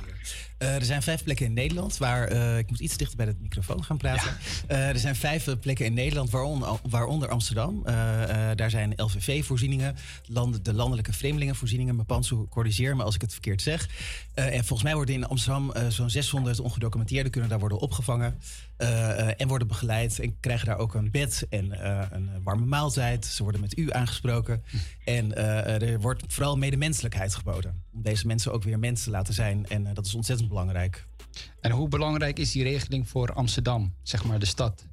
[0.65, 2.29] Eh, er zijn vijf plekken in Nederland waar.
[2.29, 4.37] eh, ik moet iets dichter bij de microfoon gaan praten.
[4.67, 7.83] Eh, er zijn vijf plekken in Nederland, waaronder, waaronder Amsterdam.
[8.55, 9.97] Daar zijn LVV-voorzieningen,
[10.27, 11.97] land, de landelijke vreemdelingenvoorzieningen.
[11.97, 13.89] Mijn corrigeer me als ik het verkeerd zeg.
[14.35, 18.41] En volgens mij worden in Amsterdam zo'n 600 ongedocumenteerden kunnen daar worden opgevangen.
[19.37, 21.85] en worden begeleid en krijgen daar ook een bed en
[22.15, 23.27] een warme maaltijd.
[23.27, 24.65] Ze worden met u aangesproken.
[25.05, 27.83] En er wordt vooral medemenselijkheid geboden.
[27.93, 29.67] Om deze mensen ook weer mensen te laten zijn.
[29.67, 31.07] En dat is ontzettend belangrijk.
[31.61, 34.87] En hoe belangrijk is die regeling voor Amsterdam, zeg maar de stad?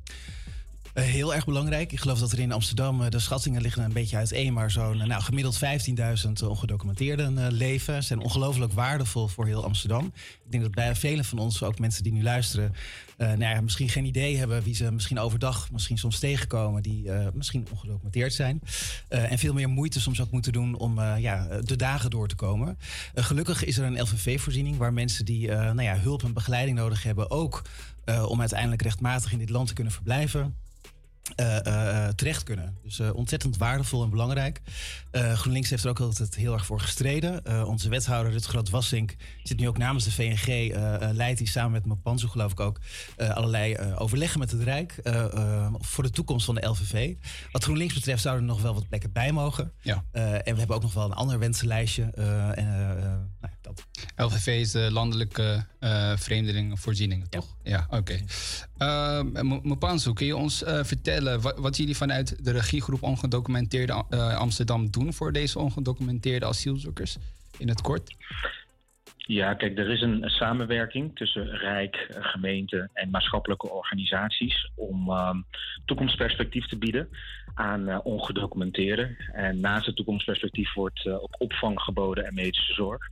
[0.94, 1.92] Eh, heel erg belangrijk.
[1.92, 5.02] Ik geloof dat er in Amsterdam, eh, de schattingen liggen een beetje uiteen, maar zo'n
[5.02, 8.04] eh, nou, gemiddeld 15.000 ongedocumenteerden leven.
[8.04, 10.06] Zijn ongelooflijk waardevol voor heel Amsterdam.
[10.16, 12.74] Ik denk dat bij velen van ons, ook mensen die nu luisteren,
[13.18, 17.68] nou ja, misschien geen idee hebben wie ze misschien overdag misschien soms tegenkomen, die misschien
[17.72, 18.62] ongedocumenteerd zijn.
[19.08, 22.78] En veel meer moeite soms ook moeten doen om ja, de dagen door te komen.
[23.16, 27.32] Gelukkig is er een LVV-voorziening waar mensen die nou ja, hulp en begeleiding nodig hebben,
[27.32, 27.62] ook
[28.28, 30.56] om uiteindelijk rechtmatig in dit land te kunnen verblijven
[31.36, 32.78] eh, eh, eh, terecht kunnen.
[32.84, 34.62] Dus ontzettend waardevol en belangrijk.
[35.12, 37.66] GroenLinks heeft er ook altijd heel erg voor gestreden.
[37.68, 40.76] Onze wethouder Rutger Groot-Wassink zit nu ook namens de VNG.
[41.14, 42.80] leidt hij samen met Mapanzo geloof ik ook
[43.18, 45.00] allerlei overleggen met het Rijk
[45.80, 47.16] voor de toekomst van de LVV.
[47.52, 49.72] Wat GroenLinks betreft zouden er nog wel wat plekken bij mogen.
[49.82, 50.04] Ja.
[50.12, 52.04] En we hebben ook nog wel een ander wensenlijstje.
[52.56, 52.68] en,
[53.42, 53.86] nou, dat.
[54.32, 57.48] LVV is de landelijke eh vreemdelingenvoorzieningen, toch?
[57.64, 58.20] Ja, oké.
[58.78, 64.04] Ehm, Mo- Mopanzo, kun je ons eh, vertellen wat, wat jullie vanuit de regiegroep Ongedocumenteerde
[64.10, 67.18] eh, Amsterdam doen voor deze ongedocumenteerde asielzoekers?
[67.58, 68.16] In het kort.
[69.18, 75.38] Ja, kijk, er is een samenwerking tussen Rijk, eh, gemeente en maatschappelijke organisaties om ehm,
[75.86, 77.10] toekomstperspectief te bieden
[77.54, 79.18] aan eh, ongedocumenteerden.
[79.34, 83.08] En naast het toekomstperspectief wordt eh, ook opvang geboden en medische zorg.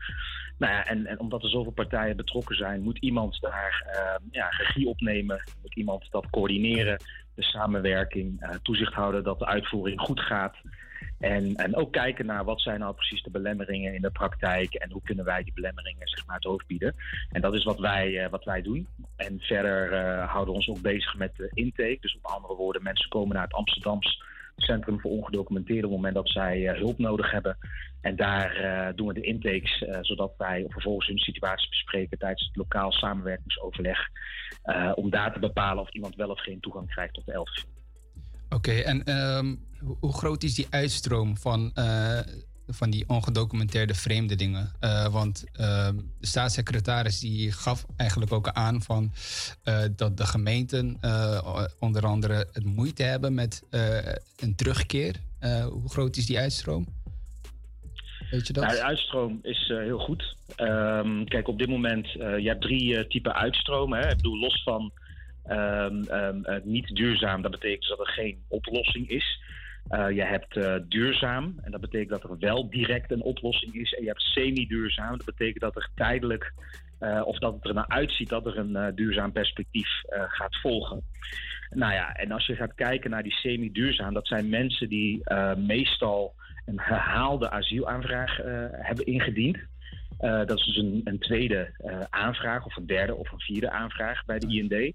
[0.59, 4.47] Nou ja, en, en omdat er zoveel partijen betrokken zijn, moet iemand daar ehm, ja,
[4.49, 7.03] regie opnemen, moet iemand dat coördineren,
[7.35, 10.55] de samenwerking, eh, toezicht houden dat de uitvoering goed gaat.
[11.19, 14.91] En, en ook kijken naar wat zijn nou precies de belemmeringen in de praktijk en
[14.91, 16.95] hoe kunnen wij die belemmeringen zeg maar, het hoofd bieden.
[17.29, 18.87] En dat is wat wij, eh, wat wij doen.
[19.15, 21.97] En verder houden we ons ook bezig met de intake.
[22.01, 24.23] Dus op andere woorden, mensen komen naar het Amsterdams
[24.61, 27.57] Centrum voor Ongedocumenteerden op het moment dat zij eh, hulp nodig hebben.
[28.01, 32.45] En daar eh, doen we de intakes, eh, zodat wij vervolgens hun situatie bespreken tijdens
[32.45, 33.99] het lokaal samenwerkingsoverleg.
[34.95, 37.63] om daar te bepalen of iemand wel of geen toegang krijgt tot de LVV.
[38.49, 39.55] Oké, en ehm,
[39.99, 41.71] hoe, groot is die uitstroom van,
[42.69, 44.71] van die ongedocumenteerde vreemdelingen?
[44.79, 49.11] Eh, want ehm, de staatssecretaris die gaf eigenlijk ook aan van,
[49.63, 53.63] eh, dat de gemeenten eh, onder andere het moeite hebben met
[54.39, 55.15] een terugkeer.
[55.69, 56.87] Hoe groot is die uitstroom?
[58.31, 58.63] Weet je dat?
[58.63, 60.35] Nou, de uitstroom is heel goed.
[60.55, 64.09] Ehm, kijk, op dit moment, je hebt drie typen uitstromen.
[64.09, 64.91] Ik bedoel, los van
[65.49, 69.41] eh, niet duurzaam, dat betekent dus dat er geen oplossing is.
[69.89, 73.93] Eh, je hebt eh, duurzaam, en dat betekent dat er wel direct een oplossing is.
[73.93, 76.53] En je hebt semi-duurzaam, dat betekent dat er tijdelijk,
[76.99, 81.01] eh, of dat het er naar uitziet dat er een duurzaam perspectief gaat volgen.
[81.69, 85.21] Nou ja, en als je gaat kijken naar die semi-duurzaam, dat zijn mensen die
[85.57, 86.33] meestal
[86.65, 88.37] een herhaalde asielaanvraag
[88.71, 89.57] hebben ingediend.
[90.19, 91.71] Dat is dus een, een tweede
[92.09, 94.93] aanvraag, of een derde of een vierde aanvraag bij de IND.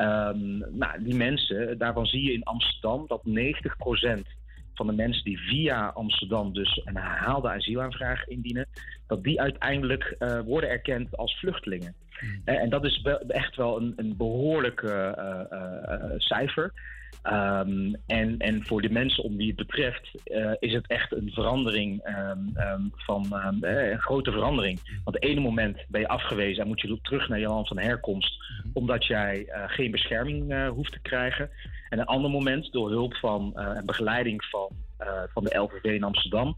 [0.00, 4.26] Ehm, nou, die mensen, daarvan zie je in Amsterdam dat 90%
[4.74, 8.66] van de mensen die via Amsterdam dus een herhaalde asielaanvraag indienen,
[9.06, 11.94] dat die uiteindelijk eh, worden erkend als vluchtelingen.
[12.44, 16.72] Eh, en dat is echt wel een, een behoorlijk eh, eh, eh, cijfer.
[17.22, 21.30] Ehm, en, en voor de mensen om wie het betreft eh, is het echt een
[21.32, 23.26] verandering ehm, ehm, van
[23.60, 24.80] eh, een grote verandering.
[25.04, 27.78] Want het ene moment ben je afgewezen en moet je terug naar je land van
[27.78, 28.42] herkomst,
[28.72, 31.50] omdat jij eh, geen bescherming eh, hoeft te krijgen.
[31.88, 34.68] En een ander moment, door hulp van en begeleiding van,
[35.32, 36.56] van de LVV in Amsterdam,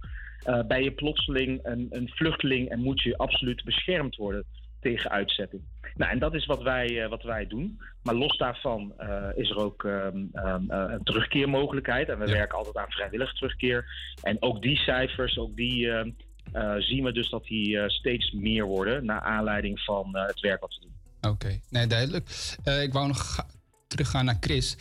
[0.67, 4.45] ben je plotseling een, een vluchteling en moet je absoluut beschermd worden
[4.83, 5.63] tegen uitzetting.
[5.95, 7.81] Nou, en dat is wat wij, eh, wat wij doen.
[8.03, 12.09] Maar los daarvan eh, is er ook ehm, ehm, eh, een terugkeermogelijkheid.
[12.09, 13.85] En we werken altijd aan vrijwillige terugkeer.
[14.23, 16.11] En ook die cijfers, ook die ehm,
[16.53, 19.05] eh, zien we dus dat die steeds meer worden...
[19.05, 20.81] naar aanleiding van het werk wat we
[21.21, 21.31] doen.
[21.33, 22.29] Oké, nee, duidelijk.
[22.83, 23.47] Ik wou nog ga-
[23.87, 24.77] teruggaan naar Chris.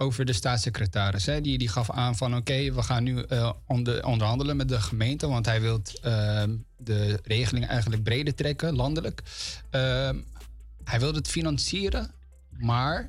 [0.00, 1.26] Over de staatssecretaris.
[1.26, 1.40] Hè?
[1.40, 5.28] Die, die gaf aan van oké, we gaan nu eh, onder, onderhandelen met de gemeente.
[5.28, 9.22] Want hij wil ehm, de regeling eigenlijk breder trekken, landelijk.
[9.70, 10.16] Ehm,
[10.84, 12.10] hij wil het financieren,
[12.50, 13.08] maar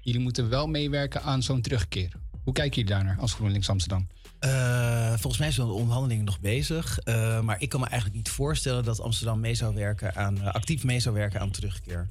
[0.00, 2.12] jullie moeten wel meewerken aan zo'n terugkeer.
[2.42, 4.08] Hoe kijken jullie daarnaar als GroenLinks Amsterdam?
[4.38, 6.98] Eh, volgens mij zijn de onderhandelingen nog bezig.
[6.98, 10.84] Eh, maar ik kan me eigenlijk niet voorstellen dat Amsterdam mee zou werken aan, actief
[10.84, 12.08] mee zou werken aan terugkeer.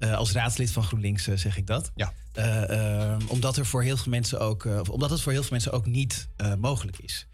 [0.00, 1.92] Eh, als raadslid van GroenLinks eh, zeg ik dat.
[1.94, 2.12] Ja.
[2.32, 5.50] Eh, eh, omdat, er voor heel veel mensen ook, of omdat het voor heel veel
[5.50, 6.28] mensen ook niet
[6.58, 7.26] mogelijk is.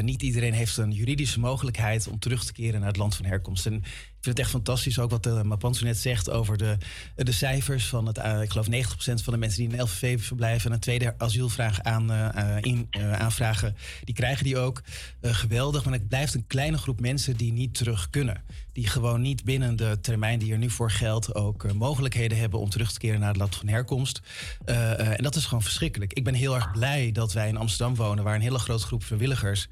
[0.00, 3.66] Niet iedereen heeft een juridische mogelijkheid om terug te keren naar het land van herkomst.
[3.66, 3.82] En ik
[4.20, 6.76] vind het echt fantastisch ook wat Mapanso net zegt over de,
[7.14, 7.86] de cijfers.
[7.86, 8.68] Van het, ik geloof 90%
[8.98, 12.12] van de mensen die in LVV verblijven en een tweede asielvraag aan,
[12.60, 14.82] in, aanvragen, die krijgen die ook.
[15.22, 18.42] Geweldig, maar het blijft een kleine groep mensen die niet terug kunnen.
[18.76, 22.60] Die gewoon niet binnen de termijn die er nu voor geldt ook eh, mogelijkheden hebben
[22.60, 24.20] om terug te keren naar het land van herkomst.
[24.64, 26.12] Eh, eh, en dat is gewoon verschrikkelijk.
[26.12, 29.04] Ik ben heel erg blij dat wij in Amsterdam wonen, waar een hele grote groep
[29.04, 29.68] vrijwilligers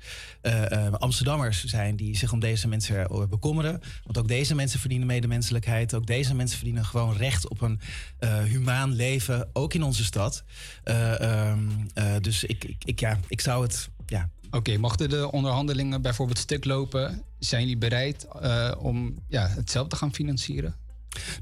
[0.91, 3.81] Amsterdammers zijn die zich om deze mensen bekommeren.
[4.05, 5.95] Want ook deze mensen verdienen medemenselijkheid.
[5.95, 7.81] Ook deze mensen verdienen gewoon recht op een
[8.45, 10.45] humaan leven, ook in onze stad.
[10.85, 11.59] Eh, ehm,
[11.95, 13.89] eh, dus ik, ik, ik, ja, ik zou het.
[14.07, 19.71] Ja, Oké, mochten de onderhandelingen bijvoorbeeld stuk lopen, zijn jullie bereid eh, om ja, het
[19.71, 20.77] zelf te gaan financieren?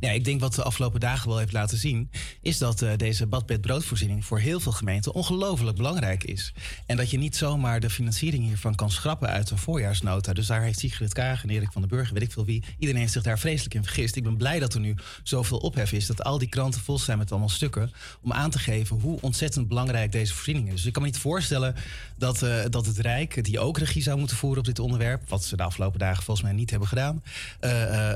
[0.01, 3.27] Ja, ik denk wat de afgelopen dagen wel heeft laten zien, is dat eh, deze
[3.27, 6.53] badbed-broodvoorziening voor heel veel gemeenten ongelooflijk belangrijk is.
[6.86, 10.32] En dat je niet zomaar de financiering hiervan kan schrappen uit een voorjaarsnota.
[10.32, 13.01] Dus daar heeft Sigrid Kaag en Erik van den Burger, weet ik veel wie, iedereen
[13.01, 14.16] heeft zich daar vreselijk in vergist.
[14.16, 17.19] Ik ben blij dat er nu zoveel ophef is, dat al die kranten vol zijn
[17.19, 17.93] met allemaal stukken,
[18.23, 20.74] om aan te geven hoe ontzettend belangrijk deze voorziening is.
[20.74, 21.74] Dus ik kan me niet voorstellen
[22.16, 25.44] dat, eh, dat het Rijk, die ook regie zou moeten voeren op dit onderwerp, wat
[25.44, 27.23] ze de afgelopen dagen volgens mij niet hebben gedaan,
[27.61, 28.11] eh,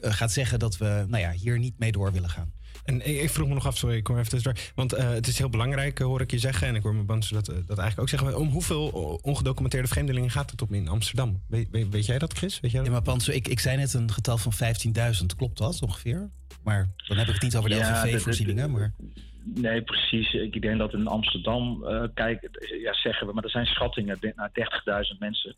[0.00, 2.52] gaat zeggen dat we nou ja, hier niet mee door willen gaan.
[2.84, 4.62] En ik vroeg me nog af, sorry, ik kom even tussendoor.
[4.74, 6.68] Want eh, het is heel belangrijk, eh, hoor ik je zeggen.
[6.68, 8.28] En ik hoor mijn band dat, eh, dat eigenlijk ook zeggen.
[8.28, 8.88] Maar om hoeveel
[9.22, 11.42] ongedocumenteerde vreemdelingen gaat het om in Amsterdam?
[11.48, 12.60] Weet, weet, weet jij dat, Chris?
[12.60, 12.92] Weet jij dat?
[12.92, 15.36] Ja, maar ik, ik zei net een getal van 15.000.
[15.36, 16.30] Klopt dat ongeveer?
[16.62, 18.70] Maar dan heb ik het niet over de Ja, dat- LVV-voorzieningen.
[18.70, 18.92] Maar...
[19.54, 20.32] Nee, precies.
[20.32, 22.48] Ik denk dat in Amsterdam, eh, kijk,
[22.82, 25.56] ja, zeggen we, maar er zijn schattingen naar 30.000 mensen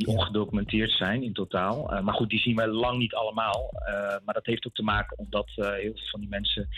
[0.00, 1.92] die ongedocumenteerd zijn in totaal.
[1.92, 3.70] Eh, maar goed, die zien wij lang niet allemaal.
[3.72, 3.94] Eh,
[4.24, 6.68] maar dat heeft ook te maken omdat eh, heel veel van die mensen,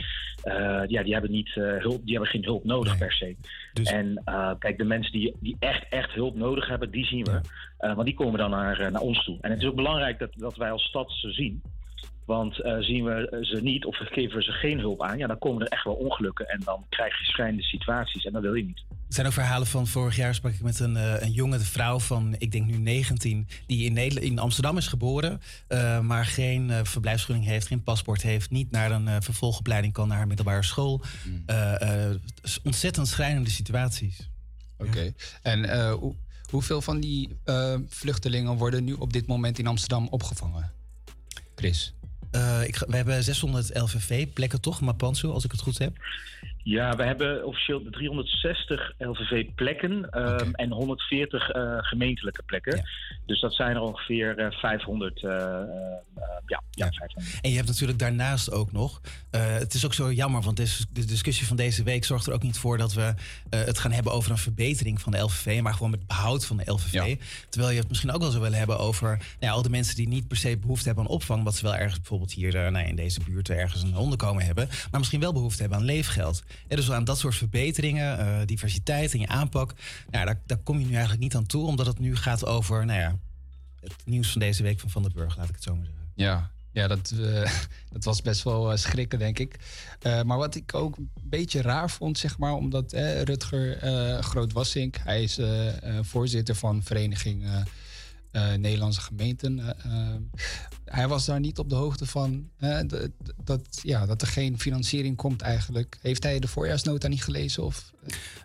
[0.88, 3.36] ja, die hebben niet hulp, die hebben geen hulp nodig per se.
[3.72, 7.40] En eh, kijk, de mensen die, die echt, echt hulp nodig hebben, die zien we.
[7.78, 9.38] Want die komen dan naar, naar ons toe.
[9.40, 11.62] En het is ook belangrijk dat, dat wij als stad ze zien.
[12.24, 15.38] Want eh, zien we ze niet of geven we ze geen hulp aan, ja, dan
[15.38, 18.64] komen er echt wel ongelukken en dan krijg je schrijnende situaties en dat wil je
[18.64, 18.82] niet.
[18.90, 21.98] Er zijn ook verhalen van vorig jaar sprak ik met een, eh, een jonge vrouw
[21.98, 26.70] van, ik denk nu 19, die in, Nederland, in Amsterdam is geboren, eh, maar geen
[26.70, 30.62] eh, verblijfsvergunning heeft, geen paspoort heeft, niet naar een eh, vervolgopleiding kan naar haar middelbare
[30.64, 31.00] school.
[31.46, 34.30] Eh, eh, s- ontzettend schrijnende situaties.
[34.78, 35.12] Oké.
[35.42, 36.14] En eh, hoe-
[36.50, 40.72] hoeveel van die eh, vluchtelingen worden nu op dit moment in Amsterdam opgevangen?
[41.54, 41.94] Chris?
[42.32, 45.96] Eh, ik, we hebben 600 LVV-plekken toch, Mapansu, als ik het goed heb.
[46.64, 52.82] Ja, we hebben officieel de 360 LVV-plekken ehm, en 140 eh, gemeentelijke plekken.
[53.26, 55.22] Dus dat zijn er ongeveer eh, 500.
[55.22, 55.64] eh, eh, eh,
[56.46, 57.40] ja, ja, 500.
[57.40, 59.00] En je hebt natuurlijk daarnaast ook nog.
[59.30, 60.56] het is ook zo jammer, want
[60.92, 63.14] de discussie van deze week zorgt er ook niet voor dat we
[63.50, 66.70] het gaan hebben over een verbetering van de LVV, maar gewoon met behoud van de
[66.70, 67.16] LVV.
[67.48, 69.96] Terwijl je het misschien ook wel zou willen hebben over nou ja, al de mensen
[69.96, 72.78] die niet per se behoefte hebben aan opvang, wat ze wel ergens bijvoorbeeld hier nou
[72.78, 76.42] ja, in deze buurt ergens een onderkomen hebben, maar misschien wel behoefte hebben aan leefgeld.
[76.68, 79.74] Dus aan dat soort verbeteringen, eh, diversiteit in je aanpak,
[80.10, 82.86] nou, daar, daar kom je nu eigenlijk niet aan toe, omdat het nu gaat over
[82.86, 83.18] nou ja,
[83.80, 86.10] het nieuws van deze week van Van der Burg, laat ik het zo maar zeggen.
[86.14, 87.52] Ja, ja dat, eh,
[87.92, 89.56] dat was best wel eh, schrikken, denk ik.
[90.02, 92.92] Maar wat ik ook een beetje raar vond, zeg maar, omdat
[93.24, 93.78] Rutger
[94.22, 95.40] Groot-Wassink, hij is
[96.00, 97.44] voorzitter van Vereniging
[98.32, 99.58] eh, Nederlandse Gemeenten.
[99.58, 99.68] eh,
[100.12, 100.16] eh,
[100.84, 102.48] hij was daar niet op de hoogte van
[103.44, 105.98] dat, ja, dat er geen financiering komt eigenlijk.
[106.02, 107.64] Heeft hij de voorjaarsnota niet gelezen?
[107.64, 107.92] Of?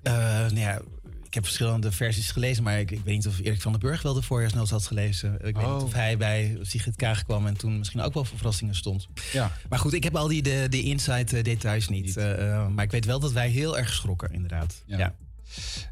[0.04, 0.82] Nou ja,
[1.26, 4.02] ik heb verschillende versies gelezen, maar ik, ik weet niet of Erik van den Burg
[4.02, 5.34] wel de voorjaarsnoot had gelezen.
[5.34, 5.84] Ik weet niet Oh.
[5.84, 9.08] of hij bij Sigrid Kaag kwam en toen misschien ook wel voor verrassingen stond.
[9.34, 9.52] Ja.
[9.70, 12.18] Maar goed, ik heb al die de, de inside details niet.
[12.18, 14.84] Eh, maar ik weet wel dat wij heel erg geschrokken, inderdaad.
[14.86, 15.16] Ja.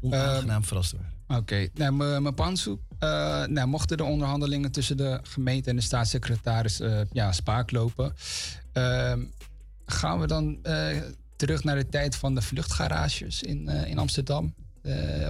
[0.00, 1.14] Onaangenaam verrast waren.
[1.42, 2.32] Oké, nou, me- me
[2.98, 8.14] Eh, nou, mochten de onderhandelingen tussen de gemeente en de staatssecretaris eh, ja, spaak lopen,
[8.72, 9.24] ehm,
[9.86, 11.02] gaan we dan eh,
[11.36, 14.54] terug naar de tijd van de vluchtgarages in, in Amsterdam?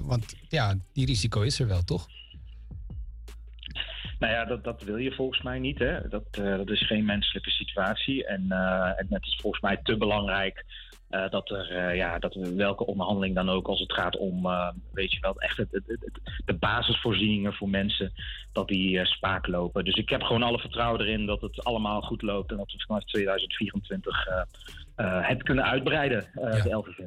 [0.02, 2.06] Want ja, die risico is er wel, toch?
[4.18, 5.78] Nou ja, dat, dat wil je volgens mij niet.
[5.78, 6.08] Hè?
[6.08, 8.26] Dat, dat is geen menselijke situatie.
[8.26, 8.50] En,
[8.96, 10.64] en het is volgens mij te belangrijk
[11.08, 14.46] eh, dat er, eh, ja, dat er welke onderhandeling dan ook, als het gaat om,
[14.46, 18.12] eh, weet je wel, echt het, het, het- het- de basisvoorzieningen voor mensen,
[18.52, 19.84] dat die spaak lopen.
[19.84, 22.84] Dus ik heb gewoon alle vertrouwen erin dat het allemaal goed loopt en dat we
[22.86, 24.42] vanaf 2024 eh,
[24.96, 26.98] eh, het kunnen uitbreiden, eh, de LVV.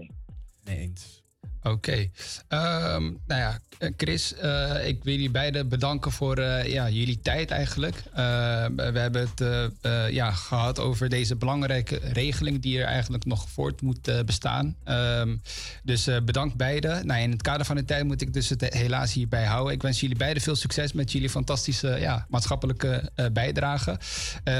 [0.64, 1.19] Nee eens.
[1.64, 2.10] Oké.
[2.48, 3.60] Ehm, nou ja,
[3.98, 7.96] Chris, eh, ik wil jullie beiden bedanken voor eh, ja, jullie tijd eigenlijk.
[8.14, 9.42] Eh, we hebben het
[9.82, 14.76] eh, ja, gehad over deze belangrijke regeling die er eigenlijk nog voort moet bestaan.
[14.84, 15.36] Ehm,
[15.84, 17.08] dus bedankt beiden.
[17.08, 19.74] Nou, in het kader van de tijd moet ik dus het helaas hierbij houden.
[19.74, 24.00] Ik wens jullie beiden veel succes met jullie fantastische ja, maatschappelijke bijdrage.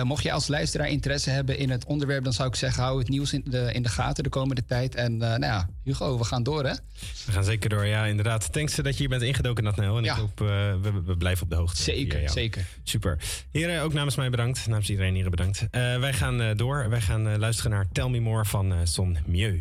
[0.04, 3.10] Mocht je als luisteraar interesse hebben in het onderwerp, dan zou ik zeggen, hou het
[3.10, 4.96] nieuws in de, in de gaten de komende tijd.
[4.96, 6.74] En nou ja, Hugo, we gaan door hè?
[7.26, 8.54] We gaan zeker door, ja, inderdaad.
[8.54, 9.98] Thanks dat je hier bent ingedoken, Natnel.
[9.98, 10.48] En ik hoop, eh,
[10.82, 11.82] we, we blijven op de hoogte.
[11.82, 12.32] Zeker, Hier, ja.
[12.32, 12.66] zeker.
[12.84, 13.18] Super.
[13.52, 14.68] Heren, ook namens mij bedankt.
[14.68, 15.68] Namens iedereen hier bedankt.
[15.72, 16.90] Eh, wij gaan eh, door.
[16.90, 19.60] Wij gaan luisteren naar Tell Me More van Son Mieux.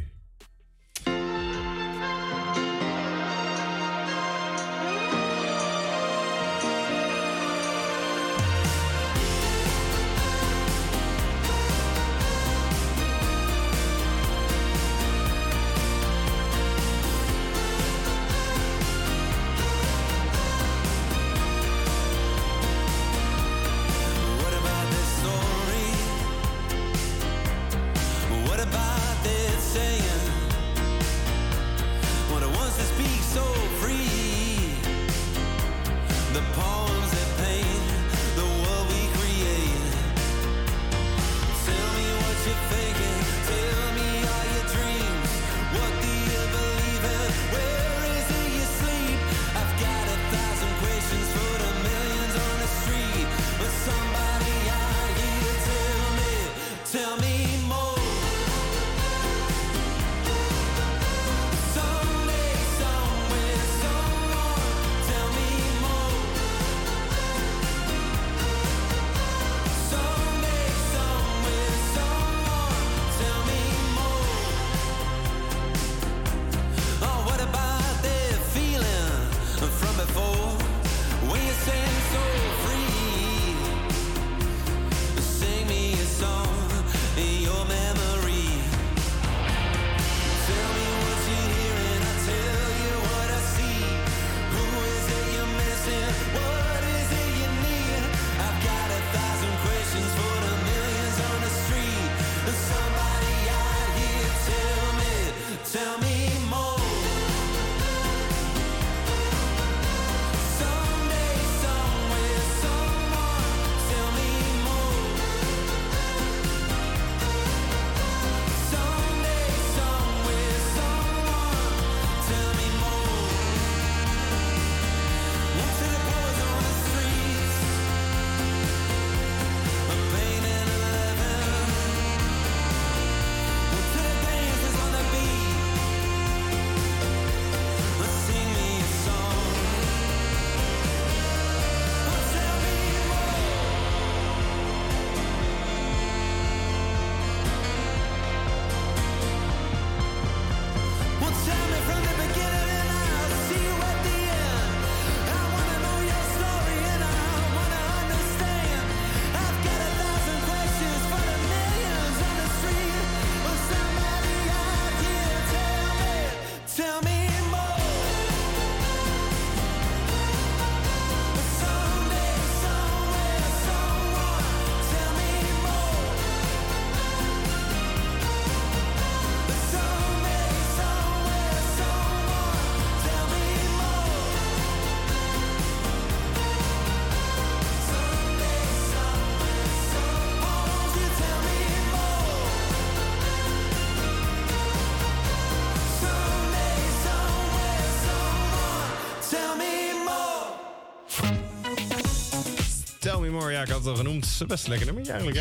[203.59, 204.26] Ja, ik had het al genoemd.
[204.47, 205.40] Best een lekker nummertje eigenlijk,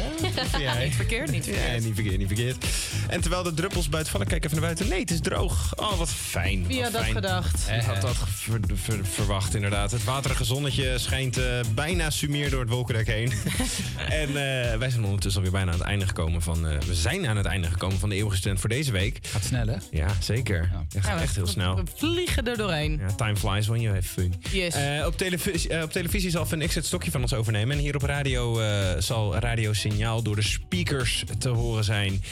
[0.52, 0.58] hè?
[0.64, 0.84] Jij?
[0.86, 1.68] Niet verkeerd, niet verkeerd.
[1.68, 2.66] Ja, niet verkeerd, niet verkeerd.
[3.10, 4.88] En terwijl de druppels buiten vallen, kijk even naar buiten.
[4.88, 5.76] Nee, het is droog.
[5.76, 6.68] Oh, wat fijn.
[6.68, 7.66] Wie had dat gedacht?
[7.70, 9.92] Wie had dat ver- ver- verwacht, inderdaad.
[9.92, 11.44] Het waterige zonnetje schijnt eh,
[11.76, 13.32] bijna sumier door het wolkendek heen.
[14.24, 16.68] en eh, wij zijn ondertussen alweer bijna aan het einde gekomen van...
[16.68, 19.20] eh, we zijn aan het einde gekomen van de eeuwige student voor deze week.
[19.28, 19.76] Gaat snel, hè?
[19.92, 20.70] Ja, zeker.
[21.08, 21.76] Gaat Ja, echt heel we- snel.
[21.76, 23.00] We vliegen er doorheen.
[23.08, 24.34] Ja, time flies when you have fun.
[24.52, 24.74] Yes.
[24.74, 27.76] Eh, op, televisie, eh, op televisie zal het stokje van ons overnemen.
[27.78, 32.24] En hier op radio eh, zal radiosignaal door de speakers te horen zijn.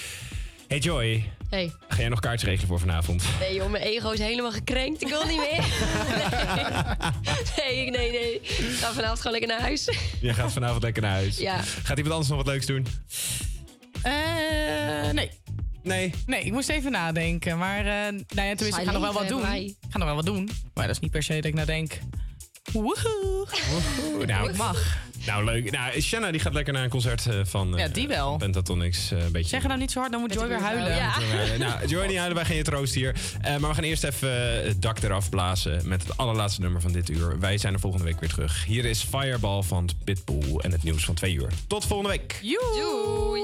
[0.67, 1.71] Hey Joy, Hey.
[1.87, 3.23] ga jij nog kaartjes regelen voor vanavond?
[3.39, 5.01] Nee joh, mijn ego is helemaal gekrenkt.
[5.01, 5.63] Ik wil niet meer.
[7.57, 8.11] Nee, nee, nee.
[8.11, 8.33] nee.
[8.41, 9.89] Ik ga vanavond gewoon lekker naar huis.
[10.21, 11.37] Jij gaat vanavond lekker naar huis.
[11.37, 11.57] Ja.
[11.61, 12.87] Gaat iemand anders nog wat leuks doen?
[14.01, 15.29] Eh, nee.
[15.85, 16.13] Nee.
[16.25, 17.57] Nee, ik moest even nadenken.
[17.57, 19.41] Maar eh nou ja, tenminste, ik ga nog wel wat doen.
[19.41, 20.49] Saai Ik ga nog wel wat doen.
[20.73, 21.99] Maar dat is niet per se dat ik nou denk...
[22.73, 23.47] Woehoe.
[24.25, 24.97] Nou, Ik mag.
[25.25, 25.71] Nou, leuk.
[25.71, 27.73] Nou, Shanna die gaat lekker naar een concert eh, van...
[27.77, 28.37] eh, Ja, die wel.
[28.37, 29.11] Pentatonix.
[29.11, 29.49] eh, een beetje...
[29.49, 30.95] Zeg het nou niet zo hard, dan moet Joy weer huilen.
[30.95, 31.13] Ja.
[31.21, 33.15] Eh, nou, Joy niet huilen, wij gaan je troosten hier.
[33.41, 36.81] Eh, maar we gaan eerst even eh, het dak eraf blazen met het allerlaatste nummer
[36.81, 37.39] van dit uur.
[37.39, 38.65] Wij zijn er volgende week weer terug.
[38.65, 41.49] Hier is Fireball van Pitbull en het nieuws van twee uur.
[41.67, 42.39] Tot volgende week.
[42.75, 43.43] Doei.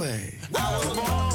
[0.00, 1.29] Way.